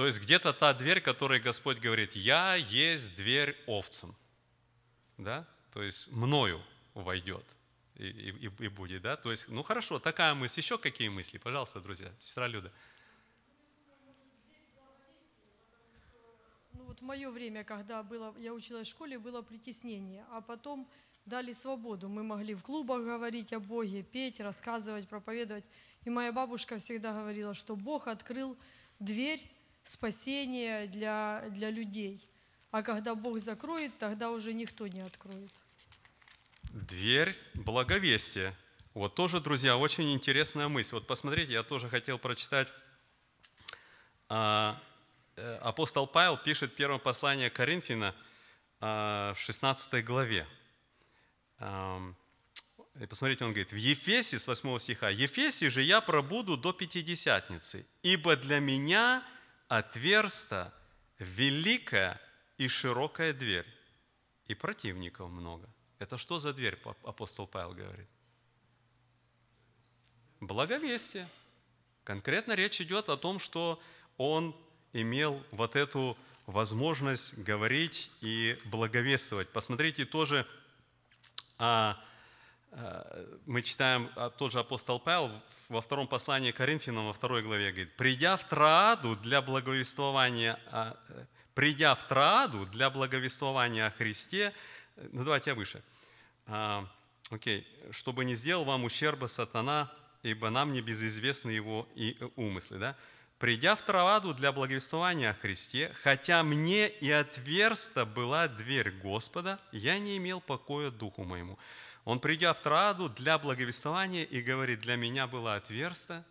То 0.00 0.06
есть 0.06 0.22
где-то 0.22 0.54
та 0.54 0.72
дверь, 0.72 1.02
которой 1.02 1.40
Господь 1.40 1.78
говорит, 1.78 2.16
я 2.16 2.54
есть 2.54 3.14
дверь 3.16 3.54
овцам. 3.66 4.16
Да? 5.18 5.46
То 5.72 5.82
есть 5.82 6.10
мною 6.12 6.62
войдет 6.94 7.44
и, 7.96 8.06
и, 8.06 8.50
и 8.64 8.68
будет. 8.68 9.02
Да? 9.02 9.18
То 9.18 9.30
есть, 9.30 9.48
ну 9.48 9.62
хорошо, 9.62 9.98
такая 9.98 10.32
мысль. 10.32 10.60
Еще 10.60 10.78
какие 10.78 11.10
мысли? 11.10 11.36
Пожалуйста, 11.36 11.82
друзья. 11.82 12.10
Сестра 12.18 12.48
Люда. 12.48 12.72
Ну 16.72 16.84
вот 16.84 17.00
в 17.00 17.02
мое 17.02 17.30
время, 17.30 17.62
когда 17.62 18.02
было, 18.02 18.34
я 18.38 18.54
училась 18.54 18.88
в 18.88 18.90
школе, 18.90 19.18
было 19.18 19.42
притеснение, 19.42 20.24
а 20.30 20.40
потом 20.40 20.88
дали 21.26 21.52
свободу. 21.52 22.08
Мы 22.08 22.22
могли 22.22 22.54
в 22.54 22.62
клубах 22.62 23.04
говорить 23.04 23.52
о 23.52 23.60
Боге, 23.60 24.02
петь, 24.02 24.40
рассказывать, 24.40 25.06
проповедовать. 25.06 25.66
И 26.06 26.08
моя 26.08 26.32
бабушка 26.32 26.78
всегда 26.78 27.12
говорила, 27.12 27.52
что 27.52 27.76
Бог 27.76 28.08
открыл 28.08 28.56
дверь 28.98 29.42
спасения 29.84 30.86
для, 30.86 31.44
для 31.50 31.70
людей. 31.70 32.26
А 32.70 32.82
когда 32.82 33.14
Бог 33.14 33.38
закроет, 33.38 33.96
тогда 33.98 34.30
уже 34.30 34.52
никто 34.52 34.86
не 34.86 35.00
откроет. 35.00 35.52
Дверь 36.72 37.36
благовестия. 37.54 38.54
Вот 38.94 39.14
тоже, 39.14 39.40
друзья, 39.40 39.76
очень 39.76 40.12
интересная 40.12 40.68
мысль. 40.68 40.96
Вот 40.96 41.06
посмотрите, 41.06 41.52
я 41.52 41.62
тоже 41.62 41.88
хотел 41.88 42.18
прочитать 42.18 42.68
а, 44.28 44.80
Э, 45.40 45.58
апостол 45.62 46.06
Павел 46.06 46.36
пишет 46.36 46.74
первое 46.74 46.98
послание 46.98 47.48
Коринфяна 47.48 48.14
э, 48.80 49.32
в 49.34 49.38
16 49.38 50.04
главе. 50.04 50.46
И 53.00 53.06
посмотрите, 53.06 53.44
он 53.44 53.52
говорит, 53.52 53.72
в 53.72 53.76
Ефесе, 53.76 54.38
с 54.38 54.46
8 54.46 54.78
стиха, 54.78 55.10
«Ефесе 55.10 55.68
же 55.68 55.82
я 55.82 56.00
пробуду 56.00 56.56
до 56.56 56.72
Пятидесятницы, 56.72 57.86
ибо 58.02 58.36
для 58.36 58.60
меня 58.60 59.22
отверста 59.70 60.74
великая 61.18 62.20
и 62.58 62.68
широкая 62.68 63.32
дверь, 63.32 63.66
и 64.46 64.54
противников 64.54 65.30
много». 65.30 65.66
Это 66.00 66.16
что 66.16 66.38
за 66.38 66.52
дверь, 66.52 66.78
апостол 67.04 67.46
Павел 67.46 67.72
говорит? 67.72 68.08
Благовестие. 70.40 71.28
Конкретно 72.04 72.54
речь 72.54 72.80
идет 72.80 73.10
о 73.10 73.16
том, 73.16 73.38
что 73.38 73.80
он 74.16 74.56
имел 74.94 75.44
вот 75.50 75.76
эту 75.76 76.16
возможность 76.46 77.38
говорить 77.38 78.10
и 78.22 78.58
благовествовать. 78.64 79.50
Посмотрите 79.50 80.06
тоже, 80.06 80.46
а, 81.58 82.02
мы 83.46 83.62
читаем 83.62 84.10
а, 84.14 84.30
тот 84.30 84.52
же 84.52 84.60
апостол 84.60 85.00
Павел 85.00 85.30
во 85.68 85.80
втором 85.80 86.06
послании 86.06 86.52
к 86.52 86.56
Коринфянам, 86.56 87.06
во 87.06 87.12
второй 87.12 87.42
главе, 87.42 87.72
говорит, 87.72 87.96
«Придя 87.96 88.36
в 88.36 88.44
Трааду 88.44 89.16
для 89.16 89.42
благовествования, 89.42 90.58
а, 90.70 90.96
придя 91.54 91.94
в 91.94 92.06
Трааду 92.06 92.66
для 92.66 92.90
благовествования 92.90 93.86
о 93.86 93.90
Христе, 93.90 94.52
ну 95.12 95.24
давайте 95.24 95.50
я 95.50 95.56
выше, 95.56 95.82
а, 96.46 96.86
окей, 97.30 97.66
чтобы 97.90 98.24
не 98.24 98.36
сделал 98.36 98.64
вам 98.64 98.84
ущерба 98.84 99.26
сатана, 99.26 99.92
ибо 100.22 100.48
нам 100.50 100.72
не 100.72 100.80
безызвестны 100.80 101.50
его 101.50 101.88
и 101.96 102.16
умыслы». 102.36 102.78
Да? 102.78 102.96
придя 103.40 103.74
в 103.74 103.80
Траваду 103.80 104.34
для 104.34 104.52
благовествования 104.52 105.30
о 105.30 105.34
Христе, 105.34 105.92
хотя 106.02 106.42
мне 106.42 106.88
и 106.88 107.10
отверста 107.10 108.04
была 108.04 108.48
дверь 108.48 108.90
Господа, 108.90 109.58
я 109.72 109.98
не 109.98 110.18
имел 110.18 110.42
покоя 110.42 110.90
духу 110.90 111.24
моему. 111.24 111.58
Он, 112.04 112.20
придя 112.20 112.52
в 112.52 112.60
Траваду 112.60 113.08
для 113.08 113.38
благовествования 113.38 114.24
и 114.24 114.40
говорит, 114.40 114.80
для 114.80 114.96
меня 114.96 115.26
была 115.26 115.56
отверста, 115.56 116.24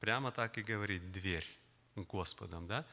прямо 0.00 0.32
так 0.32 0.58
и 0.58 0.62
говорит, 0.62 1.12
дверь 1.12 1.46
Господом. 1.94 2.66
Да? 2.66 2.84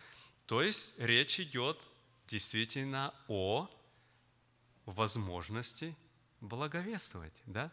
То 0.45 0.61
есть 0.61 0.99
речь 0.99 1.39
идет 1.39 1.79
действительно 2.27 3.13
о 3.27 3.69
возможности 4.85 5.95
благовествовать. 6.41 7.33
Да? 7.45 7.71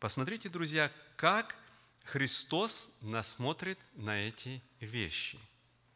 Посмотрите, 0.00 0.48
друзья, 0.48 0.90
как 1.16 1.56
Христос 2.04 2.96
нас 3.00 3.32
смотрит 3.32 3.78
на 3.94 4.18
эти 4.18 4.62
вещи. 4.80 5.38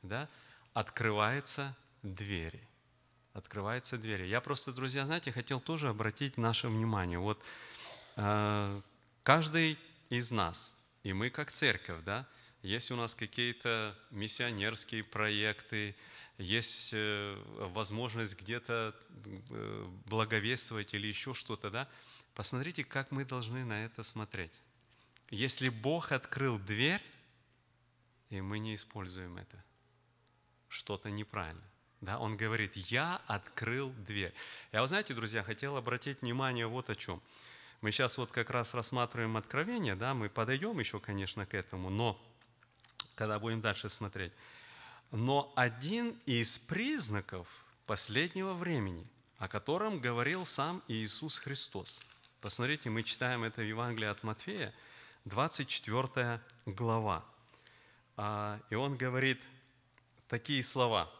Да? 0.02 0.28
Открываются 0.74 1.76
двери. 2.02 2.66
Открываются 3.38 3.96
двери. 3.96 4.26
Я 4.26 4.40
просто, 4.40 4.72
друзья, 4.72 5.06
знаете, 5.06 5.30
хотел 5.30 5.60
тоже 5.60 5.90
обратить 5.90 6.38
наше 6.38 6.66
внимание. 6.66 7.20
Вот 7.20 7.40
э, 8.16 8.80
каждый 9.22 9.78
из 10.10 10.32
нас, 10.32 10.76
и 11.04 11.12
мы 11.12 11.30
как 11.30 11.52
церковь, 11.52 12.02
да, 12.04 12.26
есть 12.62 12.90
у 12.90 12.96
нас 12.96 13.14
какие-то 13.14 13.96
миссионерские 14.10 15.04
проекты, 15.04 15.94
есть 16.38 16.90
э, 16.92 17.40
возможность 17.58 18.36
где-то 18.40 18.92
э, 19.50 19.86
благовествовать 20.06 20.92
или 20.94 21.06
еще 21.06 21.32
что-то, 21.32 21.70
да, 21.70 21.88
посмотрите, 22.34 22.82
как 22.82 23.12
мы 23.12 23.24
должны 23.24 23.64
на 23.64 23.84
это 23.84 24.02
смотреть. 24.02 24.60
Если 25.30 25.68
Бог 25.68 26.10
открыл 26.10 26.58
дверь, 26.58 27.04
и 28.30 28.40
мы 28.40 28.58
не 28.58 28.74
используем 28.74 29.36
это, 29.36 29.64
что-то 30.68 31.08
неправильно. 31.08 31.67
Да, 32.00 32.18
он 32.18 32.36
говорит, 32.36 32.76
я 32.76 33.20
открыл 33.26 33.90
дверь. 34.06 34.32
Я, 34.72 34.82
вы 34.82 34.88
знаете, 34.88 35.14
друзья, 35.14 35.42
хотел 35.42 35.76
обратить 35.76 36.22
внимание 36.22 36.66
вот 36.66 36.90
о 36.90 36.94
чем. 36.94 37.20
Мы 37.80 37.90
сейчас 37.90 38.18
вот 38.18 38.30
как 38.30 38.50
раз 38.50 38.74
рассматриваем 38.74 39.36
откровение, 39.36 39.94
да, 39.94 40.14
мы 40.14 40.28
подойдем 40.28 40.78
еще, 40.78 41.00
конечно, 41.00 41.46
к 41.46 41.54
этому, 41.54 41.90
но 41.90 42.20
когда 43.14 43.38
будем 43.38 43.60
дальше 43.60 43.88
смотреть. 43.88 44.32
Но 45.10 45.52
один 45.56 46.16
из 46.26 46.58
признаков 46.58 47.48
последнего 47.86 48.52
времени, 48.52 49.06
о 49.38 49.48
котором 49.48 50.00
говорил 50.00 50.44
сам 50.44 50.82
Иисус 50.88 51.38
Христос. 51.38 52.00
Посмотрите, 52.40 52.90
мы 52.90 53.02
читаем 53.02 53.42
это 53.42 53.62
в 53.62 53.64
Евангелии 53.64 54.08
от 54.08 54.22
Матфея, 54.22 54.72
24 55.24 56.40
глава. 56.66 57.24
А, 58.16 58.60
и 58.70 58.74
он 58.74 58.96
говорит 58.96 59.40
такие 60.28 60.62
слова. 60.62 61.10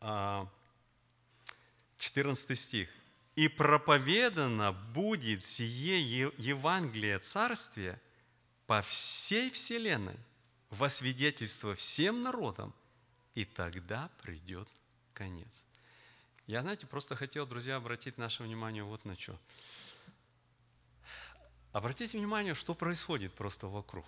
14 0.00 2.50
а, 2.50 2.54
стих. 2.54 2.88
«И 3.36 3.48
проповедано 3.48 4.72
будет 4.72 5.44
сие 5.44 6.32
Евангелие 6.36 7.18
Царствия 7.18 8.00
по 8.66 8.82
всей 8.82 9.50
вселенной, 9.50 10.16
во 10.68 10.88
свидетельство 10.88 11.74
всем 11.74 12.22
народам, 12.22 12.74
и 13.34 13.44
тогда 13.44 14.10
придет 14.22 14.68
конец». 15.14 15.64
Я, 16.46 16.62
знаете, 16.62 16.86
просто 16.86 17.14
хотел, 17.14 17.46
друзья, 17.46 17.76
обратить 17.76 18.18
наше 18.18 18.42
внимание 18.42 18.82
вот 18.82 19.04
на 19.04 19.16
что. 19.16 19.38
Обратите 21.70 22.18
внимание, 22.18 22.54
что 22.54 22.74
происходит 22.74 23.32
просто 23.34 23.68
вокруг. 23.68 24.04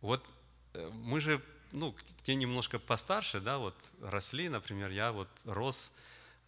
Вот 0.00 0.24
э, 0.72 0.90
мы 0.94 1.20
же, 1.20 1.44
ну, 1.72 1.94
те 2.22 2.34
немножко 2.34 2.78
постарше, 2.78 3.40
да, 3.40 3.58
вот 3.58 3.74
росли, 4.00 4.48
например, 4.48 4.90
я 4.90 5.12
вот 5.12 5.28
рос 5.44 5.96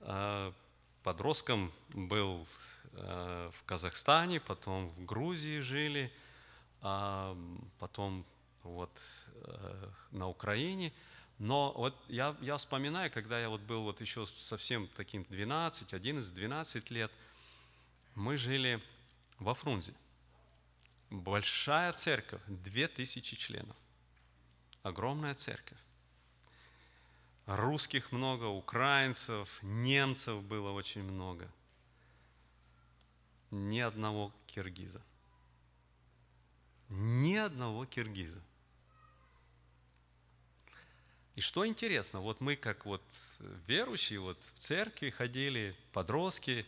э, 0.00 0.52
подростком, 1.02 1.72
был 1.90 2.46
э, 2.92 3.50
в 3.52 3.64
Казахстане, 3.64 4.40
потом 4.40 4.88
в 4.90 5.04
Грузии 5.04 5.60
жили, 5.60 6.12
а 6.80 7.36
потом 7.78 8.24
вот 8.62 8.90
э, 9.34 9.88
на 10.10 10.28
Украине. 10.28 10.92
Но 11.38 11.72
вот 11.72 11.96
я, 12.08 12.36
я 12.40 12.56
вспоминаю, 12.56 13.10
когда 13.10 13.40
я 13.40 13.48
вот 13.48 13.60
был 13.62 13.82
вот 13.82 14.00
еще 14.00 14.26
совсем 14.26 14.88
таким 14.96 15.24
12, 15.24 15.94
11, 15.94 16.34
12 16.34 16.90
лет, 16.90 17.10
мы 18.14 18.36
жили 18.36 18.80
во 19.38 19.54
Фрунзе. 19.54 19.94
Большая 21.10 21.92
церковь, 21.92 22.40
2000 22.46 23.36
членов. 23.36 23.76
Огромная 24.82 25.34
церковь. 25.34 25.78
Русских 27.46 28.12
много, 28.12 28.44
украинцев, 28.44 29.58
немцев 29.62 30.42
было 30.42 30.70
очень 30.70 31.02
много. 31.02 31.48
Ни 33.50 33.80
одного 33.80 34.32
киргиза. 34.46 35.00
Ни 36.88 37.36
одного 37.36 37.84
киргиза. 37.86 38.42
И 41.34 41.40
что 41.40 41.66
интересно, 41.66 42.20
вот 42.20 42.40
мы 42.40 42.56
как 42.56 42.84
вот 42.84 43.02
верующие, 43.66 44.20
вот 44.20 44.40
в 44.42 44.58
церкви 44.58 45.10
ходили, 45.10 45.76
подростки, 45.92 46.66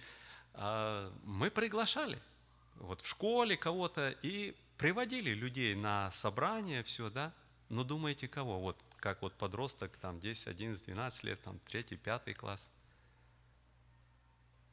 а, 0.54 1.12
мы 1.24 1.50
приглашали 1.50 2.18
вот 2.76 3.00
в 3.00 3.06
школе 3.06 3.56
кого-то 3.56 4.10
и 4.22 4.54
приводили 4.78 5.30
людей 5.30 5.74
на 5.74 6.10
собрание, 6.10 6.82
все, 6.82 7.10
да, 7.10 7.32
но 7.74 7.84
думаете 7.84 8.28
кого? 8.28 8.60
Вот 8.60 8.78
как 8.98 9.20
вот 9.22 9.34
подросток, 9.34 9.96
там 9.96 10.20
10, 10.20 10.46
11, 10.46 10.86
12 10.86 11.24
лет, 11.24 11.42
там 11.42 11.58
3, 11.66 11.82
5 11.96 12.36
класс. 12.36 12.70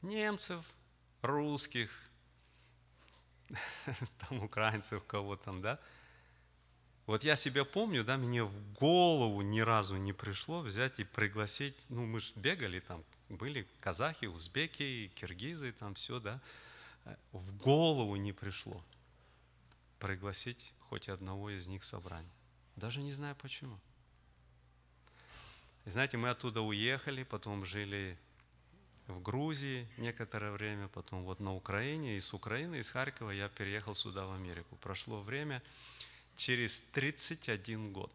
Немцев, 0.02 0.64
русских, 1.20 1.90
там 4.18 4.42
украинцев, 4.42 5.04
кого 5.04 5.36
там, 5.36 5.60
да, 5.62 5.78
вот 7.06 7.24
я 7.24 7.36
себя 7.36 7.64
помню, 7.64 8.04
да, 8.04 8.16
мне 8.16 8.44
в 8.44 8.72
голову 8.74 9.42
ни 9.42 9.60
разу 9.60 9.96
не 9.96 10.12
пришло 10.12 10.60
взять 10.60 11.00
и 11.00 11.04
пригласить, 11.04 11.84
ну 11.88 12.06
мы 12.06 12.20
же 12.20 12.32
бегали 12.36 12.80
там, 12.80 13.04
были 13.28 13.66
казахи, 13.80 14.26
узбеки, 14.26 15.10
киргизы, 15.16 15.72
там 15.72 15.94
все, 15.94 16.20
да, 16.20 16.40
в 17.32 17.56
голову 17.56 18.16
не 18.16 18.32
пришло 18.32 18.82
пригласить 19.98 20.72
хоть 20.88 21.08
одного 21.08 21.50
из 21.50 21.66
них 21.66 21.82
в 21.82 21.84
собрание. 21.84 22.30
Даже 22.76 23.02
не 23.02 23.12
знаю 23.12 23.36
почему. 23.36 23.78
И 25.84 25.90
знаете, 25.90 26.16
мы 26.16 26.30
оттуда 26.30 26.60
уехали, 26.60 27.24
потом 27.24 27.64
жили 27.64 28.18
в 29.08 29.20
Грузии 29.20 29.88
некоторое 29.96 30.52
время, 30.52 30.88
потом 30.88 31.24
вот 31.24 31.40
на 31.40 31.54
Украине, 31.54 32.16
и 32.16 32.20
с 32.20 32.32
Украины, 32.32 32.76
из 32.76 32.90
Харькова 32.90 33.30
я 33.30 33.48
переехал 33.48 33.94
сюда, 33.94 34.26
в 34.26 34.32
Америку. 34.32 34.76
Прошло 34.76 35.20
время, 35.20 35.62
через 36.36 36.80
31 36.80 37.92
год 37.92 38.12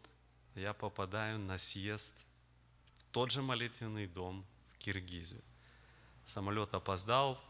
я 0.54 0.72
попадаю 0.72 1.38
на 1.38 1.58
съезд 1.58 2.14
в 2.98 3.12
тот 3.12 3.30
же 3.30 3.42
молитвенный 3.42 4.06
дом 4.06 4.44
в 4.74 4.78
Киргизию. 4.78 5.42
Самолет 6.24 6.74
опоздал, 6.74 7.40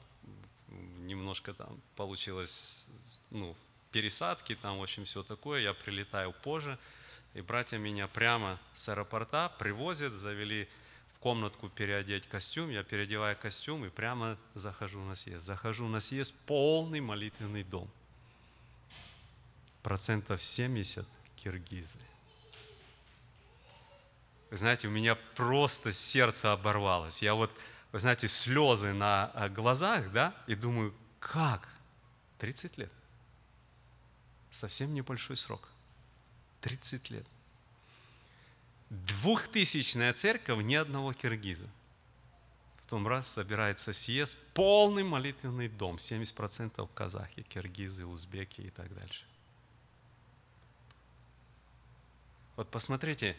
немножко 0.69 1.55
там 1.55 1.81
получилось, 1.97 2.87
ну, 3.31 3.57
пересадки, 3.91 4.55
там, 4.55 4.79
в 4.79 4.83
общем, 4.83 5.05
все 5.05 5.23
такое. 5.23 5.63
Я 5.63 5.75
прилетаю 5.75 6.33
позже, 6.33 6.79
и 7.39 7.41
братья 7.41 7.78
меня 7.78 8.09
прямо 8.09 8.59
с 8.72 8.89
аэропорта 8.89 9.53
привозят, 9.61 10.12
завели 10.12 10.68
в 11.14 11.20
комнатку 11.20 11.68
переодеть 11.68 12.26
костюм, 12.26 12.68
я 12.68 12.82
переодеваю 12.82 13.36
костюм 13.36 13.84
и 13.84 13.91
прямо 13.91 14.36
захожу 14.55 15.01
на 15.05 15.14
съезд. 15.14 15.45
Захожу 15.45 15.86
на 15.86 16.01
съезд, 16.01 16.34
полный 16.47 17.01
молитвенный 17.01 17.62
дом 17.62 17.89
процентов 19.84 20.43
70 20.43 21.07
киргизы. 21.36 22.01
Вы 24.51 24.57
знаете, 24.57 24.89
у 24.89 24.91
меня 24.91 25.14
просто 25.14 25.93
сердце 25.93 26.53
оборвалось. 26.53 27.22
Я 27.22 27.34
вот, 27.34 27.53
вы 27.93 28.01
знаете, 28.01 28.26
слезы 28.26 28.93
на 28.93 29.30
э, 29.34 29.49
глазах, 29.49 30.11
да, 30.11 30.34
и 30.49 30.57
думаю, 30.57 30.93
как? 31.20 31.68
30 32.39 32.78
лет. 32.78 32.93
Совсем 34.51 34.93
небольшой 34.93 35.36
срок. 35.36 35.68
30 36.61 37.11
лет. 37.11 37.27
Двухтысячная 38.91 40.13
церковь, 40.13 40.65
ни 40.65 40.75
одного 40.75 41.13
киргиза. 41.13 41.69
В 42.81 42.87
том 42.87 43.07
раз 43.07 43.29
собирается 43.29 43.93
съезд, 43.93 44.39
полный 44.55 45.05
молитвенный 45.05 45.69
дом, 45.69 45.97
70% 45.97 46.89
казахи, 46.95 47.43
киргизы, 47.43 48.07
узбеки 48.07 48.63
и 48.63 48.71
так 48.71 48.95
дальше. 48.95 49.25
Вот 52.57 52.71
посмотрите, 52.71 53.37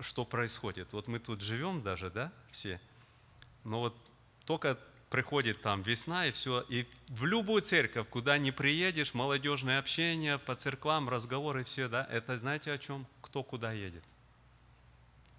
что 0.00 0.24
происходит. 0.24 0.92
Вот 0.92 1.08
мы 1.08 1.18
тут 1.18 1.40
живем 1.40 1.82
даже, 1.82 2.10
да, 2.10 2.32
все, 2.50 2.80
но 3.64 3.80
вот 3.80 3.96
только 4.44 4.78
приходит 5.14 5.62
там 5.62 5.82
весна 5.82 6.26
и 6.26 6.32
все, 6.32 6.64
и 6.68 6.88
в 7.06 7.24
любую 7.24 7.62
церковь, 7.62 8.08
куда 8.10 8.36
не 8.36 8.50
приедешь, 8.50 9.14
молодежное 9.14 9.78
общение, 9.78 10.38
по 10.38 10.56
церквам, 10.56 11.08
разговоры, 11.08 11.62
все, 11.62 11.88
да, 11.88 12.04
это 12.10 12.36
знаете 12.36 12.72
о 12.72 12.78
чем? 12.78 13.06
Кто 13.20 13.44
куда 13.44 13.70
едет? 13.70 14.02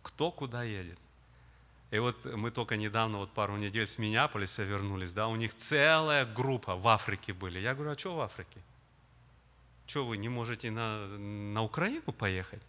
Кто 0.01 0.32
куда 0.32 0.63
едет? 0.63 0.97
И 1.91 1.99
вот 1.99 2.23
мы 2.23 2.51
только 2.51 2.78
недавно, 2.78 3.17
вот 3.17 3.32
пару 3.32 3.57
недель 3.57 3.86
с 3.86 3.97
Миннеаполиса 3.97 4.63
вернулись, 4.63 5.11
да, 5.11 5.28
у 5.28 5.36
них 5.36 5.53
целая 5.53 6.26
группа 6.26 6.78
в 6.78 6.88
Африке 6.88 7.34
были. 7.34 7.59
Я 7.59 7.76
говорю, 7.76 7.91
а 7.91 7.97
что 7.97 8.15
в 8.15 8.21
Африке? 8.21 8.61
Что 9.88 10.05
вы 10.05 10.15
не 10.15 10.30
можете 10.30 10.71
на, 10.71 11.05
на 11.53 11.63
Украину 11.63 12.13
поехать? 12.13 12.61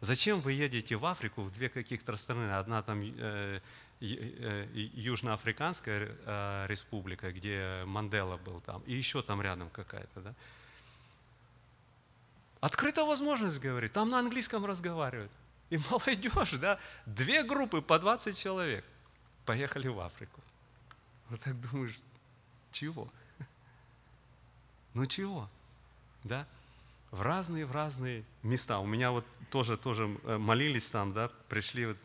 Зачем 0.00 0.40
вы 0.40 0.52
едете 0.52 0.94
в 0.94 1.06
Африку, 1.06 1.42
в 1.42 1.52
две 1.52 1.68
каких-то 1.68 2.16
страны? 2.16 2.52
Одна 2.52 2.82
там 2.82 3.02
э, 3.02 3.60
Южноафриканская 4.00 6.08
э, 6.08 6.66
республика, 6.68 7.32
где 7.32 7.82
Мандела 7.86 8.36
был 8.36 8.60
там, 8.60 8.82
и 8.82 8.94
еще 8.94 9.22
там 9.22 9.40
рядом 9.40 9.70
какая-то, 9.70 10.20
да? 10.20 10.34
Открытая 12.60 13.04
возможность, 13.04 13.60
говорит, 13.60 13.92
там 13.92 14.10
на 14.10 14.18
английском 14.18 14.66
разговаривают. 14.66 15.32
И 15.70 15.78
молодежь, 15.90 16.58
да, 16.60 16.78
две 17.06 17.42
группы 17.42 17.80
по 17.80 17.98
20 17.98 18.38
человек 18.38 18.84
поехали 19.44 19.88
в 19.88 20.00
Африку. 20.00 20.40
Вот 21.30 21.40
так 21.40 21.60
думаешь, 21.60 21.98
чего? 22.70 23.08
Ну 24.94 25.06
чего? 25.06 25.48
да, 26.26 26.46
в 27.10 27.22
разные, 27.22 27.66
в 27.66 27.72
разные 27.72 28.24
места. 28.42 28.78
У 28.78 28.86
меня 28.86 29.10
вот 29.10 29.24
тоже, 29.50 29.76
тоже 29.76 30.18
э, 30.24 30.38
молились 30.38 30.90
там, 30.90 31.12
да, 31.12 31.30
пришли, 31.48 31.86
вот, 31.86 31.96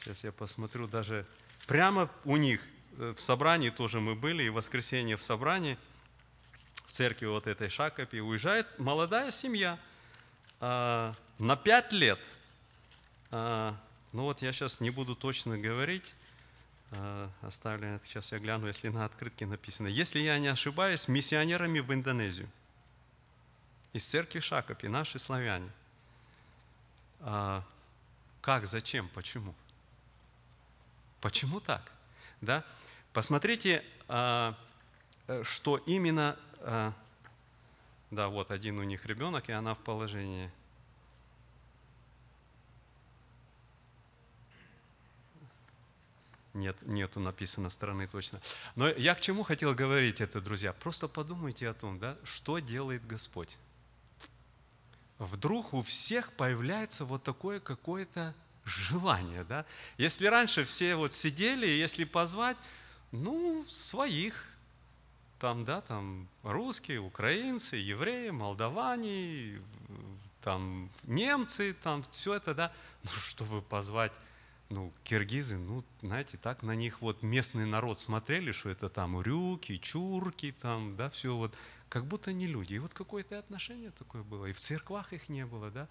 сейчас 0.00 0.24
я 0.24 0.32
посмотрю, 0.32 0.86
даже 0.86 1.26
прямо 1.66 2.10
у 2.24 2.36
них 2.36 2.60
э, 2.98 3.14
в 3.16 3.20
собрании 3.20 3.70
тоже 3.70 4.00
мы 4.00 4.14
были, 4.14 4.44
и 4.44 4.48
в 4.48 4.54
воскресенье 4.54 5.16
в 5.16 5.22
собрании, 5.22 5.78
в 6.86 6.92
церкви 6.92 7.26
вот 7.26 7.46
этой 7.46 7.68
Шакопи, 7.68 8.20
уезжает 8.20 8.66
молодая 8.78 9.30
семья 9.30 9.78
а, 10.60 11.14
на 11.38 11.56
пять 11.56 11.92
лет. 11.92 12.18
А, 13.30 13.76
ну 14.12 14.22
вот 14.22 14.42
я 14.42 14.52
сейчас 14.52 14.80
не 14.80 14.90
буду 14.90 15.14
точно 15.14 15.58
говорить, 15.58 16.14
а, 16.92 17.30
оставлю, 17.42 18.00
сейчас 18.04 18.32
я 18.32 18.38
гляну, 18.38 18.66
если 18.66 18.88
на 18.88 19.04
открытке 19.04 19.46
написано. 19.46 19.88
Если 19.88 20.20
я 20.20 20.38
не 20.38 20.48
ошибаюсь, 20.48 21.08
миссионерами 21.08 21.80
в 21.80 21.92
Индонезию 21.92 22.48
из 23.92 24.04
церкви 24.04 24.40
Шакопи, 24.40 24.88
наши 24.88 25.18
славяне. 25.18 25.70
А, 27.20 27.64
как, 28.40 28.66
зачем, 28.66 29.08
почему? 29.10 29.54
Почему 31.20 31.60
так? 31.60 31.92
Да? 32.40 32.64
Посмотрите, 33.12 33.84
а, 34.08 34.54
э, 35.26 35.42
что 35.44 35.78
именно... 35.78 36.38
А, 36.60 36.92
да, 38.10 38.28
вот 38.28 38.50
один 38.50 38.78
у 38.78 38.82
них 38.84 39.04
ребенок, 39.06 39.48
и 39.48 39.52
она 39.52 39.74
в 39.74 39.78
положении. 39.78 40.50
Нет, 46.54 46.76
нету 46.82 47.20
написано 47.20 47.70
стороны 47.70 48.06
точно. 48.06 48.40
Но 48.74 48.88
я 48.88 49.14
к 49.14 49.20
чему 49.20 49.42
хотел 49.42 49.74
говорить 49.74 50.20
это, 50.20 50.40
друзья? 50.40 50.72
Просто 50.72 51.06
подумайте 51.06 51.68
о 51.68 51.74
том, 51.74 51.98
да, 51.98 52.16
что 52.24 52.58
делает 52.58 53.06
Господь 53.06 53.58
вдруг 55.18 55.74
у 55.74 55.82
всех 55.82 56.32
появляется 56.32 57.04
вот 57.04 57.22
такое 57.22 57.60
какое-то 57.60 58.34
желание. 58.68 59.44
Да? 59.44 59.64
Если 59.96 60.26
раньше 60.26 60.64
все 60.64 60.94
вот 60.96 61.12
сидели, 61.12 61.66
если 61.66 62.04
позвать, 62.04 62.56
ну, 63.12 63.64
своих, 63.68 64.44
там, 65.38 65.64
да, 65.64 65.80
там, 65.80 66.28
русские, 66.42 67.00
украинцы, 67.00 67.76
евреи, 67.76 68.30
молдаване, 68.30 69.60
там 70.42 70.90
немцы, 71.04 71.74
там 71.82 72.02
все 72.10 72.34
это, 72.34 72.54
да, 72.54 72.72
ну, 73.04 73.10
чтобы 73.10 73.62
позвать, 73.62 74.12
ну, 74.68 74.92
киргизы, 75.04 75.56
ну, 75.56 75.82
знаете, 76.02 76.36
так 76.36 76.62
на 76.62 76.74
них 76.74 77.00
вот 77.00 77.22
местный 77.22 77.66
народ 77.66 77.98
смотрели, 77.98 78.52
что 78.52 78.68
это 78.68 78.88
там 78.88 79.14
урюки, 79.14 79.78
чурки, 79.80 80.52
там, 80.52 80.96
да, 80.96 81.08
все 81.10 81.34
вот, 81.34 81.54
как 81.88 82.04
будто 82.04 82.32
не 82.32 82.46
люди. 82.46 82.74
И 82.74 82.78
вот 82.78 82.92
какое-то 82.92 83.38
отношение 83.38 83.90
такое 83.92 84.22
было, 84.22 84.46
и 84.46 84.52
в 84.52 84.58
церквах 84.58 85.12
их 85.12 85.28
не 85.28 85.46
было, 85.46 85.70
да, 85.70 85.88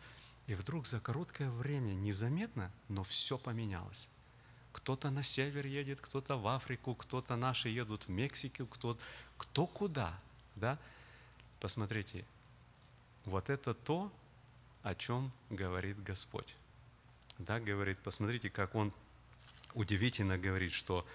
и 0.47 0.55
вдруг 0.55 0.87
за 0.87 0.99
короткое 0.99 1.49
время, 1.49 1.93
незаметно, 1.93 2.71
но 2.87 3.03
все 3.03 3.37
поменялось. 3.37 4.09
Кто-то 4.71 5.09
на 5.09 5.21
север 5.21 5.65
едет, 5.65 5.99
кто-то 5.99 6.37
в 6.37 6.47
Африку, 6.47 6.95
кто-то 6.95 7.35
наши 7.35 7.67
едут 7.69 8.03
в 8.03 8.09
Мексику, 8.09 8.65
кто, 8.65 8.97
кто 9.37 9.67
куда, 9.67 10.17
да. 10.55 10.79
Посмотрите, 11.59 12.23
вот 13.25 13.49
это 13.49 13.73
то, 13.73 14.11
о 14.83 14.95
чем 14.95 15.31
говорит 15.49 16.01
Господь. 16.01 16.55
Да, 17.39 17.59
говорит, 17.59 17.97
посмотрите, 17.99 18.49
как 18.49 18.73
Он 18.73 18.93
удивительно 19.73 20.37
говорит, 20.37 20.71
что 20.71 21.05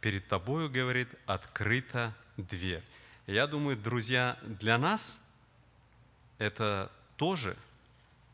перед 0.00 0.26
тобою, 0.28 0.70
говорит, 0.70 1.08
открыта 1.26 2.14
дверь. 2.36 2.82
Я 3.26 3.46
думаю, 3.46 3.76
друзья, 3.76 4.38
для 4.42 4.78
нас 4.78 5.20
это 6.38 6.90
тоже 7.16 7.56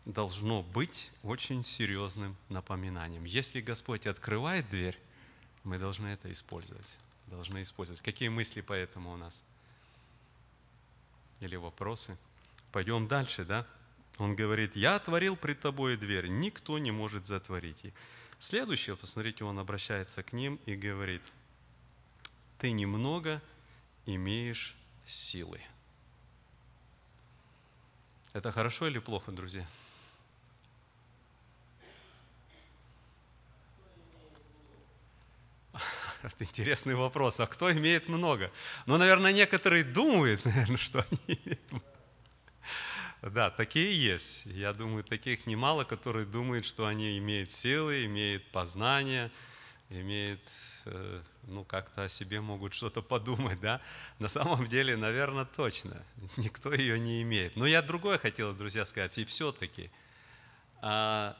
должно 0.05 0.63
быть 0.63 1.11
очень 1.23 1.63
серьезным 1.63 2.37
напоминанием. 2.49 3.25
Если 3.25 3.61
Господь 3.61 4.07
открывает 4.07 4.69
дверь, 4.71 4.99
мы 5.63 5.79
должны 5.79 6.09
это 6.09 6.31
использовать. 6.31 6.97
Должны 7.27 7.63
использовать. 7.63 8.03
Какие 8.03 8.29
мысли 8.29 8.61
по 8.61 8.75
этому 8.75 9.13
у 9.13 9.17
нас? 9.17 9.43
Или 11.41 11.57
вопросы? 11.57 12.19
Пойдем 12.71 13.09
дальше, 13.09 13.45
да? 13.45 13.67
Он 14.19 14.37
говорит, 14.37 14.77
я 14.77 14.97
отворил 14.97 15.37
пред 15.37 15.61
тобой 15.61 15.97
дверь, 15.97 16.29
никто 16.29 16.79
не 16.79 16.93
может 16.93 17.27
затворить. 17.27 17.85
И 17.85 17.93
следующее, 18.39 18.97
посмотрите, 18.97 19.45
он 19.45 19.59
обращается 19.59 20.23
к 20.23 20.33
ним 20.33 20.61
и 20.67 20.77
говорит, 20.77 21.23
ты 22.59 22.71
немного 22.71 23.43
имеешь 24.07 24.77
силы. 25.07 25.61
Это 28.33 28.53
хорошо 28.53 28.87
или 28.87 28.99
плохо, 28.99 29.33
друзья? 29.33 29.67
Это 36.25 36.45
интересный 36.45 36.95
вопрос. 36.95 37.41
А 37.41 37.47
кто 37.47 37.73
имеет 37.73 38.09
много? 38.09 38.51
Ну, 38.87 38.97
наверное, 38.97 39.33
некоторые 39.33 39.85
думают, 39.85 40.45
наверное, 40.45 40.79
что 40.79 41.05
они 41.11 41.39
имеют 41.45 41.73
много. 41.73 41.85
Да, 43.23 43.51
такие 43.51 43.95
есть. 44.05 44.45
Я 44.45 44.75
думаю, 44.75 45.03
таких 45.03 45.47
немало, 45.47 45.85
которые 45.85 46.27
думают, 46.27 46.67
что 46.67 46.87
они 46.87 47.17
имеют 47.19 47.51
силы, 47.51 48.05
имеют 48.05 48.45
познание, 48.51 49.31
имеют, 49.89 50.43
э, 50.85 51.23
ну, 51.45 51.65
как-то 51.65 52.05
о 52.05 52.09
себе 52.11 52.43
могут 52.43 52.75
что-то 52.75 53.01
подумать, 53.01 53.59
да. 53.61 53.81
На 54.19 54.29
самом 54.29 54.67
деле, 54.67 54.97
наверное, 54.97 55.47
точно. 55.47 56.05
Никто 56.37 56.75
ее 56.75 56.99
не 56.99 57.23
имеет. 57.23 57.57
Но 57.57 57.67
я 57.67 57.81
другое 57.81 58.19
хотел, 58.19 58.55
друзья, 58.55 58.85
сказать. 58.85 59.17
И 59.17 59.25
все-таки, 59.25 59.91
а, 60.83 61.35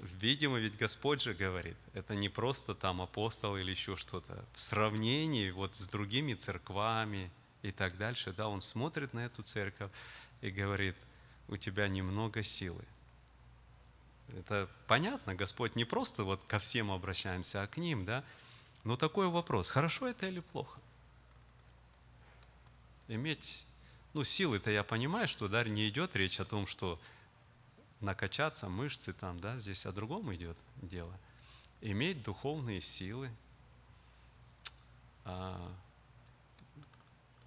видимо, 0.00 0.58
ведь 0.58 0.76
Господь 0.76 1.22
же 1.22 1.34
говорит, 1.34 1.76
это 1.94 2.14
не 2.14 2.28
просто 2.28 2.74
там 2.74 3.00
апостол 3.00 3.56
или 3.56 3.70
еще 3.70 3.96
что-то. 3.96 4.44
В 4.52 4.60
сравнении 4.60 5.50
вот 5.50 5.76
с 5.76 5.88
другими 5.88 6.34
церквами 6.34 7.30
и 7.62 7.70
так 7.70 7.96
дальше, 7.96 8.32
да, 8.32 8.48
Он 8.48 8.60
смотрит 8.60 9.14
на 9.14 9.26
эту 9.26 9.42
церковь 9.42 9.90
и 10.40 10.50
говорит– 10.50 10.96
у 11.48 11.56
тебя 11.56 11.88
немного 11.88 12.42
силы. 12.42 12.82
Это 14.36 14.68
понятно, 14.86 15.34
Господь 15.34 15.76
не 15.76 15.84
просто 15.84 16.24
вот 16.24 16.40
ко 16.46 16.58
всем 16.58 16.90
обращаемся, 16.90 17.62
а 17.62 17.66
к 17.66 17.76
ним, 17.76 18.04
да? 18.04 18.24
Но 18.84 18.96
такой 18.96 19.28
вопрос, 19.28 19.68
хорошо 19.68 20.08
это 20.08 20.26
или 20.26 20.40
плохо? 20.40 20.80
Иметь, 23.08 23.62
ну, 24.14 24.24
силы-то 24.24 24.70
я 24.70 24.82
понимаю, 24.82 25.28
что, 25.28 25.48
да, 25.48 25.62
не 25.64 25.88
идет 25.88 26.16
речь 26.16 26.40
о 26.40 26.44
том, 26.44 26.66
что 26.66 26.98
накачаться, 28.02 28.68
мышцы 28.68 29.12
там, 29.12 29.40
да, 29.40 29.56
здесь 29.56 29.86
о 29.86 29.92
другом 29.92 30.34
идет 30.34 30.56
дело. 30.76 31.16
Иметь 31.80 32.22
духовные 32.22 32.80
силы. 32.80 33.30
А, 35.24 35.74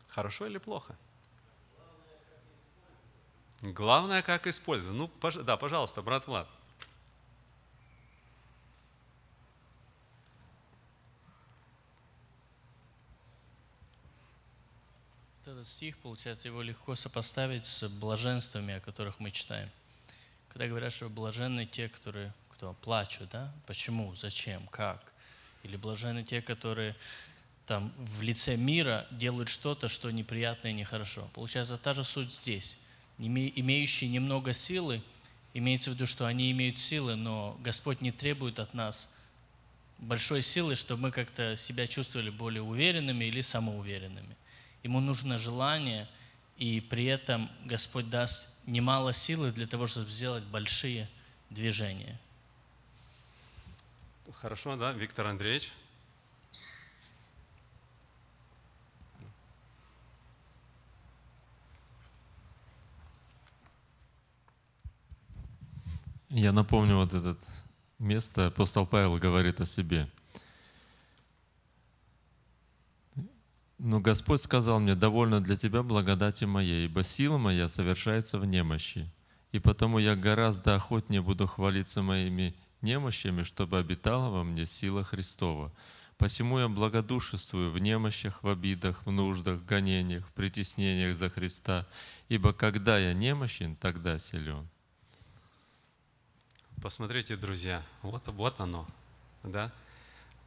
хорошо 0.08 0.48
или 0.48 0.58
плохо? 0.58 0.96
Главное, 3.62 4.22
как 4.22 4.48
использовать. 4.48 4.98
Ну, 4.98 5.08
пож... 5.08 5.36
да, 5.36 5.58
пожалуйста, 5.58 6.02
брат 6.02 6.28
Влад. 6.28 6.48
Этот 15.46 15.68
стих, 15.68 15.98
получается, 16.00 16.48
его 16.48 16.62
легко 16.62 16.96
сопоставить 16.96 17.66
с 17.66 17.88
блаженствами, 17.88 18.76
о 18.76 18.80
которых 18.80 19.20
мы 19.20 19.32
читаем. 19.32 19.70
Когда 20.56 20.70
говорят, 20.70 20.94
что 20.94 21.10
блаженны 21.10 21.66
те, 21.66 21.90
которые 21.90 22.34
кто 22.52 22.72
плачут, 22.76 23.28
да? 23.32 23.54
Почему, 23.68 24.16
зачем, 24.16 24.66
как? 24.68 25.12
Или 25.64 25.76
блаженны 25.76 26.24
те, 26.24 26.42
которые 26.42 26.96
там 27.68 27.92
в 27.98 28.22
лице 28.22 28.56
мира 28.56 29.06
делают 29.12 29.50
что-то, 29.50 29.90
что 29.90 30.10
неприятно 30.12 30.70
и 30.70 30.74
нехорошо. 30.74 31.30
Получается, 31.34 31.78
та 31.78 31.94
же 31.94 32.06
суть 32.06 32.34
здесь 32.34 32.78
имеющие 33.18 34.10
немного 34.10 34.54
силы, 34.54 35.02
имеется 35.54 35.92
в 35.92 35.96
виду, 35.96 36.08
что 36.08 36.26
они 36.26 36.50
имеют 36.52 36.78
силы, 36.78 37.18
но 37.18 37.60
Господь 37.62 38.00
не 38.00 38.14
требует 38.14 38.60
от 38.60 38.74
нас 38.74 39.14
большой 39.98 40.42
силы, 40.42 40.76
чтобы 40.78 41.02
мы 41.02 41.12
как-то 41.12 41.58
себя 41.58 41.86
чувствовали 41.86 42.30
более 42.30 42.62
уверенными 42.62 43.26
или 43.26 43.42
самоуверенными. 43.42 44.38
Ему 44.84 45.02
нужно 45.02 45.38
желание, 45.38 46.08
и 46.58 46.82
при 46.82 47.06
этом 47.06 47.50
Господь 47.66 48.10
даст 48.10 48.50
немало 48.66 49.14
силы 49.14 49.52
для 49.52 49.68
того, 49.68 49.88
чтобы 49.88 50.10
сделать 50.10 50.44
большие 50.44 51.10
движения. 51.50 52.20
Хорошо, 54.42 54.76
да, 54.76 54.92
Виктор 54.92 55.28
Андреевич? 55.28 55.74
Я 66.30 66.52
напомню 66.52 66.98
вот 66.98 67.14
это 67.14 67.38
место, 67.98 68.48
апостол 68.48 68.86
Павел 68.86 69.18
говорит 69.18 69.62
о 69.62 69.66
себе. 69.66 70.10
Но 73.78 74.00
Господь 74.00 74.42
сказал 74.42 74.80
мне, 74.80 74.96
довольно 74.96 75.42
для 75.42 75.58
тебя 75.58 75.84
благодати 75.84 76.46
моей, 76.46 76.86
ибо 76.86 77.04
сила 77.04 77.38
моя 77.38 77.68
совершается 77.68 78.40
в 78.40 78.46
немощи. 78.46 79.12
И 79.52 79.60
потому 79.60 80.00
я 80.00 80.16
гораздо 80.16 80.76
охотнее 80.76 81.22
буду 81.22 81.48
хвалиться 81.48 82.02
моими 82.02 82.56
немощами, 82.82 83.44
чтобы 83.44 83.78
обитала 83.78 84.30
во 84.30 84.44
мне 84.44 84.66
сила 84.66 85.04
Христова. 85.04 85.72
Посему 86.18 86.60
я 86.60 86.70
благодушествую 86.70 87.72
в 87.72 87.80
немощах, 87.80 88.42
в 88.42 88.48
обидах, 88.48 89.06
в 89.06 89.12
нуждах, 89.12 89.60
в 89.60 89.66
гонениях, 89.66 90.26
в 90.26 90.32
притеснениях 90.32 91.16
за 91.16 91.30
Христа, 91.30 91.86
ибо 92.30 92.54
когда 92.54 92.98
я 92.98 93.14
немощен, 93.14 93.76
тогда 93.76 94.18
силен. 94.18 94.68
Посмотрите, 96.82 97.36
друзья, 97.36 97.82
вот, 98.02 98.28
вот 98.28 98.60
оно, 98.62 98.88
да. 99.44 99.74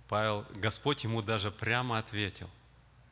Павел, 0.08 0.46
Господь 0.54 1.04
ему 1.04 1.20
даже 1.20 1.50
прямо 1.50 1.98
ответил, 1.98 2.48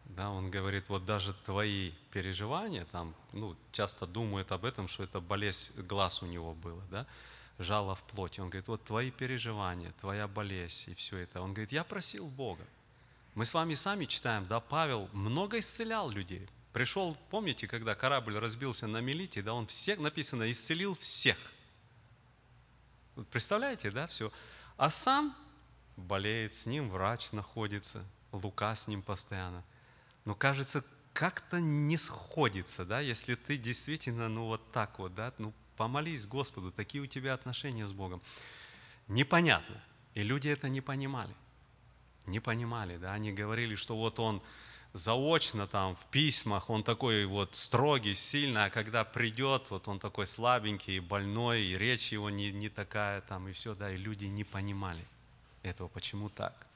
да, 0.07 0.30
он 0.30 0.50
говорит, 0.50 0.88
вот 0.88 1.04
даже 1.04 1.34
твои 1.44 1.92
переживания, 2.12 2.86
там, 2.92 3.14
ну, 3.32 3.57
часто 3.72 4.07
думают 4.07 4.52
об 4.52 4.64
этом, 4.64 4.88
что 4.88 5.02
это 5.02 5.20
болезнь 5.20 5.80
глаз 5.82 6.22
у 6.22 6.26
него 6.26 6.54
было, 6.54 6.82
да, 6.90 7.07
жало 7.59 7.94
в 7.94 8.02
плоти. 8.02 8.40
Он 8.40 8.48
говорит, 8.48 8.68
вот 8.68 8.84
твои 8.84 9.11
переживания, 9.11 9.92
твоя 10.00 10.28
болезнь 10.28 10.92
и 10.92 10.94
все 10.94 11.18
это. 11.18 11.42
Он 11.42 11.52
говорит, 11.52 11.72
я 11.72 11.84
просил 11.84 12.26
Бога. 12.26 12.64
Мы 13.34 13.44
с 13.44 13.52
вами 13.52 13.74
сами 13.74 14.04
читаем, 14.07 14.46
да, 14.46 14.61
Павел 14.61 15.09
много 15.12 15.59
исцелял 15.59 16.09
людей. 16.11 16.48
Пришел, 16.72 17.16
помните, 17.30 17.66
когда 17.66 17.94
корабль 17.94 18.38
разбился 18.38 18.86
на 18.86 19.00
Мелите, 19.00 19.42
да, 19.42 19.54
он 19.54 19.66
всех, 19.66 19.98
написано, 19.98 20.50
исцелил 20.50 20.96
всех– 20.96 21.36
Представляете, 23.30 23.90
да, 23.90 24.07
все. 24.07 24.30
А 24.76 24.90
сам 24.90 25.34
болеет, 25.96 26.54
с 26.54 26.66
ним 26.66 26.90
врач 26.90 27.32
находится, 27.32 28.04
Лука 28.30 28.74
с 28.74 28.88
ним 28.88 29.02
постоянно. 29.02 29.64
Но 30.26 30.34
кажется, 30.34 30.84
как-то 31.14 31.60
не 31.60 31.96
сходится, 31.96 32.84
да, 32.84 33.00
если 33.00 33.36
ты 33.36 33.56
действительно, 33.56 34.28
ну 34.28 34.44
вот 34.44 34.70
так 34.72 34.98
вот, 34.98 35.14
да, 35.14 35.32
ну 35.38 35.54
помолись 35.78 36.26
Господу, 36.26 36.70
такие 36.70 37.02
у 37.02 37.06
тебя 37.06 37.32
отношения 37.32 37.86
с 37.86 37.92
Богом. 37.92 38.20
Непонятно. 39.08 39.82
И 40.14 40.22
люди 40.22 40.48
это 40.48 40.68
не 40.68 40.80
понимали. 40.80 41.34
Не 42.26 42.40
понимали, 42.40 42.96
да, 42.96 43.14
они 43.14 43.32
говорили, 43.32 43.76
что 43.76 43.96
вот 43.96 44.18
он 44.18 44.42
заочно 44.92 45.66
там 45.66 45.94
в 45.94 46.04
письмах, 46.06 46.70
он 46.70 46.82
такой 46.82 47.24
вот 47.26 47.54
строгий, 47.54 48.14
сильный, 48.14 48.64
а 48.64 48.70
когда 48.70 49.04
придет, 49.04 49.70
вот 49.70 49.86
он 49.88 50.00
такой 50.00 50.26
слабенький, 50.26 50.98
больной, 50.98 51.62
и 51.62 51.78
речь 51.78 52.12
его 52.12 52.30
не, 52.30 52.50
не 52.50 52.68
такая 52.68 53.20
там, 53.20 53.46
и 53.48 53.52
все, 53.52 53.74
да, 53.74 53.92
и 53.92 53.96
люди 53.96 54.26
не 54.26 54.42
понимали 54.42 55.06
этого, 55.62 55.88
почему 55.88 56.30
так. 56.30 56.66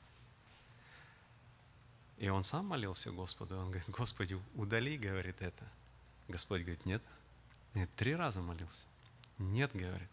И 2.20 2.28
он 2.28 2.44
сам 2.44 2.66
молился 2.66 3.10
Господу, 3.10 3.56
он 3.56 3.70
говорит, 3.70 3.88
Господи, 3.88 4.38
удали, 4.54 4.98
говорит, 4.98 5.40
это. 5.40 5.64
Господь 6.28 6.60
говорит, 6.60 6.84
нет. 6.84 7.02
И 7.72 7.86
три 7.96 8.14
раза 8.14 8.42
молился. 8.42 8.84
Нет, 9.38 9.70
говорит. 9.72 10.08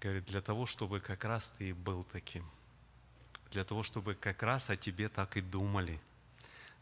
Говорит, 0.00 0.24
для 0.24 0.40
того, 0.40 0.66
чтобы 0.66 0.98
как 0.98 1.24
раз 1.24 1.50
ты 1.50 1.74
был 1.74 2.02
таким. 2.02 2.44
Для 3.52 3.62
того, 3.62 3.84
чтобы 3.84 4.16
как 4.16 4.42
раз 4.42 4.68
о 4.68 4.76
тебе 4.76 5.08
так 5.08 5.36
и 5.36 5.40
думали. 5.40 6.00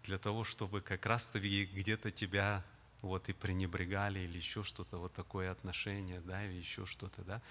Для 0.05 0.17
того, 0.17 0.43
чтобы 0.43 0.81
как 0.81 1.05
раз 1.05 1.29
где-то 1.35 2.11
тебя 2.11 2.65
вот 3.03 3.29
и 3.29 3.35
пренебрегали 3.35 4.21
или 4.21 4.39
еще 4.39 4.63
что-то, 4.63 4.97
вот 4.97 5.13
такое 5.13 5.53
отношение, 5.53 6.21
да, 6.21 6.43
или 6.47 6.55
еще 6.55 6.87
что-то, 6.87 7.21
да. 7.25 7.43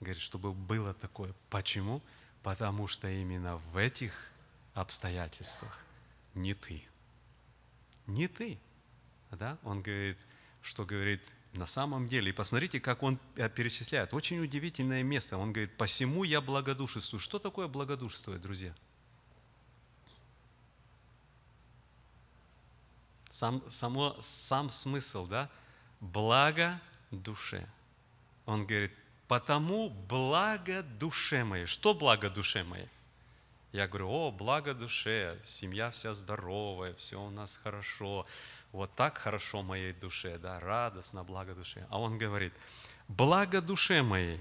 Говорит, 0.00 0.20
чтобы 0.20 0.52
было 0.54 0.92
такое. 0.92 1.32
Почему? 1.50 2.02
Потому 2.42 2.88
что 2.88 3.08
именно 3.08 3.58
в 3.58 3.76
этих 3.76 4.12
обстоятельствах 4.74 5.78
не 6.34 6.54
ты. 6.54 6.82
Не 8.06 8.28
ты. 8.28 8.58
Да? 9.30 9.58
Он 9.62 9.82
говорит, 9.82 10.18
что 10.62 10.84
говорит, 10.84 11.22
на 11.52 11.66
самом 11.66 12.08
деле, 12.08 12.30
и 12.30 12.32
посмотрите, 12.32 12.80
как 12.80 13.02
он 13.02 13.18
э, 13.36 13.48
перечисляет. 13.48 14.14
Очень 14.14 14.40
удивительное 14.40 15.02
место. 15.02 15.36
Он 15.36 15.52
говорит, 15.52 15.76
посему 15.76 16.24
я 16.24 16.40
благодушествую. 16.40 17.20
Что 17.20 17.38
такое 17.38 17.66
благодушествовать, 17.66 18.40
друзья? 18.40 18.74
Сам, 23.28 23.62
само, 23.70 24.16
сам 24.20 24.70
смысл, 24.70 25.26
да? 25.26 25.50
Благо 26.00 26.80
душе. 27.10 27.68
Он 28.46 28.66
говорит, 28.66 28.92
потому 29.26 29.90
благо 29.90 30.82
душе 30.82 31.44
моей. 31.44 31.66
Что 31.66 31.94
благо 31.94 32.30
душе 32.30 32.62
моей? 32.64 32.88
Я 33.72 33.86
говорю, 33.86 34.08
о, 34.08 34.30
благо 34.32 34.74
душе, 34.74 35.38
семья 35.44 35.90
вся 35.90 36.12
здоровая, 36.14 36.94
все 36.94 37.20
у 37.20 37.30
нас 37.30 37.56
хорошо, 37.62 38.26
вот 38.72 38.92
так 38.96 39.18
хорошо 39.18 39.62
моей 39.62 39.92
душе, 39.92 40.38
да, 40.38 40.58
радостно, 40.58 41.22
благо 41.22 41.54
душе. 41.54 41.86
А 41.88 42.00
он 42.00 42.18
говорит, 42.18 42.52
благо 43.06 43.60
душе 43.60 44.02
моей 44.02 44.40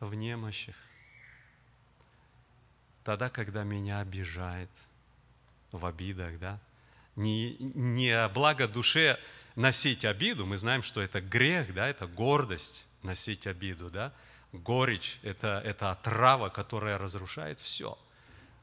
в 0.00 0.14
немощах, 0.14 0.76
тогда, 3.04 3.30
когда 3.30 3.64
меня 3.64 4.00
обижает, 4.00 4.70
в 5.72 5.86
обидах, 5.86 6.38
да, 6.38 6.60
не, 7.16 7.56
не 7.58 8.28
благо 8.28 8.68
душе 8.68 9.18
носить 9.56 10.04
обиду, 10.04 10.46
мы 10.46 10.56
знаем, 10.56 10.82
что 10.82 11.00
это 11.00 11.20
грех, 11.20 11.74
да, 11.74 11.88
это 11.88 12.06
гордость 12.06 12.84
носить 13.02 13.46
обиду, 13.46 13.90
да, 13.90 14.12
горечь– 14.54 15.18
это, 15.22 15.60
это 15.64 15.90
отрава, 15.90 16.48
которая 16.48 16.98
разрушает 16.98 17.60
все. 17.60 17.98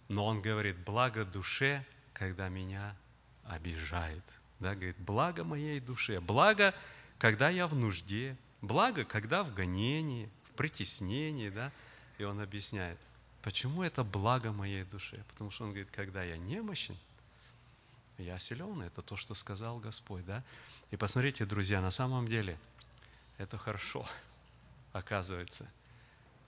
Но 0.08 0.26
он 0.26 0.42
говорит, 0.42 0.78
благо 0.78 1.26
душе, 1.26 1.86
когда 2.14 2.50
меня 2.50 2.96
обижает. 3.44 4.24
Да, 4.60 4.76
говорит, 4.76 4.98
благо 5.00 5.44
моей 5.44 5.80
душе, 5.80 6.20
благо, 6.20 6.74
когда 7.18 7.50
я 7.50 7.68
в 7.68 7.76
нужде, 7.76 8.38
благо, 8.62 9.04
когда 9.06 9.44
в 9.44 9.54
гонении, 9.54 10.30
в 10.50 10.52
притеснении. 10.52 11.50
Да? 11.50 11.72
И 12.18 12.24
он 12.24 12.40
объясняет, 12.40 13.00
почему 13.42 13.84
это 13.84 14.04
благо 14.04 14.52
моей 14.52 14.84
душе. 14.84 15.24
Потому 15.30 15.52
что 15.52 15.66
он 15.66 15.72
говорит, 15.72 15.92
когда 15.92 16.24
я 16.24 16.38
немощен, 16.38 16.98
я 18.18 18.38
силен, 18.38 18.82
это 18.82 19.02
то, 19.02 19.18
что 19.18 19.34
сказал 19.34 19.80
Господь. 19.80 20.26
Да? 20.26 20.44
И 20.92 20.98
посмотрите, 20.98 21.46
друзья, 21.46 21.82
на 21.82 21.92
самом 21.92 22.28
деле 22.28 22.58
это 23.38 23.58
хорошо, 23.58 24.06
оказывается– 24.94 25.68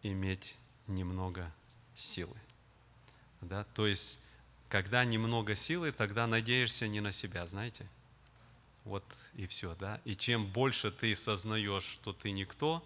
иметь 0.04 0.56
немного 0.88 1.52
силы. 1.96 2.36
Да? 3.42 3.64
То 3.74 3.88
есть, 3.88 4.20
когда 4.70 5.04
немного 5.06 5.56
силы, 5.56 5.92
тогда 5.92 6.28
надеешься 6.28 6.88
не 6.88 7.02
на 7.02 7.12
себя, 7.12 7.48
знаете? 7.48 7.88
Вот 8.86 9.04
и 9.36 9.48
все, 9.48 9.76
да? 9.76 10.02
И 10.04 10.16
чем 10.16 10.46
больше 10.46 10.92
ты 10.92 11.16
сознаешь, 11.16 11.86
что 11.86 12.12
ты 12.12 12.32
никто, 12.32 12.86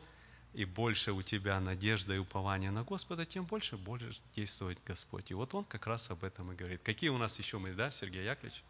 и 0.53 0.65
больше 0.65 1.11
у 1.11 1.21
тебя 1.21 1.59
надежда 1.59 2.15
и 2.15 2.17
упование 2.17 2.71
на 2.71 2.83
Господа, 2.83 3.25
тем 3.25 3.45
больше 3.45 3.77
больше 3.77 4.15
действует 4.35 4.79
Господь. 4.85 5.31
И 5.31 5.33
вот 5.33 5.53
Он 5.53 5.63
как 5.63 5.87
раз 5.87 6.09
об 6.11 6.23
этом 6.23 6.51
и 6.51 6.55
говорит. 6.55 6.81
Какие 6.83 7.09
у 7.09 7.17
нас 7.17 7.37
еще 7.37 7.57
мы, 7.57 7.73
да, 7.73 7.91
Сергей 7.91 8.25
Яковлевич? 8.25 8.63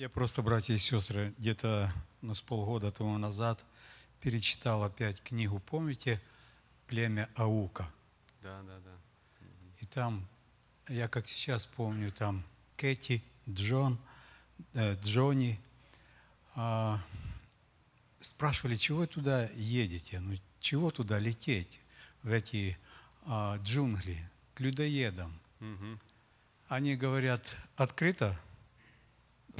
Я 0.00 0.08
просто, 0.08 0.40
братья 0.40 0.72
и 0.72 0.78
сестры, 0.78 1.34
где-то 1.36 1.92
ну, 2.22 2.34
с 2.34 2.40
полгода 2.40 2.90
тому 2.90 3.18
назад 3.18 3.62
перечитал 4.22 4.82
опять 4.82 5.22
книгу, 5.22 5.58
помните, 5.58 6.22
«Племя 6.86 7.28
Аука». 7.34 7.86
Да, 8.42 8.62
да, 8.62 8.78
да. 8.78 8.94
И 9.78 9.84
там, 9.84 10.26
я 10.88 11.06
как 11.06 11.26
сейчас 11.26 11.66
помню, 11.66 12.10
там 12.12 12.42
Кэти, 12.78 13.22
Джон, 13.46 13.98
э, 14.72 14.94
Джонни 15.02 15.60
э, 16.56 16.96
спрашивали, 18.22 18.76
чего 18.76 19.04
туда 19.04 19.50
едете, 19.54 20.20
ну 20.20 20.34
чего 20.60 20.90
туда 20.90 21.18
лететь, 21.18 21.78
в 22.22 22.32
эти 22.32 22.78
э, 23.26 23.58
джунгли, 23.62 24.16
к 24.54 24.60
людоедам. 24.60 25.38
Угу. 25.60 25.98
Они 26.68 26.96
говорят, 26.96 27.54
открыто– 27.76 28.34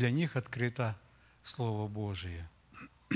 для 0.00 0.10
них 0.10 0.34
открыто 0.34 0.98
Слово 1.42 1.86
Божие. 1.86 2.48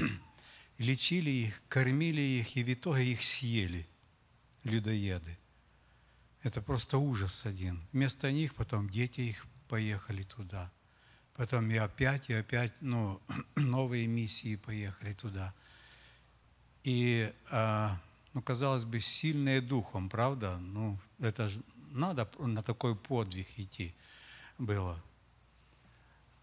Лечили 0.79 1.31
их, 1.31 1.63
кормили 1.71 2.21
их, 2.21 2.57
и 2.59 2.63
в 2.63 2.71
итоге 2.71 3.13
их 3.13 3.23
съели 3.23 3.89
людоеды. 4.65 5.39
Это 6.43 6.61
просто 6.61 6.99
ужас 6.99 7.47
один. 7.47 7.81
Вместо 7.93 8.31
них 8.31 8.55
потом 8.55 8.91
дети 8.91 9.23
их 9.23 9.47
поехали 9.67 10.25
туда. 10.25 10.71
Потом 11.35 11.71
и 11.71 11.77
опять, 11.77 12.29
и 12.29 12.35
опять, 12.35 12.75
ну, 12.83 13.19
новые 13.57 14.07
миссии 14.07 14.57
поехали 14.57 15.15
туда. 15.15 15.55
И, 16.83 17.33
а, 17.51 17.99
ну, 18.35 18.43
казалось 18.43 18.85
бы, 18.85 19.01
сильные 19.01 19.63
духом, 19.63 20.11
правда? 20.11 20.59
Ну, 20.59 20.99
это 21.19 21.49
же 21.49 21.63
надо 21.93 22.29
на 22.39 22.63
такой 22.63 22.95
подвиг 22.95 23.49
идти 23.57 23.95
было. 24.59 25.03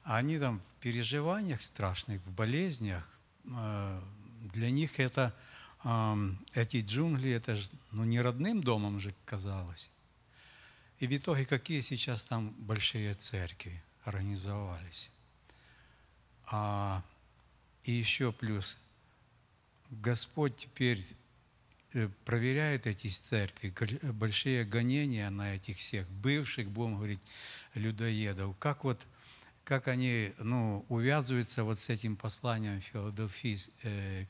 Они 0.04 0.40
там 0.40 0.60
в 0.60 0.82
переживаниях 0.82 1.62
страшных, 1.62 2.22
в 2.22 2.32
болезнях, 2.32 3.08
э, 3.46 4.02
для 4.54 4.72
них 4.72 5.00
это, 5.00 5.36
эти 6.54 6.82
джунгли, 6.82 7.32
это 7.32 7.56
же 7.56 7.70
ну, 7.92 8.04
не 8.04 8.22
родным 8.22 8.62
домом 8.62 9.00
же 9.00 9.14
казалось. 9.26 9.90
И 11.00 11.08
в 11.08 11.18
итоге 11.18 11.46
какие 11.46 11.82
сейчас 11.82 12.24
там 12.24 12.52
большие 12.52 13.16
церкви 13.16 13.82
организовались. 14.04 15.10
А, 16.46 17.04
и 17.84 17.92
еще 17.92 18.32
плюс, 18.32 18.78
Господь 19.90 20.56
теперь 20.56 21.04
э, 21.94 22.08
проверяет 22.26 22.86
эти 22.86 23.08
церкви, 23.08 23.74
большие 24.12 24.66
гонения 24.66 25.30
на 25.30 25.56
этих 25.56 25.78
всех 25.78 26.08
бывших, 26.10 26.70
будем 26.70 26.98
говорить, 26.98 27.22
людоедов. 27.74 28.56
Как 28.60 28.84
вот 28.84 29.04
как 29.72 29.88
они 29.88 30.34
ну, 30.38 30.86
увязываются 30.90 31.64
вот 31.64 31.80
с 31.80 31.90
этим 31.90 32.18
посланием 32.18 32.82
Филадельфии, 32.82 33.58
э, 33.84 34.26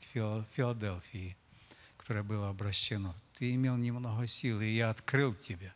Филадельфии, 0.54 1.36
которое 1.96 2.22
было 2.22 2.48
обращено. 2.48 3.12
Ты 3.34 3.52
имел 3.56 3.76
немного 3.76 4.24
силы, 4.28 4.66
и 4.66 4.76
я 4.76 4.90
открыл 4.90 5.34
тебя. 5.34 5.74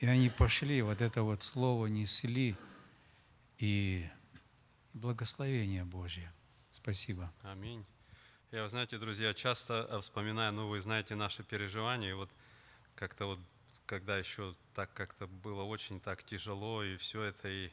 И 0.00 0.06
они 0.06 0.30
пошли, 0.30 0.82
вот 0.82 1.00
это 1.00 1.22
вот 1.22 1.44
слово 1.44 1.86
несли, 1.86 2.56
и 3.58 4.04
благословение 4.94 5.84
Божье. 5.84 6.32
Спасибо. 6.72 7.32
Аминь. 7.42 7.86
Я, 8.50 8.68
знаете, 8.68 8.98
друзья, 8.98 9.32
часто 9.32 9.86
э, 9.88 10.00
вспоминаю, 10.00 10.52
ну, 10.52 10.66
вы 10.66 10.80
знаете 10.80 11.14
наши 11.14 11.44
переживания, 11.44 12.10
и 12.10 12.14
вот 12.14 12.30
как-то 12.96 13.26
вот, 13.26 13.38
когда 13.86 14.18
еще 14.18 14.56
так 14.74 14.92
как-то 14.92 15.28
было 15.28 15.62
очень 15.62 16.00
так 16.00 16.24
тяжело, 16.24 16.82
и 16.82 16.96
все 16.96 17.22
это, 17.22 17.48
и 17.48 17.70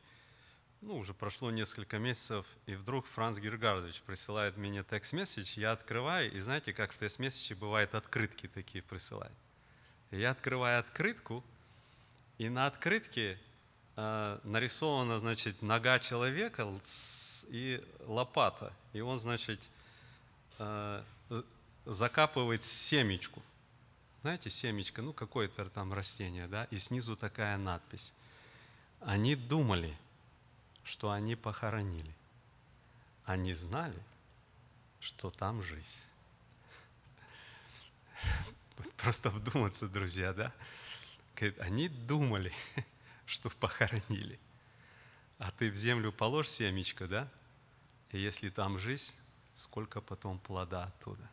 ну, 0.85 0.97
уже 0.97 1.15
прошло 1.15 1.49
несколько 1.49 1.97
месяцев, 1.97 2.45
и 2.67 2.75
вдруг 2.75 3.07
Франц 3.07 3.39
Гергардович 3.39 4.01
присылает 4.01 4.55
мне 4.55 4.83
текст-месседж, 4.83 5.59
я 5.59 5.71
открываю, 5.71 6.31
и 6.31 6.39
знаете, 6.39 6.73
как 6.73 6.93
в 6.93 6.99
текст-месседже 6.99 7.55
бывает 7.55 7.95
открытки 7.95 8.47
такие 8.47 8.83
присылают. 8.83 9.33
Я 10.11 10.31
открываю 10.31 10.79
открытку, 10.79 11.43
и 12.37 12.49
на 12.49 12.67
открытке 12.67 13.39
э, 13.95 14.39
нарисована, 14.43 15.17
значит, 15.17 15.63
нога 15.63 15.97
человека 15.97 16.71
и 17.49 17.83
лопата. 18.05 18.71
И 18.93 19.01
он, 19.01 19.17
значит, 19.17 19.59
э, 20.59 21.03
закапывает 21.85 22.63
семечку. 22.63 23.41
знаете, 24.21 24.51
семечко, 24.51 25.01
ну 25.01 25.13
какое-то 25.13 25.67
там 25.69 25.93
растение, 25.93 26.47
да, 26.47 26.65
и 26.65 26.77
снизу 26.77 27.15
такая 27.15 27.57
надпись. 27.57 28.13
Они 28.99 29.35
думали, 29.35 29.97
что 30.85 31.11
они 31.11 31.35
похоронили. 31.35 32.15
Они 33.25 33.53
знали, 33.53 33.99
что 35.01 35.29
там 35.29 35.61
жизнь. 35.63 36.01
Просто 38.97 39.29
вдуматься, 39.29 39.89
друзья, 39.89 40.31
да? 40.31 40.53
Они 41.59 41.89
думали, 41.89 42.53
что 43.25 43.49
похоронили. 43.49 44.39
А 45.39 45.51
ты 45.51 45.69
в 45.71 45.75
землю 45.75 46.11
положь 46.11 46.47
семечко, 46.47 47.07
да? 47.07 47.27
И 48.11 48.19
если 48.19 48.49
там 48.49 48.79
жизнь, 48.79 49.13
сколько 49.55 50.01
потом 50.01 50.39
плода 50.39 50.85
оттуда. 50.85 51.27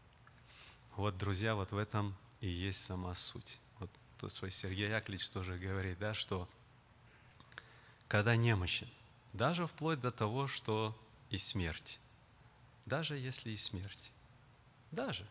Вот, 0.96 1.16
друзья, 1.18 1.54
вот 1.54 1.72
в 1.72 1.76
этом 1.76 2.16
и 2.40 2.48
есть 2.48 2.82
сама 2.82 3.14
суть. 3.14 3.58
Вот 3.78 3.90
тут 4.18 4.34
свой 4.34 4.50
Сергей 4.50 4.88
Яковлевич 4.88 5.28
тоже 5.28 5.58
говорит, 5.58 5.98
да, 5.98 6.14
что 6.14 6.48
когда 8.08 8.34
немощен, 8.34 8.88
даже 9.32 9.66
вплоть 9.66 10.00
до 10.00 10.10
того, 10.10 10.46
что 10.48 10.96
и 11.30 11.38
смерть, 11.38 11.98
даже 12.86 13.16
если 13.16 13.50
и 13.50 13.56
смерть, 13.56 14.10
даже, 14.90 15.26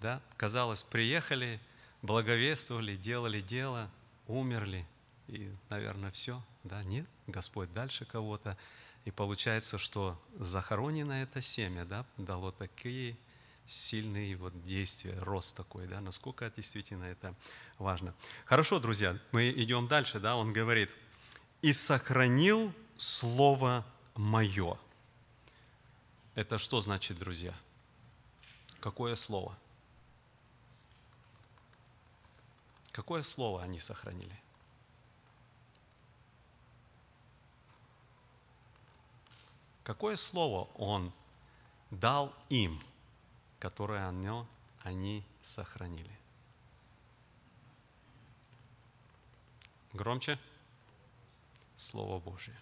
да, 0.00 0.20
казалось, 0.36 0.82
приехали, 0.82 1.60
благовествовали, 2.02 2.96
делали 2.96 3.40
дело, 3.40 3.90
умерли, 4.26 4.86
и, 5.28 5.52
наверное, 5.68 6.10
все, 6.10 6.42
да, 6.64 6.82
нет, 6.82 7.06
Господь 7.26 7.72
дальше 7.72 8.04
кого-то, 8.04 8.56
и 9.04 9.10
получается, 9.10 9.78
что 9.78 10.20
захоронено 10.38 11.12
это 11.12 11.40
семя, 11.40 11.84
да, 11.84 12.04
дало 12.16 12.50
такие 12.50 13.16
сильные 13.66 14.34
вот 14.36 14.64
действия, 14.64 15.16
рост 15.20 15.56
такой, 15.56 15.86
да, 15.86 16.00
насколько 16.00 16.50
действительно 16.50 17.04
это 17.04 17.34
важно. 17.78 18.14
Хорошо, 18.46 18.80
друзья, 18.80 19.16
мы 19.30 19.50
идем 19.50 19.86
дальше, 19.86 20.18
да, 20.18 20.36
он 20.36 20.52
говорит, 20.52 20.90
«И 21.60 21.72
сохранил 21.72 22.72
Слово 22.98 23.86
Мое». 24.14 24.76
Это 26.34 26.58
что 26.58 26.80
значит, 26.80 27.18
друзья? 27.18 27.54
Какое 28.80 29.14
слово? 29.14 29.56
Какое 32.92 33.22
слово 33.22 33.62
они 33.62 33.78
сохранили? 33.78 34.40
Какое 39.84 40.16
слово 40.16 40.68
он 40.74 41.12
дал 41.90 42.34
им, 42.50 42.82
которое 43.58 44.06
оно, 44.06 44.46
они 44.82 45.24
сохранили? 45.40 46.18
Громче. 49.92 50.38
Слово 51.76 52.18
Божье. 52.18 52.54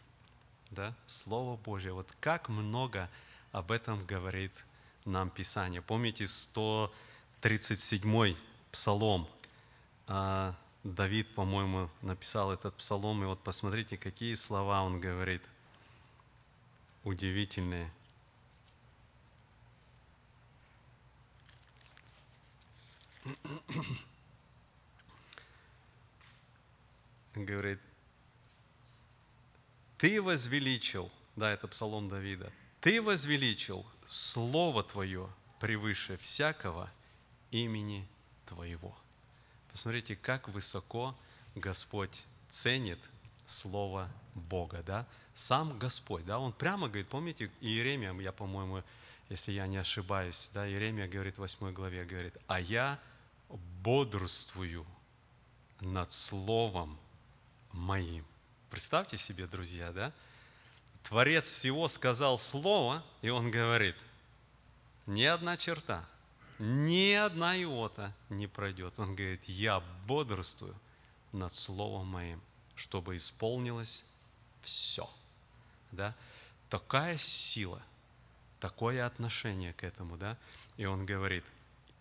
Да? 0.70 0.94
Слово 1.06 1.56
Божье. 1.56 1.92
Вот 1.92 2.16
как 2.20 2.48
много 2.48 3.10
об 3.52 3.70
этом 3.70 4.04
говорит 4.06 4.52
нам 5.04 5.30
Писание. 5.30 5.82
Помните 5.82 6.26
137 6.26 8.34
псалом? 8.72 9.28
А, 10.06 10.54
Давид, 10.84 11.34
по-моему, 11.34 11.90
написал 12.02 12.52
этот 12.52 12.74
псалом, 12.74 13.22
и 13.22 13.26
вот 13.26 13.42
посмотрите, 13.42 13.96
какие 13.96 14.34
слова 14.34 14.82
он 14.82 15.00
говорит– 15.00 15.42
удивительные. 17.06 17.90
Говорит, 27.36 27.78
ты 29.98 30.20
возвеличил, 30.20 31.10
да, 31.36 31.52
это 31.52 31.68
псалом 31.68 32.08
Давида, 32.08 32.52
ты 32.80 33.00
возвеличил 33.02 33.84
Слово 34.08 34.82
Твое 34.82 35.28
превыше 35.60 36.16
всякого 36.18 36.90
имени 37.50 38.06
Твоего. 38.46 38.96
Посмотрите, 39.72 40.16
как 40.16 40.48
высоко 40.48 41.16
Господь 41.54 42.24
ценит 42.50 42.98
Слово 43.46 44.08
Бога, 44.34 44.82
да? 44.86 45.06
сам 45.36 45.78
Господь, 45.78 46.24
да, 46.24 46.38
он 46.38 46.52
прямо 46.52 46.88
говорит, 46.88 47.08
помните, 47.08 47.50
Иеремия, 47.60 48.14
я, 48.20 48.32
по-моему, 48.32 48.82
если 49.28 49.52
я 49.52 49.66
не 49.66 49.76
ошибаюсь, 49.76 50.50
да, 50.54 50.66
Иеремия 50.66 51.06
говорит 51.06 51.36
в 51.36 51.40
8 51.40 51.72
главе, 51.72 52.06
говорит, 52.06 52.34
а 52.46 52.58
я 52.58 52.98
бодрствую 53.82 54.86
над 55.80 56.10
Словом 56.10 56.98
моим. 57.72 58.24
Представьте 58.70 59.16
себе, 59.16 59.46
друзья, 59.46 59.92
да? 59.92 60.12
Творец 61.02 61.50
всего 61.50 61.88
сказал 61.88 62.38
Слово, 62.38 63.04
и 63.22 63.28
он 63.28 63.50
говорит, 63.50 63.96
ни 65.06 65.24
одна 65.24 65.56
черта, 65.56 66.04
ни 66.58 67.12
одна 67.12 67.56
иота 67.56 68.12
не 68.28 68.46
пройдет. 68.46 68.98
Он 68.98 69.14
говорит, 69.14 69.44
я 69.44 69.80
бодрствую 70.06 70.74
над 71.32 71.52
Словом 71.54 72.08
моим, 72.08 72.40
чтобы 72.74 73.16
исполнилось 73.16 74.04
все 74.62 75.08
да, 75.92 76.14
такая 76.68 77.16
сила, 77.16 77.82
такое 78.60 79.06
отношение 79.06 79.72
к 79.72 79.84
этому, 79.84 80.16
да, 80.16 80.36
и 80.76 80.84
он 80.84 81.06
говорит, 81.06 81.44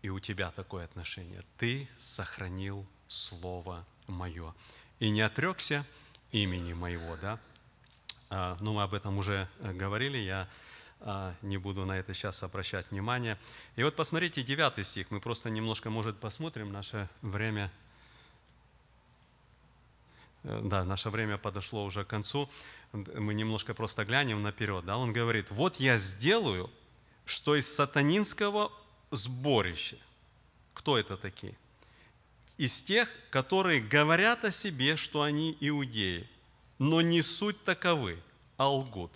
и 0.01 0.09
у 0.09 0.19
тебя 0.19 0.51
такое 0.51 0.85
отношение, 0.85 1.43
ты 1.57 1.87
сохранил 1.97 2.85
Слово 3.07 3.85
Мое, 4.07 4.53
и 4.99 5.09
не 5.09 5.21
отрекся 5.21 5.85
имени 6.43 6.73
Моего, 6.73 7.15
да, 7.21 7.39
а, 8.29 8.57
ну, 8.59 8.73
мы 8.73 8.83
об 8.83 8.93
этом 8.93 9.17
уже 9.17 9.47
э, 9.59 9.73
говорили, 9.73 10.17
я 10.17 10.47
а, 11.01 11.33
не 11.41 11.57
буду 11.57 11.85
на 11.85 11.97
это 11.97 12.13
сейчас 12.13 12.43
обращать 12.43 12.89
внимание. 12.91 13.37
И 13.75 13.83
вот 13.83 13.95
посмотрите, 13.95 14.41
9 14.41 14.85
стих, 14.85 15.11
мы 15.11 15.19
просто 15.19 15.49
немножко, 15.49 15.89
может, 15.89 16.17
посмотрим, 16.19 16.71
наше 16.71 17.07
время 17.21 17.71
Э, 20.45 20.61
да, 20.63 20.83
наше 20.83 21.09
время 21.09 21.37
подошло 21.37 21.83
уже 21.83 22.03
к 22.03 22.07
концу, 22.07 22.49
мы 22.93 23.33
немножко 23.33 23.73
просто 23.73 24.05
глянем 24.05 24.43
наперед. 24.43 24.85
Да? 24.85 24.97
Он 24.97 25.11
говорит, 25.11 25.51
вот 25.51 25.79
я 25.79 25.97
сделаю, 25.97 26.69
что 27.25 27.55
из 27.55 27.73
сатанинского 27.73 28.71
сборища. 29.11 29.97
Кто 30.73 30.97
это 30.97 31.17
такие? 31.17 31.55
Из 32.57 32.81
тех, 32.81 33.09
которые 33.31 33.81
говорят 33.81 34.45
о 34.45 34.51
себе, 34.51 34.95
что 34.95 35.23
они 35.23 35.57
иудеи, 35.59 36.27
но 36.79 37.01
не 37.01 37.21
суть 37.21 37.61
таковы, 37.63 38.19
а 38.57 38.69
лгут. 38.69 39.11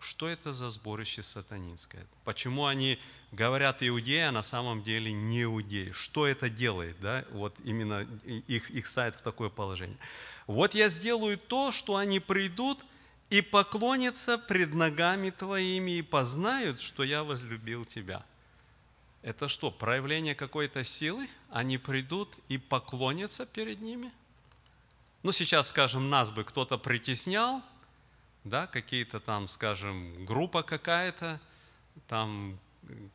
Что 0.00 0.28
это 0.28 0.52
за 0.52 0.70
сборище 0.70 1.22
сатанинское? 1.22 2.06
Почему 2.24 2.66
они 2.66 2.98
говорят 3.32 3.82
иудеи, 3.82 4.20
а 4.20 4.32
на 4.32 4.42
самом 4.42 4.82
деле 4.82 5.12
не 5.12 5.42
иудеи? 5.42 5.90
Что 5.92 6.26
это 6.26 6.48
делает? 6.48 6.96
Да? 7.00 7.24
Вот 7.30 7.54
именно 7.64 8.06
их, 8.24 8.70
их 8.70 8.86
ставит 8.86 9.16
в 9.16 9.22
такое 9.22 9.48
положение. 9.48 9.98
Вот 10.46 10.74
я 10.74 10.88
сделаю 10.88 11.36
то, 11.36 11.72
что 11.72 11.96
они 11.96 12.20
придут 12.20 12.84
и 13.30 13.42
поклонятся 13.42 14.38
пред 14.38 14.74
ногами 14.74 15.30
твоими 15.30 15.98
и 15.98 16.02
познают, 16.02 16.80
что 16.80 17.02
я 17.02 17.24
возлюбил 17.24 17.84
тебя. 17.84 18.24
Это 19.28 19.46
что, 19.46 19.70
проявление 19.70 20.34
какой-то 20.34 20.82
силы? 20.84 21.28
Они 21.50 21.76
придут 21.76 22.34
и 22.48 22.56
поклонятся 22.56 23.44
перед 23.44 23.82
ними? 23.82 24.10
Ну, 25.22 25.32
сейчас, 25.32 25.68
скажем, 25.68 26.08
нас 26.08 26.30
бы 26.30 26.44
кто-то 26.44 26.78
притеснял, 26.78 27.62
да, 28.44 28.66
какие-то 28.66 29.20
там, 29.20 29.46
скажем, 29.46 30.24
группа 30.24 30.62
какая-то, 30.62 31.42
там 32.06 32.58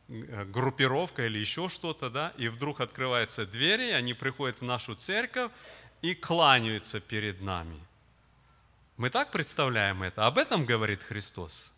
э, 0.08 0.44
группировка 0.44 1.26
или 1.26 1.38
еще 1.38 1.68
что-то, 1.68 2.10
да, 2.10 2.32
и 2.36 2.46
вдруг 2.46 2.80
открываются 2.80 3.44
двери, 3.44 3.90
они 3.90 4.14
приходят 4.14 4.60
в 4.60 4.64
нашу 4.64 4.94
церковь, 4.94 5.50
и 6.00 6.14
кланяются 6.14 7.00
перед 7.00 7.40
нами. 7.40 7.80
Мы 8.98 9.10
так 9.10 9.32
представляем 9.32 10.04
это? 10.04 10.28
Об 10.28 10.38
этом 10.38 10.64
говорит 10.64 11.02
Христос? 11.02 11.72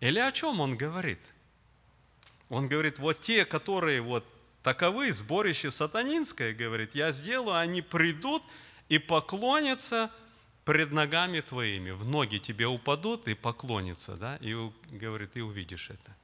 Или 0.00 0.20
о 0.20 0.32
чем 0.32 0.60
Он 0.60 0.74
говорит? 0.74 1.20
Он 2.52 2.68
говорит, 2.68 2.98
вот 2.98 3.18
те, 3.20 3.46
которые 3.46 4.02
вот 4.02 4.26
таковы, 4.62 5.10
сборище 5.10 5.70
сатанинское, 5.70 6.52
говорит, 6.52 6.94
я 6.94 7.10
сделаю, 7.10 7.56
они 7.56 7.80
придут 7.80 8.42
и 8.90 8.98
поклонятся 8.98 10.10
пред 10.66 10.92
ногами 10.92 11.40
твоими, 11.40 11.92
в 11.92 12.04
ноги 12.04 12.36
тебе 12.36 12.66
упадут 12.66 13.26
и 13.26 13.32
поклонятся, 13.32 14.16
да, 14.16 14.36
и 14.36 14.54
говорит, 14.90 15.34
и 15.38 15.40
увидишь 15.40 15.88
это. 15.88 16.14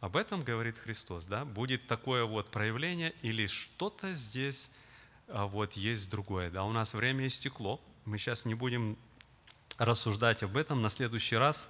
Об 0.00 0.16
этом 0.16 0.42
говорит 0.42 0.78
Христос, 0.78 1.26
да, 1.26 1.44
будет 1.44 1.86
такое 1.86 2.24
вот 2.24 2.50
проявление 2.50 3.12
или 3.20 3.46
что-то 3.46 4.14
здесь 4.14 4.70
а 5.32 5.46
вот 5.46 5.74
есть 5.74 6.10
другое. 6.10 6.50
Да, 6.50 6.64
у 6.64 6.72
нас 6.72 6.94
время 6.94 7.26
истекло. 7.26 7.78
Мы 8.06 8.16
сейчас 8.16 8.46
не 8.46 8.54
будем 8.54 8.96
рассуждать 9.76 10.42
об 10.42 10.56
этом. 10.56 10.82
На 10.82 10.88
следующий 10.88 11.36
раз 11.36 11.68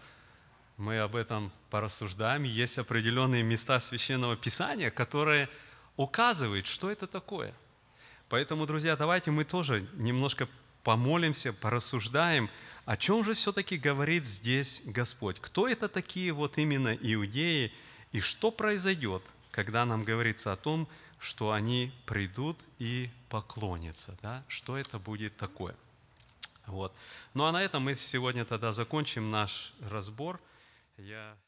мы 0.80 0.98
об 0.98 1.14
этом 1.14 1.52
порассуждаем. 1.68 2.42
Есть 2.42 2.78
определенные 2.78 3.42
места 3.42 3.78
Священного 3.80 4.34
Писания, 4.36 4.90
которые 4.90 5.48
указывает, 5.96 6.66
что 6.66 6.90
это 6.90 7.06
такое. 7.06 7.54
Поэтому, 8.30 8.64
друзья, 8.64 8.96
давайте 8.96 9.30
мы 9.30 9.44
тоже 9.44 9.86
немножко 9.94 10.48
помолимся, 10.82 11.52
порассуждаем, 11.52 12.48
о 12.86 12.96
чем 12.96 13.22
же 13.22 13.34
все-таки 13.34 13.76
говорит 13.76 14.24
здесь 14.24 14.82
Господь. 14.86 15.38
Кто 15.38 15.68
это 15.68 15.88
такие 15.88 16.32
вот 16.32 16.56
именно 16.56 16.94
иудеи, 16.94 17.72
и 18.12 18.20
что 18.20 18.50
произойдет, 18.50 19.22
когда 19.50 19.84
нам 19.84 20.02
говорится 20.02 20.52
о 20.52 20.56
том, 20.56 20.88
что 21.18 21.52
они 21.52 21.92
придут 22.06 22.58
и 22.78 23.10
поклонятся, 23.28 24.16
да? 24.22 24.42
что 24.48 24.78
это 24.78 24.98
будет 24.98 25.36
такое. 25.36 25.76
Вот. 26.66 26.94
Ну 27.34 27.44
а 27.44 27.52
на 27.52 27.62
этом 27.62 27.82
мы 27.82 27.94
сегодня 27.96 28.46
тогда 28.46 28.72
закончим 28.72 29.30
наш 29.30 29.74
разбор. 29.90 30.40
Я 31.00 31.40